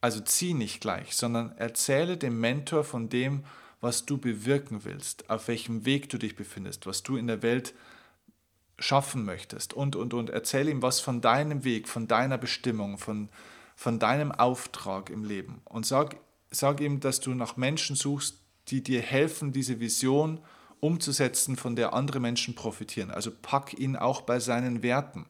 Also 0.00 0.20
zieh 0.20 0.54
nicht 0.54 0.80
gleich, 0.80 1.16
sondern 1.16 1.56
erzähle 1.56 2.16
dem 2.16 2.40
Mentor 2.40 2.84
von 2.84 3.08
dem, 3.08 3.44
was 3.80 4.06
du 4.06 4.18
bewirken 4.18 4.84
willst, 4.84 5.30
auf 5.30 5.48
welchem 5.48 5.84
Weg 5.84 6.08
du 6.08 6.18
dich 6.18 6.36
befindest, 6.36 6.86
was 6.86 7.02
du 7.02 7.16
in 7.16 7.26
der 7.26 7.42
Welt 7.42 7.74
schaffen 8.78 9.24
möchtest 9.24 9.72
und, 9.72 9.96
und, 9.96 10.14
und. 10.14 10.30
Erzähle 10.30 10.70
ihm 10.70 10.82
was 10.82 11.00
von 11.00 11.20
deinem 11.20 11.64
Weg, 11.64 11.88
von 11.88 12.06
deiner 12.06 12.38
Bestimmung, 12.38 12.98
von, 12.98 13.28
von 13.74 13.98
deinem 13.98 14.32
Auftrag 14.32 15.10
im 15.10 15.24
Leben. 15.24 15.60
Und 15.64 15.86
sag, 15.86 16.16
sag 16.50 16.80
ihm, 16.80 17.00
dass 17.00 17.20
du 17.20 17.34
nach 17.34 17.56
Menschen 17.56 17.96
suchst, 17.96 18.38
die 18.68 18.82
dir 18.82 19.00
helfen, 19.00 19.52
diese 19.52 19.80
Vision 19.80 20.40
umzusetzen, 20.80 21.56
von 21.56 21.74
der 21.74 21.92
andere 21.92 22.20
Menschen 22.20 22.54
profitieren. 22.54 23.10
Also 23.10 23.32
pack 23.42 23.78
ihn 23.78 23.96
auch 23.96 24.20
bei 24.20 24.38
seinen 24.38 24.82
Werten. 24.82 25.26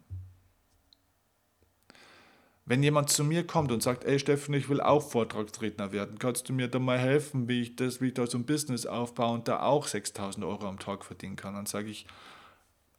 Wenn 2.69 2.83
jemand 2.83 3.09
zu 3.09 3.25
mir 3.25 3.47
kommt 3.47 3.73
und 3.73 3.83
sagt, 3.83 4.05
ey 4.05 4.19
Steffen, 4.19 4.53
ich 4.53 4.69
will 4.69 4.83
auch 4.83 5.01
Vortragsredner 5.01 5.91
werden, 5.91 6.19
kannst 6.19 6.51
du 6.51 6.53
mir 6.53 6.69
da 6.69 6.79
mal 6.79 6.99
helfen, 6.99 7.49
wie 7.49 7.63
ich 7.63 7.77
das, 7.77 8.03
wie 8.03 8.09
ich 8.09 8.15
da 8.15 8.27
so 8.27 8.37
ein 8.37 8.45
Business 8.45 8.85
aufbaue 8.85 9.33
und 9.33 9.49
da 9.49 9.63
auch 9.63 9.87
6000 9.87 10.45
Euro 10.45 10.69
am 10.69 10.79
Tag 10.79 11.07
verdienen 11.07 11.37
kann? 11.37 11.55
Dann 11.55 11.65
sage 11.65 11.89
ich, 11.89 12.07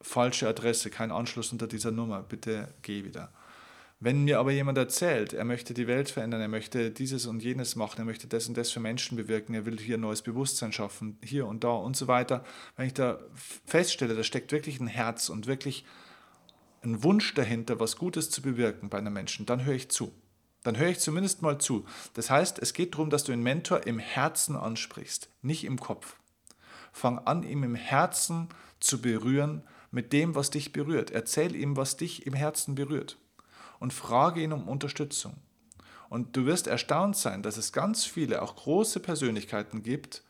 falsche 0.01 0.47
Adresse, 0.47 0.89
kein 0.89 1.12
Anschluss 1.12 1.51
unter 1.51 1.67
dieser 1.67 1.91
Nummer, 1.91 2.23
bitte 2.23 2.73
geh 2.82 3.03
wieder. 3.03 3.32
Wenn 3.99 4.23
mir 4.23 4.39
aber 4.39 4.51
jemand 4.51 4.79
erzählt, 4.79 5.34
er 5.34 5.45
möchte 5.45 5.75
die 5.75 5.86
Welt 5.86 6.10
verändern, 6.10 6.41
er 6.41 6.47
möchte 6.47 6.89
dieses 6.89 7.27
und 7.27 7.43
jenes 7.43 7.75
machen, 7.75 7.99
er 7.99 8.05
möchte 8.05 8.25
das 8.25 8.47
und 8.47 8.58
das 8.58 8.71
für 8.71 8.79
Menschen 8.79 9.17
bewirken, 9.17 9.53
er 9.53 9.67
will 9.67 9.77
hier 9.77 9.99
neues 9.99 10.23
Bewusstsein 10.23 10.71
schaffen, 10.71 11.19
hier 11.23 11.45
und 11.45 11.63
da 11.63 11.73
und 11.73 11.95
so 11.95 12.08
weiter, 12.08 12.43
wenn 12.75 12.88
ich 12.88 12.95
da 12.95 13.19
feststelle, 13.67 14.15
da 14.15 14.23
steckt 14.23 14.51
wirklich 14.51 14.79
ein 14.79 14.88
Herz 14.88 15.29
und 15.29 15.45
wirklich 15.45 15.86
ein 16.84 17.04
Wunsch 17.04 17.34
dahinter, 17.34 17.80
was 17.80 17.98
Gutes 17.98 18.30
zu 18.30 18.42
bewirken 18.42 18.89
bei 18.89 18.98
einem 18.98 19.13
Menschen, 19.13 19.46
dann 19.46 19.65
höre 19.65 19.76
ich 19.76 19.89
zu. 19.89 20.12
Dann 20.63 20.78
höre 20.78 20.89
ich 20.89 21.00
zumindest 21.00 21.42
mal 21.42 21.58
zu. 21.58 21.86
Das 22.13 22.30
heißt, 22.30 22.60
es 22.60 22.74
geht 22.74 22.94
darum, 22.94 23.10
dass 23.10 23.24
du 23.24 23.32
den 23.32 23.44
Mentor 23.44 23.88
im 23.88 24.00
Herzen 24.00 24.56
ansprichst, 24.56 25.30
nicht 25.42 25.63
im 25.63 25.80
Kopf. 25.80 26.18
Fang 26.92 27.20
an, 27.20 27.44
ihm 27.44 27.63
im 27.63 27.76
Herzen 27.76 28.50
zu 28.80 29.02
berühren 29.02 29.63
mit 29.92 30.12
dem, 30.12 30.36
was 30.36 30.50
dich 30.50 30.74
berührt. 30.74 31.12
Erzähl 31.12 31.56
ihm, 31.56 31.78
was 31.78 31.98
dich 31.98 32.26
im 32.26 32.34
Herzen 32.34 32.76
berührt. 32.76 33.18
Und 33.80 33.94
frage 33.94 34.42
ihn 34.42 34.52
um 34.52 34.68
Unterstützung. 34.68 35.38
Und 36.10 36.36
du 36.36 36.46
wirst 36.46 36.68
erstaunt 36.68 37.15
sein, 37.15 37.44
dass 37.44 37.58
es 37.58 37.72
ganz 37.72 38.04
viele, 38.04 38.42
auch 38.42 38.56
große 38.56 39.00
Persönlichkeiten 39.00 39.84
gibt, 39.84 40.24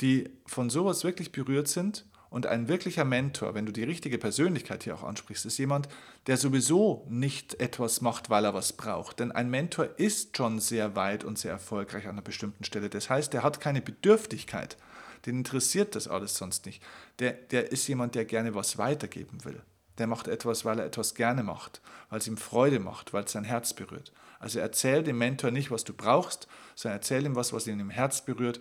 die 0.00 0.28
von 0.46 0.68
sowas 0.68 1.04
wirklich 1.04 1.32
berührt 1.32 1.68
sind 1.68 2.04
und 2.28 2.46
ein 2.46 2.68
wirklicher 2.68 3.04
Mentor, 3.04 3.54
wenn 3.54 3.66
du 3.66 3.72
die 3.72 3.84
richtige 3.84 4.18
Persönlichkeit 4.18 4.84
hier 4.84 4.94
auch 4.94 5.04
ansprichst, 5.04 5.46
ist 5.46 5.58
jemand, 5.58 5.88
der 6.26 6.36
sowieso 6.36 7.06
nicht 7.08 7.60
etwas 7.60 8.00
macht, 8.00 8.30
weil 8.30 8.44
er 8.44 8.54
was 8.54 8.72
braucht. 8.72 9.20
Denn 9.20 9.32
ein 9.32 9.48
Mentor 9.48 9.88
ist 9.96 10.36
schon 10.36 10.58
sehr 10.58 10.96
weit 10.96 11.24
und 11.24 11.38
sehr 11.38 11.52
erfolgreich 11.52 12.04
an 12.04 12.12
einer 12.12 12.22
bestimmten 12.22 12.64
Stelle. 12.64 12.90
Das 12.90 13.08
heißt, 13.08 13.32
der 13.32 13.42
hat 13.42 13.60
keine 13.60 13.80
Bedürftigkeit. 13.80 14.76
Den 15.24 15.38
interessiert 15.38 15.94
das 15.94 16.08
alles 16.08 16.36
sonst 16.36 16.66
nicht. 16.66 16.82
Der, 17.20 17.32
der 17.32 17.72
ist 17.72 17.86
jemand, 17.86 18.14
der 18.14 18.24
gerne 18.24 18.54
was 18.54 18.76
weitergeben 18.76 19.44
will. 19.44 19.62
Der 19.98 20.06
macht 20.06 20.28
etwas, 20.28 20.64
weil 20.64 20.78
er 20.78 20.86
etwas 20.86 21.14
gerne 21.14 21.42
macht, 21.42 21.80
weil 22.10 22.18
es 22.18 22.26
ihm 22.26 22.36
Freude 22.36 22.80
macht, 22.80 23.12
weil 23.12 23.24
es 23.24 23.32
sein 23.32 23.44
Herz 23.44 23.72
berührt. 23.72 24.12
Also 24.38 24.58
erzähl 24.58 25.02
dem 25.02 25.18
Mentor 25.18 25.50
nicht, 25.50 25.70
was 25.70 25.84
du 25.84 25.94
brauchst, 25.94 26.48
sondern 26.74 26.98
erzähl 26.98 27.24
ihm 27.24 27.34
was, 27.34 27.52
was 27.52 27.66
ihn 27.66 27.80
im 27.80 27.90
Herz 27.90 28.24
berührt. 28.24 28.60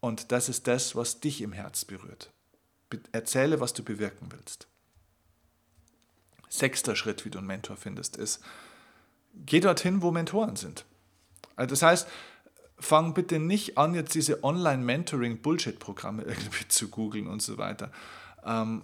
Und 0.00 0.30
das 0.32 0.48
ist 0.48 0.66
das, 0.66 0.94
was 0.94 1.20
dich 1.20 1.40
im 1.40 1.52
Herz 1.52 1.84
berührt. 1.84 2.30
Erzähle, 3.12 3.60
was 3.60 3.72
du 3.72 3.82
bewirken 3.82 4.28
willst. 4.30 4.66
Sechster 6.48 6.96
Schritt, 6.96 7.24
wie 7.24 7.30
du 7.30 7.38
einen 7.38 7.46
Mentor 7.46 7.76
findest, 7.76 8.16
ist, 8.16 8.42
geh 9.34 9.60
dorthin, 9.60 10.02
wo 10.02 10.10
Mentoren 10.10 10.56
sind. 10.56 10.84
Also 11.56 11.70
das 11.70 11.82
heißt, 11.82 12.08
fang 12.78 13.14
bitte 13.14 13.38
nicht 13.38 13.76
an, 13.76 13.94
jetzt 13.94 14.14
diese 14.14 14.42
Online-Mentoring-Bullshit-Programme 14.44 16.22
irgendwie 16.26 16.68
zu 16.68 16.88
googeln 16.88 17.26
und 17.26 17.42
so 17.42 17.58
weiter. 17.58 17.92
Ähm, 18.44 18.82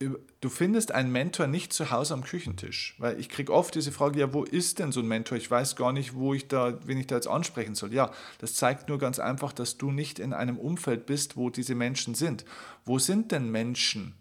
du 0.00 0.48
findest 0.48 0.92
einen 0.92 1.10
Mentor 1.10 1.48
nicht 1.48 1.72
zu 1.72 1.90
Hause 1.90 2.14
am 2.14 2.22
Küchentisch, 2.22 2.94
weil 2.98 3.18
ich 3.18 3.28
kriege 3.28 3.52
oft 3.52 3.74
diese 3.74 3.90
Frage, 3.90 4.20
ja, 4.20 4.32
wo 4.32 4.44
ist 4.44 4.78
denn 4.78 4.92
so 4.92 5.00
ein 5.00 5.08
Mentor? 5.08 5.36
Ich 5.36 5.50
weiß 5.50 5.74
gar 5.74 5.92
nicht, 5.92 6.14
wo 6.14 6.34
ich 6.34 6.46
da, 6.46 6.78
wen 6.86 6.98
ich 6.98 7.08
da 7.08 7.16
jetzt 7.16 7.26
ansprechen 7.26 7.74
soll. 7.74 7.92
Ja, 7.92 8.12
das 8.38 8.54
zeigt 8.54 8.88
nur 8.88 8.98
ganz 8.98 9.18
einfach, 9.18 9.52
dass 9.52 9.76
du 9.76 9.90
nicht 9.90 10.20
in 10.20 10.32
einem 10.32 10.56
Umfeld 10.56 11.06
bist, 11.06 11.36
wo 11.36 11.50
diese 11.50 11.74
Menschen 11.74 12.14
sind. 12.14 12.44
Wo 12.84 12.98
sind 12.98 13.32
denn 13.32 13.50
Menschen, 13.50 14.14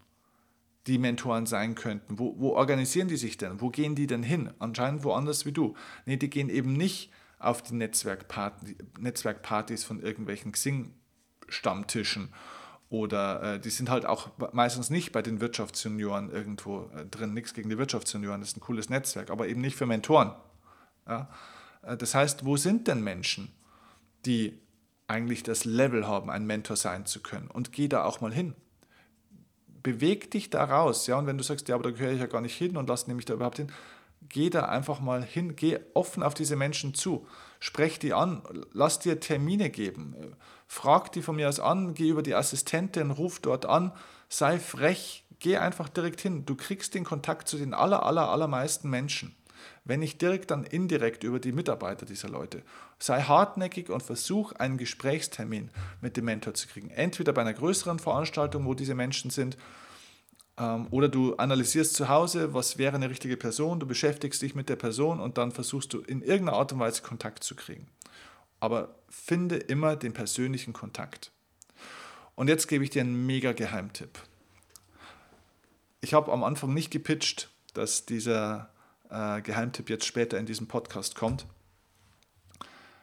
die 0.87 0.97
Mentoren 0.97 1.45
sein 1.45 1.75
könnten? 1.75 2.17
Wo, 2.17 2.35
wo 2.39 2.53
organisieren 2.53 3.07
die 3.07 3.17
sich 3.17 3.37
denn? 3.37 3.61
Wo 3.61 3.69
gehen 3.69 3.93
die 3.93 4.07
denn 4.07 4.23
hin? 4.23 4.51
Anscheinend 4.57 5.03
woanders 5.03 5.45
wie 5.45 5.51
du. 5.51 5.75
Nee, 6.05 6.17
die 6.17 6.29
gehen 6.29 6.49
eben 6.49 6.73
nicht 6.73 7.11
auf 7.37 7.61
die 7.61 7.75
Netzwerkparty, 7.75 8.77
Netzwerkpartys 8.99 9.83
von 9.83 10.01
irgendwelchen 10.01 10.53
Xing-Stammtischen 10.53 12.33
oder 12.89 13.55
äh, 13.55 13.59
die 13.59 13.69
sind 13.69 13.89
halt 13.89 14.05
auch 14.05 14.29
meistens 14.53 14.89
nicht 14.89 15.11
bei 15.11 15.21
den 15.21 15.41
Wirtschaftsjunioren 15.41 16.31
irgendwo 16.31 16.89
äh, 16.95 17.05
drin. 17.05 17.33
Nichts 17.33 17.53
gegen 17.53 17.69
die 17.69 17.77
Wirtschaftsjunioren, 17.77 18.39
das 18.39 18.51
ist 18.51 18.57
ein 18.57 18.61
cooles 18.61 18.89
Netzwerk, 18.89 19.29
aber 19.29 19.47
eben 19.47 19.61
nicht 19.61 19.75
für 19.75 19.85
Mentoren. 19.85 20.31
Ja? 21.07 21.29
Äh, 21.81 21.97
das 21.97 22.15
heißt, 22.15 22.45
wo 22.45 22.55
sind 22.55 22.87
denn 22.87 23.03
Menschen, 23.03 23.51
die 24.25 24.59
eigentlich 25.07 25.43
das 25.43 25.65
Level 25.65 26.07
haben, 26.07 26.29
ein 26.29 26.45
Mentor 26.45 26.77
sein 26.77 27.05
zu 27.05 27.21
können? 27.21 27.49
Und 27.49 27.73
geh 27.73 27.89
da 27.89 28.05
auch 28.05 28.21
mal 28.21 28.33
hin. 28.33 28.55
Beweg 29.83 30.31
dich 30.31 30.49
da 30.49 30.63
raus. 30.63 31.07
Ja? 31.07 31.17
Und 31.17 31.27
wenn 31.27 31.37
du 31.37 31.43
sagst, 31.43 31.67
ja, 31.67 31.75
aber 31.75 31.83
da 31.83 31.91
gehöre 31.91 32.13
ich 32.13 32.21
ja 32.21 32.27
gar 32.27 32.41
nicht 32.41 32.55
hin 32.55 32.77
und 32.77 32.87
lass 32.87 33.07
nämlich 33.07 33.25
da 33.25 33.33
überhaupt 33.33 33.57
hin, 33.57 33.71
geh 34.21 34.49
da 34.49 34.65
einfach 34.65 34.99
mal 34.99 35.23
hin, 35.23 35.55
geh 35.55 35.79
offen 35.93 36.23
auf 36.23 36.33
diese 36.33 36.55
Menschen 36.55 36.93
zu, 36.93 37.27
sprech 37.59 37.99
die 37.99 38.13
an, 38.13 38.41
lass 38.73 38.99
dir 38.99 39.19
Termine 39.19 39.69
geben, 39.69 40.15
frag 40.67 41.11
die 41.11 41.21
von 41.21 41.35
mir 41.35 41.49
aus 41.49 41.59
an, 41.59 41.93
geh 41.93 42.09
über 42.09 42.23
die 42.23 42.35
Assistentin, 42.35 43.11
ruf 43.11 43.39
dort 43.39 43.65
an, 43.65 43.91
sei 44.29 44.59
frech, 44.59 45.25
geh 45.39 45.57
einfach 45.57 45.89
direkt 45.89 46.21
hin. 46.21 46.45
Du 46.45 46.55
kriegst 46.55 46.93
den 46.93 47.03
Kontakt 47.03 47.47
zu 47.47 47.57
den 47.57 47.73
aller, 47.73 48.03
aller, 48.03 48.29
allermeisten 48.29 48.89
Menschen. 48.89 49.35
Wenn 49.85 50.01
nicht 50.01 50.21
direkt, 50.21 50.51
dann 50.51 50.65
indirekt 50.65 51.23
über 51.23 51.39
die 51.39 51.51
Mitarbeiter 51.51 52.05
dieser 52.05 52.29
Leute. 52.29 52.61
Sei 52.99 53.21
hartnäckig 53.21 53.89
und 53.89 54.03
versuch 54.03 54.51
einen 54.53 54.77
Gesprächstermin 54.77 55.71
mit 56.01 56.17
dem 56.17 56.25
Mentor 56.25 56.53
zu 56.53 56.67
kriegen. 56.67 56.89
Entweder 56.89 57.33
bei 57.33 57.41
einer 57.41 57.53
größeren 57.53 57.99
Veranstaltung, 57.99 58.65
wo 58.65 58.73
diese 58.73 58.95
Menschen 58.95 59.31
sind, 59.31 59.57
oder 60.57 61.07
du 61.07 61.35
analysierst 61.35 61.93
zu 61.93 62.09
Hause, 62.09 62.53
was 62.53 62.77
wäre 62.77 62.95
eine 62.95 63.09
richtige 63.09 63.37
Person, 63.37 63.79
du 63.79 63.85
beschäftigst 63.85 64.41
dich 64.41 64.55
mit 64.55 64.69
der 64.69 64.75
Person 64.75 65.19
und 65.19 65.37
dann 65.37 65.51
versuchst 65.51 65.93
du 65.93 65.99
in 65.99 66.21
irgendeiner 66.21 66.57
Art 66.57 66.73
und 66.73 66.79
Weise 66.79 67.03
Kontakt 67.03 67.43
zu 67.43 67.55
kriegen. 67.55 67.87
Aber 68.59 68.95
finde 69.07 69.57
immer 69.57 69.95
den 69.95 70.13
persönlichen 70.13 70.73
Kontakt. 70.73 71.31
Und 72.33 72.47
jetzt 72.47 72.67
gebe 72.67 72.83
ich 72.83 72.89
dir 72.89 73.01
einen 73.01 73.25
mega 73.25 73.53
Geheimtipp. 73.53 74.19
Ich 76.01 76.13
habe 76.13 76.31
am 76.31 76.43
Anfang 76.43 76.73
nicht 76.73 76.89
gepitcht, 76.89 77.49
dass 77.73 78.05
dieser 78.05 78.69
äh, 79.09 79.41
Geheimtipp 79.41 79.89
jetzt 79.89 80.05
später 80.05 80.39
in 80.39 80.47
diesem 80.47 80.67
Podcast 80.67 81.15
kommt, 81.15 81.45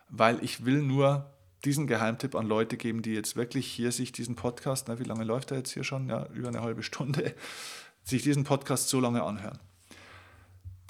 weil 0.09 0.43
ich 0.43 0.65
will 0.65 0.83
nur 0.83 1.34
diesen 1.65 1.87
Geheimtipp 1.87 2.35
an 2.35 2.47
Leute 2.47 2.77
geben, 2.77 3.03
die 3.03 3.13
jetzt 3.13 3.37
wirklich 3.37 3.67
hier 3.67 3.93
sich 3.93 4.13
diesen 4.13 4.37
Podcast, 4.37 4.89
na, 4.89 4.99
wie 4.99 5.05
lange 5.05 5.25
läuft 5.25 5.51
er 5.51 5.59
jetzt 5.59 5.73
hier 5.73 5.85
schon? 5.85 6.09
Ja, 6.09 6.27
über 6.27 6.49
eine 6.49 6.61
halbe 6.61 6.83
Stunde, 6.83 7.35
sich 8.05 8.23
diesen 8.23 8.45
Podcast 8.45 8.89
so 8.89 9.01
lange 9.01 9.23
anhören. 9.23 9.59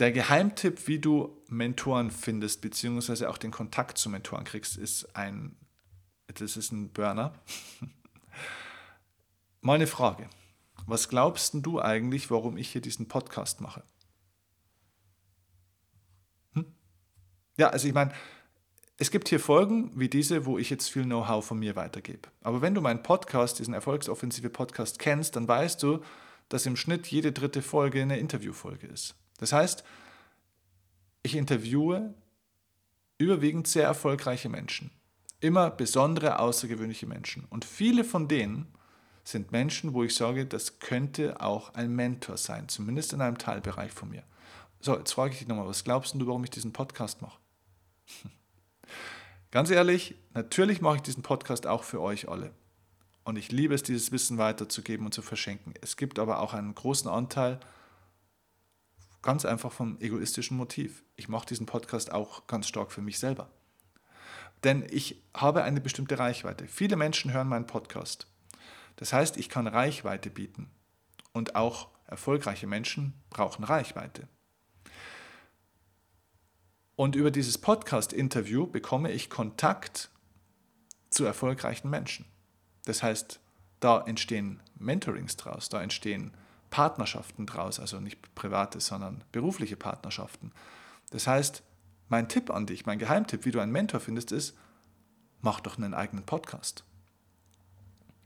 Der 0.01 0.11
Geheimtipp, 0.11 0.89
wie 0.89 0.99
du 0.99 1.41
Mentoren 1.49 2.11
findest, 2.11 2.61
beziehungsweise 2.61 3.31
auch 3.31 3.39
den 3.39 3.53
Kontakt 3.53 3.97
zu 3.97 4.11
Mentoren 4.11 4.45
kriegst, 4.45 4.77
ist 4.77 5.15
ein, 5.15 5.57
das 6.27 6.57
ist 6.57 6.73
ein 6.73 6.91
Burner. 6.91 7.33
Meine 9.61 9.87
Frage, 9.87 10.29
was 10.87 11.09
glaubst 11.09 11.55
du 11.55 11.81
eigentlich, 11.81 12.31
warum 12.31 12.57
ich 12.57 12.71
hier 12.71 12.81
diesen 12.81 13.07
Podcast 13.07 13.61
mache? 13.61 13.85
Hm? 16.55 16.75
Ja, 17.57 17.69
also 17.69 17.87
ich 17.87 17.95
meine, 17.95 18.13
es 18.97 19.11
gibt 19.11 19.29
hier 19.29 19.41
Folgen 19.41 19.91
wie 19.95 20.09
diese, 20.09 20.47
wo 20.47 20.59
ich 20.59 20.71
jetzt 20.71 20.89
viel 20.89 21.05
Know-how 21.05 21.45
von 21.45 21.59
mir 21.59 21.75
weitergebe. 21.75 22.29
Aber 22.43 22.63
wenn 22.63 22.75
du 22.75 22.81
meinen 22.81 23.03
Podcast, 23.03 23.59
diesen 23.59 23.75
Erfolgsoffensive 23.75 24.51
Podcast 24.51 24.99
kennst, 24.99 25.35
dann 25.37 25.49
weißt 25.49 25.83
du, 25.83 26.01
dass 26.49 26.67
im 26.67 26.77
Schnitt 26.77 27.09
jede 27.09 27.33
dritte 27.33 27.63
Folge 27.63 28.03
eine 28.03 28.19
Interviewfolge 28.19 28.87
ist. 28.87 29.17
Das 29.39 29.53
heißt, 29.53 29.83
ich 31.23 31.35
interviewe 31.35 32.15
überwiegend 33.19 33.67
sehr 33.67 33.85
erfolgreiche 33.85 34.49
Menschen. 34.49 34.91
Immer 35.41 35.71
besondere, 35.71 36.39
außergewöhnliche 36.39 37.07
Menschen. 37.07 37.47
Und 37.51 37.65
viele 37.65 38.05
von 38.05 38.29
denen 38.29 38.69
sind 39.25 39.53
Menschen, 39.53 39.95
wo 39.95 40.05
ich 40.05 40.15
sage, 40.15 40.47
das 40.47 40.79
könnte 40.79 41.41
auch 41.41 41.75
ein 41.75 41.91
Mentor 41.95 42.37
sein, 42.37 42.69
zumindest 42.69 43.13
in 43.13 43.23
einem 43.23 43.39
Teilbereich 43.39 43.91
von 43.91 44.11
mir. 44.11 44.23
So, 44.81 44.97
jetzt 44.99 45.13
frage 45.13 45.33
ich 45.33 45.39
dich 45.41 45.49
nochmal, 45.49 45.67
was 45.67 45.83
glaubst 45.83 46.15
du, 46.15 46.27
warum 46.27 46.45
ich 46.45 46.51
diesen 46.51 46.73
Podcast 46.73 47.23
mache? 47.23 47.39
Ganz 49.55 49.71
ehrlich, 49.71 50.17
natürlich 50.33 50.81
mache 50.81 50.97
ich 50.97 51.03
diesen 51.03 51.23
Podcast 51.23 51.69
auch 51.69 51.85
für 51.85 52.01
euch 52.01 52.29
alle. 52.29 52.53
Und 53.23 53.39
ich 53.39 53.53
liebe 53.53 53.73
es, 53.73 53.85
dieses 53.85 54.11
Wissen 54.11 54.37
weiterzugeben 54.37 55.07
und 55.07 55.15
zu 55.15 55.23
verschenken. 55.23 55.75
Es 55.81 55.97
gibt 55.97 56.19
aber 56.19 56.41
auch 56.41 56.55
einen 56.55 56.75
großen 56.75 57.09
Anteil, 57.09 57.61
ganz 59.23 59.45
einfach 59.45 59.71
vom 59.71 59.97
egoistischen 60.01 60.57
Motiv. 60.57 61.05
Ich 61.15 61.29
mache 61.29 61.47
diesen 61.47 61.67
Podcast 61.67 62.11
auch 62.11 62.49
ganz 62.49 62.67
stark 62.67 62.91
für 62.91 63.01
mich 63.01 63.21
selber. 63.21 63.49
Denn 64.65 64.85
ich 64.91 65.23
habe 65.33 65.63
eine 65.63 65.81
bestimmte 65.81 66.19
Reichweite. 66.19 66.67
Viele 66.67 66.97
Menschen 66.97 67.33
hören 67.33 67.47
meinen 67.47 67.69
Podcast. 67.69 68.27
Das 68.97 69.13
heißt, 69.13 69.37
ich 69.37 69.49
kann 69.49 69.69
Reichweite 69.69 70.31
bieten. 70.31 70.69
Und 71.33 71.55
auch 71.55 71.91
erfolgreiche 72.09 72.67
Menschen 72.67 73.15
brauchen 73.31 73.63
Reichweite. 73.63 74.27
Und 76.97 77.17
über 77.17 77.31
dieses 77.31 77.59
Podcast-Interview 77.59 78.67
bekomme 78.67 79.11
ich 79.11 79.29
Kontakt 79.29 80.11
zu 81.11 81.25
erfolgreichen 81.25 81.91
Menschen. 81.91 82.25
Das 82.85 83.03
heißt, 83.03 83.41
da 83.81 84.03
entstehen 84.03 84.61
Mentorings 84.79 85.37
draus, 85.37 85.69
da 85.69 85.83
entstehen 85.83 86.33
Partnerschaften 86.71 87.47
draus, 87.47 87.81
also 87.81 88.01
nicht 88.01 88.35
private, 88.35 88.81
sondern 88.81 89.25
berufliche 89.33 89.77
Partnerschaften. 89.77 90.53
Das 91.11 91.27
heißt, 91.27 91.63
mein 92.09 92.29
Tipp 92.29 92.51
an 92.51 92.67
dich, 92.67 92.87
mein 92.87 92.99
Geheimtipp, 92.99 93.45
wie 93.45 93.51
du 93.51 93.61
einen 93.61 93.73
Mentor 93.73 94.01
findest, 94.01 94.33
ist, 94.33 94.57
mach 95.41 95.61
doch 95.61 95.77
einen 95.77 95.95
eigenen 95.95 96.25
Podcast. 96.25 96.85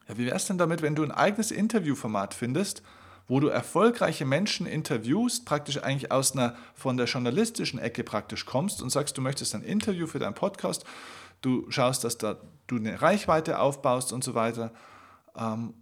Ja, 0.09 0.17
wie 0.17 0.27
wäre 0.27 0.37
es 0.37 0.47
denn 0.47 0.59
damit, 0.59 0.83
wenn 0.83 0.95
du 0.95 1.05
ein 1.05 1.13
eigenes 1.13 1.51
Interviewformat 1.51 2.35
findest, 2.35 2.83
wo 3.29 3.41
du 3.41 3.49
erfolgreiche 3.49 4.25
Menschen 4.25 4.67
interviewst, 4.67 5.45
praktisch 5.45 5.83
eigentlich 5.83 6.11
aus 6.11 6.33
einer 6.33 6.57
von 6.75 6.97
der 6.97 7.07
journalistischen 7.07 7.79
Ecke 7.79 8.03
praktisch 8.03 8.47
kommst 8.47 8.83
und 8.83 8.91
sagst, 8.91 9.17
du 9.17 9.23
möchtest 9.23 9.55
ein 9.55 9.63
Interview 9.63 10.07
für 10.07 10.19
deinen 10.19 10.35
Podcast, 10.35 10.85
du 11.43 11.71
schaust, 11.71 12.05
dass 12.05 12.19
da 12.19 12.41
du 12.67 12.77
eine 12.77 13.01
Reichweite 13.01 13.61
aufbaust 13.61 14.13
und 14.13 14.25
so 14.25 14.35
weiter. 14.35 14.73
Ähm, 15.37 15.75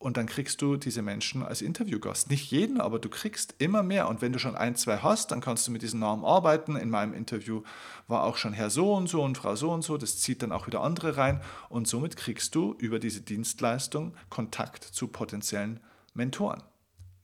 und 0.00 0.16
dann 0.16 0.26
kriegst 0.26 0.62
du 0.62 0.76
diese 0.76 1.02
Menschen 1.02 1.42
als 1.42 1.60
Interviewgast. 1.60 2.30
Nicht 2.30 2.52
jeden, 2.52 2.80
aber 2.80 3.00
du 3.00 3.08
kriegst 3.08 3.56
immer 3.58 3.82
mehr. 3.82 4.08
Und 4.08 4.22
wenn 4.22 4.32
du 4.32 4.38
schon 4.38 4.54
ein, 4.54 4.76
zwei 4.76 4.98
hast, 4.98 5.32
dann 5.32 5.40
kannst 5.40 5.66
du 5.66 5.72
mit 5.72 5.82
diesen 5.82 5.98
Namen 5.98 6.24
arbeiten. 6.24 6.76
In 6.76 6.88
meinem 6.88 7.14
Interview 7.14 7.62
war 8.06 8.22
auch 8.22 8.36
schon 8.36 8.52
Herr 8.52 8.70
so 8.70 8.94
und 8.94 9.08
so 9.08 9.24
und 9.24 9.36
Frau 9.36 9.56
so 9.56 9.72
und 9.72 9.82
so. 9.82 9.96
Das 9.96 10.18
zieht 10.18 10.42
dann 10.42 10.52
auch 10.52 10.68
wieder 10.68 10.82
andere 10.82 11.16
rein. 11.16 11.40
Und 11.68 11.88
somit 11.88 12.16
kriegst 12.16 12.54
du 12.54 12.76
über 12.78 13.00
diese 13.00 13.22
Dienstleistung 13.22 14.14
Kontakt 14.28 14.84
zu 14.84 15.08
potenziellen 15.08 15.80
Mentoren 16.14 16.62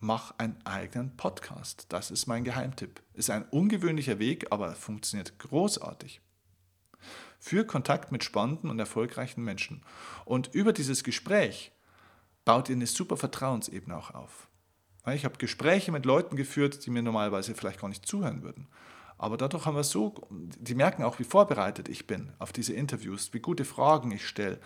mach 0.05 0.35
einen 0.37 0.59
eigenen 0.65 1.17
Podcast. 1.17 1.87
Das 1.89 2.11
ist 2.11 2.27
mein 2.27 2.45
Geheimtipp. 2.45 3.03
Ist 3.15 3.31
ein 3.31 3.45
ungewöhnlicher 3.49 4.19
Weg, 4.19 4.47
aber 4.51 4.75
funktioniert 4.75 5.39
großartig. 5.39 6.21
Für 7.39 7.67
Kontakt 7.67 8.13
mit 8.13 8.23
spannenden 8.23 8.71
und 8.71 8.79
erfolgreichen 8.79 9.43
Menschen. 9.43 9.83
Und 10.27 10.55
über 10.55 10.73
dieses 10.75 11.05
Gespräch 11.05 11.73
baut 12.45 12.69
ihr 12.69 12.77
eine 12.77 12.87
super 12.87 13.17
Vertrauensebene 13.17 13.97
auch 13.97 14.11
auf. 14.13 14.49
Ich 15.07 15.25
habe 15.25 15.39
Gespräche 15.39 15.91
mit 15.91 16.05
Leuten 16.05 16.37
geführt, 16.37 16.85
die 16.85 16.91
mir 16.91 17.03
normalerweise 17.03 17.55
vielleicht 17.55 17.81
gar 17.81 17.89
nicht 17.89 18.07
zuhören 18.07 18.43
würden. 18.43 18.69
Aber 19.17 19.37
dadurch 19.39 19.65
haben 19.65 19.77
wir 19.77 19.85
so, 19.85 20.15
die 20.31 20.75
merken 20.75 21.03
auch, 21.03 21.19
wie 21.19 21.25
vorbereitet 21.25 21.89
ich 21.89 22.07
bin 22.07 22.33
auf 22.39 22.53
diese 22.53 22.75
Interviews, 22.75 23.33
wie 23.33 23.41
gute 23.41 23.65
Fragen 23.65 24.11
ich 24.11 24.27
stelle 24.27 24.61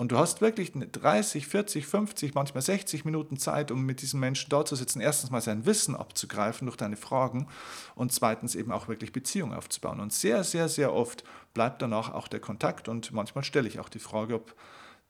und 0.00 0.12
du 0.12 0.16
hast 0.16 0.40
wirklich 0.40 0.72
30, 0.72 1.46
40, 1.46 1.86
50, 1.86 2.32
manchmal 2.32 2.62
60 2.62 3.04
Minuten 3.04 3.36
Zeit, 3.36 3.70
um 3.70 3.84
mit 3.84 4.00
diesem 4.00 4.18
Menschen 4.18 4.48
dort 4.48 4.66
zu 4.66 4.74
sitzen. 4.74 5.02
Erstens 5.02 5.30
mal 5.30 5.42
sein 5.42 5.66
Wissen 5.66 5.94
abzugreifen 5.94 6.64
durch 6.64 6.78
deine 6.78 6.96
Fragen 6.96 7.48
und 7.94 8.10
zweitens 8.10 8.54
eben 8.54 8.72
auch 8.72 8.88
wirklich 8.88 9.12
Beziehungen 9.12 9.52
aufzubauen. 9.52 10.00
Und 10.00 10.14
sehr, 10.14 10.42
sehr, 10.42 10.70
sehr 10.70 10.94
oft 10.94 11.22
bleibt 11.52 11.82
danach 11.82 12.14
auch 12.14 12.28
der 12.28 12.40
Kontakt 12.40 12.88
und 12.88 13.12
manchmal 13.12 13.44
stelle 13.44 13.68
ich 13.68 13.78
auch 13.78 13.90
die 13.90 13.98
Frage, 13.98 14.36
ob 14.36 14.54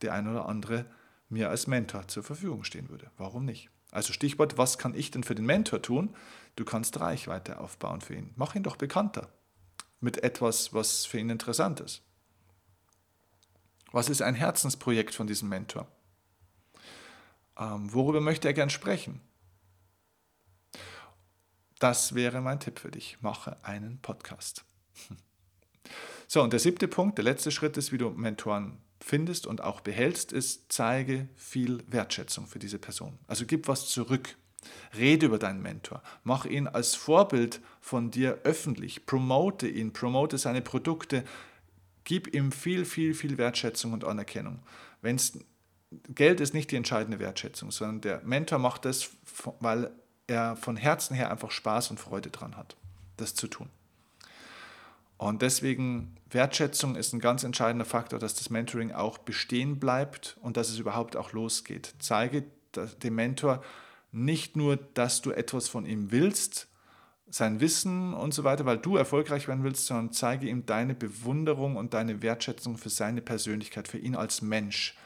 der 0.03 0.13
ein 0.13 0.27
oder 0.27 0.49
andere 0.49 0.87
mir 1.29 1.51
als 1.51 1.69
Mentor 1.69 2.09
zur 2.09 2.25
Verfügung 2.25 2.65
stehen 2.65 2.89
würde. 2.89 3.13
Warum 3.17 3.45
nicht? 3.45 3.71
Also 3.93 4.13
Stichwort, 4.13 4.59
was 4.59 4.77
kann 4.77 4.97
ich 4.97 5.13
denn 5.13 5.23
für 5.23 5.37
den 5.37 5.47
Mentor 5.47 5.83
tun? 5.83 6.17
Du 6.57 6.65
kannst 6.65 6.99
Reichweite 6.99 7.61
aufbauen 7.61 8.01
für 8.01 8.17
ihn. 8.17 8.33
Mach 8.35 8.57
ihn 8.57 8.65
doch 8.65 8.75
bekannter 8.75 9.29
mit 10.01 10.25
etwas, 10.25 10.75
was 10.75 11.07
für 11.07 11.21
ihn 11.21 11.31
interessant 11.31 11.79
ist. 11.79 12.03
Was 13.93 14.09
ist 14.09 14.23
ein 14.23 14.35
Herzensprojekt 14.35 15.15
von 15.15 15.27
diesem 15.27 15.49
Mentor? 15.49 15.87
Ähm, 17.59 17.93
worüber 17.93 18.21
möchte 18.21 18.49
er 18.49 18.55
gern 18.55 18.71
sprechen? 18.71 19.21
Das 21.79 22.15
wäre 22.15 22.41
mein 22.41 22.61
Tipp 22.61 22.79
für 22.79 22.91
dich. 22.91 23.19
Mache 23.21 23.57
einen 23.65 24.01
Podcast. 24.01 24.65
So, 26.29 26.45
und 26.45 26.53
der 26.53 26.61
siebte 26.61 26.87
Punkt, 26.87 27.19
der 27.19 27.25
letzte 27.25 27.51
Schritt 27.51 27.77
ist, 27.77 27.91
wie 27.91 27.99
du 27.99 28.11
Mentoren 28.11 28.79
findest 29.01 29.49
und 29.49 29.65
auch 29.65 29.81
behältst, 29.81 30.31
ist, 30.31 30.71
zeige 30.71 31.29
viel 31.35 31.83
Wertschätzung 31.89 32.47
für 32.47 32.61
diese 32.61 32.79
Person. 32.79 33.19
Also 33.27 33.47
gib 33.47 33.67
was 33.67 33.89
zurück. 33.89 34.37
Rede 34.97 35.27
über 35.27 35.41
deinen 35.41 35.61
Mentor. 35.61 36.05
Mach 36.23 36.45
ihn 36.45 36.69
als 36.69 36.95
Vorbild 36.95 37.61
von 37.81 38.13
dir 38.13 38.39
öffentlich. 38.45 39.07
Promote 39.07 39.67
ihn, 39.67 39.93
promote 39.93 40.39
seine 40.39 40.63
Produkte, 40.63 41.25
Gib 42.05 42.35
ihm 42.35 42.53
viel, 42.53 42.85
viel, 42.85 43.15
viel 43.15 43.39
Wertschätzung 43.39 43.93
und 43.93 44.05
Anerkennung. 44.05 44.61
Wenn's, 45.03 45.39
Geld 46.09 46.41
ist 46.41 46.55
nicht 46.55 46.71
die 46.71 46.77
entscheidende 46.77 47.19
Wertschätzung, 47.19 47.71
sondern 47.71 48.01
der 48.01 48.23
Mentor 48.23 48.59
macht 48.59 48.85
das, 48.85 49.11
weil 49.61 49.91
er 50.27 50.57
von 50.57 50.77
Herzen 50.77 51.15
her 51.15 51.31
einfach 51.31 51.51
Spaß 51.51 51.91
und 51.91 51.99
Freude 51.99 52.31
dran 52.31 52.57
hat, 52.57 52.77
das 53.17 53.35
zu 53.35 53.49
tun. 53.49 53.69
Und 55.19 55.43
deswegen 55.43 56.17
Wertschätzung 56.31 56.97
ist 56.97 57.13
ein 57.13 57.21
ganz 57.21 57.45
entscheidender 57.45 57.85
Faktor, 57.85 58.19
dass 58.19 58.35
das 58.35 58.49
Mentoring 58.49 58.93
auch 58.93 59.19
bestehen 59.19 59.79
bleibt 59.79 60.39
und 60.41 60.57
dass 60.57 60.71
es 60.71 60.79
überhaupt 60.79 61.15
auch 61.15 61.33
losgeht. 61.33 61.95
Zeige 61.99 62.45
dem 63.03 63.17
Mentor 63.17 63.63
nicht 64.13 64.57
nur, 64.57 64.77
dass 64.77 65.21
du 65.21 65.33
etwas 65.33 65.69
von 65.69 65.85
ihm 65.85 66.11
willst, 66.11 66.70
sein 67.31 67.61
Wissen 67.61 68.13
und 68.13 68.35
so 68.35 68.45
weiter, 68.45 68.67
weil 68.67 68.79
du 68.79 68.97
erfolgreich 68.97 69.49
werden 69.49 69.65
willst, 69.65 69.87
sondern 69.87 70.13
zeige 70.13 70.49
ihm 70.49 70.67
deine 70.67 70.95
Bewunderung 70.95 71.77
und 71.77 71.95
deine 71.95 72.23
Wertschätzung 72.23 72.77
für 72.77 72.91
seine 72.91 73.23
Persönlichkeit, 73.23 73.89
für 73.89 73.99
ihn 73.99 74.17
als 74.17 74.43
Mensch. 74.43 74.97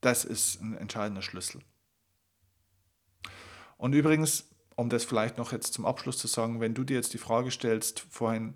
Das 0.00 0.24
ist 0.24 0.60
ein 0.60 0.76
entscheidender 0.76 1.22
Schlüssel. 1.22 1.60
Und 3.76 3.94
übrigens, 3.94 4.48
um 4.74 4.88
das 4.88 5.04
vielleicht 5.04 5.38
noch 5.38 5.52
jetzt 5.52 5.72
zum 5.72 5.86
Abschluss 5.86 6.18
zu 6.18 6.26
sagen, 6.26 6.60
wenn 6.60 6.74
du 6.74 6.84
dir 6.84 6.96
jetzt 6.96 7.14
die 7.14 7.18
Frage 7.18 7.50
stellst, 7.50 8.00
vorhin 8.10 8.54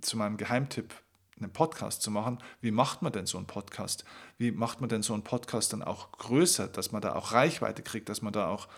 zu 0.00 0.16
meinem 0.16 0.36
Geheimtipp, 0.38 0.94
einen 1.38 1.52
Podcast 1.52 2.00
zu 2.00 2.10
machen, 2.10 2.38
wie 2.62 2.70
macht 2.70 3.02
man 3.02 3.12
denn 3.12 3.26
so 3.26 3.36
einen 3.36 3.46
Podcast? 3.46 4.04
Wie 4.38 4.52
macht 4.52 4.80
man 4.80 4.88
denn 4.88 5.02
so 5.02 5.12
einen 5.12 5.22
Podcast 5.22 5.74
dann 5.74 5.82
auch 5.82 6.12
größer, 6.12 6.68
dass 6.68 6.92
man 6.92 7.02
da 7.02 7.14
auch 7.14 7.32
Reichweite 7.32 7.82
kriegt, 7.82 8.08
dass 8.08 8.22
man 8.22 8.32
da 8.32 8.48
auch 8.48 8.68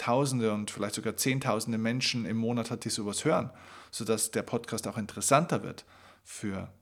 Tausende 0.00 0.52
und 0.52 0.70
vielleicht 0.70 0.94
sogar 0.94 1.16
Zehntausende 1.16 1.76
Menschen 1.76 2.24
im 2.24 2.38
Monat 2.38 2.70
hat, 2.70 2.84
die 2.84 2.90
sowas 2.90 3.24
hören, 3.24 3.50
sodass 3.90 4.30
der 4.30 4.42
Podcast 4.42 4.88
auch 4.88 4.96
interessanter 4.96 5.62
wird 5.62 5.84
für 6.24 6.72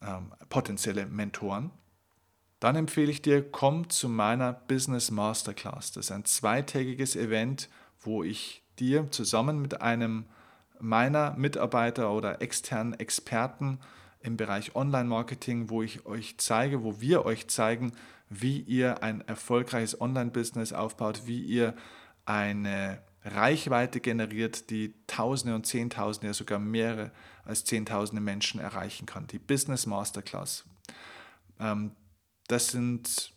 ähm, 0.00 0.32
potenzielle 0.48 1.04
Mentoren, 1.06 1.70
dann 2.58 2.76
empfehle 2.76 3.10
ich 3.10 3.20
dir, 3.20 3.50
komm 3.50 3.90
zu 3.90 4.08
meiner 4.08 4.52
Business 4.52 5.10
Masterclass. 5.10 5.92
Das 5.92 6.06
ist 6.06 6.12
ein 6.12 6.24
zweitägiges 6.24 7.16
Event, 7.16 7.68
wo 8.00 8.22
ich 8.22 8.62
dir 8.78 9.10
zusammen 9.10 9.60
mit 9.60 9.82
einem 9.82 10.26
meiner 10.80 11.34
Mitarbeiter 11.36 12.12
oder 12.12 12.40
externen 12.40 12.94
Experten 12.94 13.78
im 14.20 14.36
Bereich 14.36 14.74
Online-Marketing, 14.74 15.68
wo 15.70 15.82
ich 15.82 16.06
euch 16.06 16.38
zeige, 16.38 16.82
wo 16.82 17.00
wir 17.00 17.26
euch 17.26 17.48
zeigen, 17.48 17.92
wie 18.30 18.60
ihr 18.60 19.02
ein 19.02 19.20
erfolgreiches 19.20 20.00
Online-Business 20.00 20.72
aufbaut, 20.72 21.22
wie 21.26 21.42
ihr 21.42 21.74
eine 22.24 23.02
Reichweite 23.24 24.00
generiert, 24.00 24.70
die 24.70 24.94
Tausende 25.06 25.54
und 25.54 25.66
Zehntausende, 25.66 26.28
ja 26.28 26.34
sogar 26.34 26.58
mehrere 26.58 27.12
als 27.44 27.64
Zehntausende 27.64 28.20
Menschen 28.20 28.60
erreichen 28.60 29.06
kann. 29.06 29.26
Die 29.28 29.38
Business 29.38 29.86
Masterclass. 29.86 30.64
Ähm, 31.58 31.92
das 32.48 32.68
sind 32.68 33.32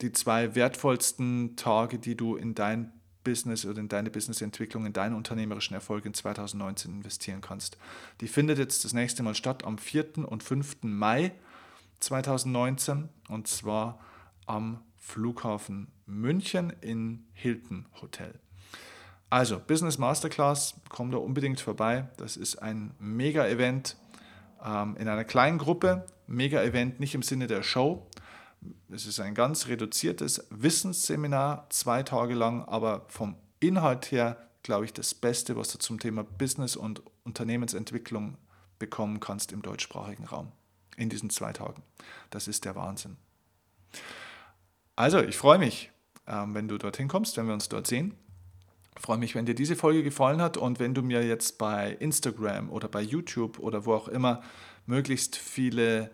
die 0.00 0.12
zwei 0.12 0.54
wertvollsten 0.54 1.56
Tage, 1.56 1.98
die 1.98 2.16
du 2.16 2.36
in 2.36 2.54
dein 2.54 2.92
Business 3.22 3.66
oder 3.66 3.80
in 3.80 3.88
deine 3.88 4.10
Businessentwicklung, 4.10 4.86
in 4.86 4.92
deinen 4.92 5.14
unternehmerischen 5.14 5.74
Erfolg 5.74 6.06
in 6.06 6.14
2019 6.14 6.92
investieren 6.92 7.40
kannst. 7.40 7.76
Die 8.20 8.28
findet 8.28 8.58
jetzt 8.58 8.84
das 8.84 8.94
nächste 8.94 9.22
Mal 9.22 9.34
statt 9.34 9.64
am 9.64 9.76
4. 9.76 10.26
und 10.26 10.42
5. 10.42 10.78
Mai 10.82 11.32
2019 12.00 13.08
und 13.28 13.46
zwar 13.46 14.00
am 14.46 14.80
Flughafen 15.00 15.88
München 16.06 16.70
in 16.80 17.26
Hilton 17.32 17.86
Hotel. 18.00 18.38
Also, 19.30 19.58
Business 19.58 19.98
Masterclass, 19.98 20.74
komm 20.88 21.10
da 21.10 21.18
unbedingt 21.18 21.60
vorbei. 21.60 22.08
Das 22.16 22.36
ist 22.36 22.56
ein 22.56 22.94
Mega-Event 22.98 23.96
ähm, 24.64 24.96
in 24.96 25.08
einer 25.08 25.24
kleinen 25.24 25.58
Gruppe. 25.58 26.06
Mega-Event 26.26 27.00
nicht 27.00 27.14
im 27.14 27.22
Sinne 27.22 27.46
der 27.46 27.62
Show. 27.62 28.06
Es 28.90 29.06
ist 29.06 29.20
ein 29.20 29.34
ganz 29.34 29.68
reduziertes 29.68 30.46
Wissensseminar, 30.50 31.66
zwei 31.70 32.02
Tage 32.02 32.34
lang, 32.34 32.64
aber 32.66 33.06
vom 33.08 33.36
Inhalt 33.58 34.12
her, 34.12 34.36
glaube 34.62 34.84
ich, 34.84 34.92
das 34.92 35.14
Beste, 35.14 35.56
was 35.56 35.72
du 35.72 35.78
zum 35.78 35.98
Thema 35.98 36.24
Business 36.24 36.76
und 36.76 37.02
Unternehmensentwicklung 37.24 38.36
bekommen 38.78 39.20
kannst 39.20 39.52
im 39.52 39.62
deutschsprachigen 39.62 40.24
Raum. 40.24 40.52
In 40.96 41.08
diesen 41.08 41.30
zwei 41.30 41.52
Tagen. 41.52 41.82
Das 42.28 42.48
ist 42.48 42.64
der 42.64 42.74
Wahnsinn. 42.76 43.16
Also, 44.96 45.20
ich 45.20 45.36
freue 45.36 45.58
mich, 45.58 45.90
ähm, 46.26 46.54
wenn 46.54 46.68
du 46.68 46.78
dorthin 46.78 47.08
kommst, 47.08 47.36
wenn 47.36 47.46
wir 47.46 47.54
uns 47.54 47.68
dort 47.68 47.86
sehen. 47.86 48.14
Ich 48.96 49.02
freue 49.02 49.18
mich, 49.18 49.34
wenn 49.34 49.46
dir 49.46 49.54
diese 49.54 49.76
Folge 49.76 50.02
gefallen 50.02 50.42
hat 50.42 50.56
und 50.56 50.78
wenn 50.78 50.94
du 50.94 51.02
mir 51.02 51.24
jetzt 51.24 51.58
bei 51.58 51.96
Instagram 52.00 52.70
oder 52.70 52.88
bei 52.88 53.00
YouTube 53.00 53.58
oder 53.58 53.86
wo 53.86 53.94
auch 53.94 54.08
immer 54.08 54.42
möglichst 54.86 55.36
viele 55.36 56.10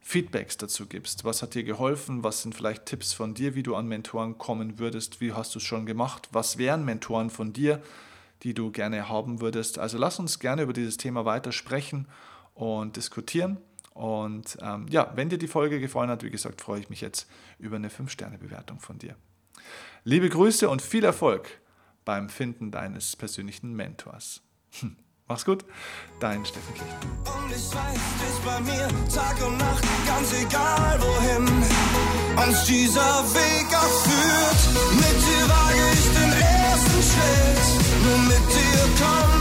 Feedbacks 0.00 0.56
dazu 0.56 0.86
gibst. 0.86 1.24
Was 1.24 1.42
hat 1.42 1.54
dir 1.54 1.64
geholfen? 1.64 2.24
Was 2.24 2.42
sind 2.42 2.54
vielleicht 2.54 2.86
Tipps 2.86 3.12
von 3.12 3.34
dir, 3.34 3.54
wie 3.54 3.62
du 3.62 3.74
an 3.76 3.86
Mentoren 3.86 4.38
kommen 4.38 4.78
würdest? 4.78 5.20
Wie 5.20 5.32
hast 5.32 5.54
du 5.54 5.58
es 5.58 5.64
schon 5.64 5.86
gemacht? 5.86 6.28
Was 6.32 6.56
wären 6.58 6.84
Mentoren 6.84 7.30
von 7.30 7.52
dir, 7.52 7.82
die 8.42 8.54
du 8.54 8.70
gerne 8.70 9.08
haben 9.08 9.40
würdest? 9.40 9.78
Also 9.78 9.98
lass 9.98 10.18
uns 10.18 10.38
gerne 10.38 10.62
über 10.62 10.72
dieses 10.72 10.96
Thema 10.96 11.24
weiter 11.24 11.52
sprechen 11.52 12.08
und 12.54 12.96
diskutieren. 12.96 13.58
Und 13.90 14.56
ähm, 14.62 14.86
ja, 14.88 15.12
wenn 15.14 15.28
dir 15.28 15.38
die 15.38 15.48
Folge 15.48 15.80
gefallen 15.80 16.10
hat, 16.10 16.22
wie 16.22 16.30
gesagt, 16.30 16.60
freue 16.60 16.80
ich 16.80 16.90
mich 16.90 17.00
jetzt 17.00 17.28
über 17.58 17.76
eine 17.76 17.88
5-Sterne-Bewertung 17.88 18.80
von 18.80 18.98
dir. 18.98 19.16
Liebe 20.04 20.28
Grüße 20.28 20.68
und 20.68 20.80
viel 20.80 21.04
Erfolg 21.04 21.60
beim 22.04 22.28
Finden 22.28 22.70
deines 22.70 23.16
persönlichen 23.16 23.74
Mentors. 23.74 24.42
Hm. 24.80 24.96
Mach's 25.30 25.44
gut, 25.44 25.64
dein 26.18 26.44
Steffen 26.44 26.74
Kicht. 26.74 26.86
Und 27.24 27.50
ich 27.50 27.72
weiß, 27.72 27.94
du 27.94 28.24
bist 28.24 28.44
bei 28.44 28.60
mir 28.62 28.88
Tag 29.14 29.46
und 29.46 29.58
Nacht, 29.58 29.84
ganz 30.04 30.32
egal 30.32 31.00
wohin 31.00 31.46
uns 32.48 32.64
dieser 32.64 33.22
Weg 33.34 33.66
auch 33.72 34.00
führt. 34.02 34.60
Mit 34.96 35.18
dir 35.22 35.48
wage 35.48 35.84
ich 35.92 36.06
den 36.18 36.32
ersten 36.32 37.02
Schritt, 37.10 38.02
nur 38.02 38.18
mit 38.26 38.48
dir 38.50 38.80
komm 38.98 39.40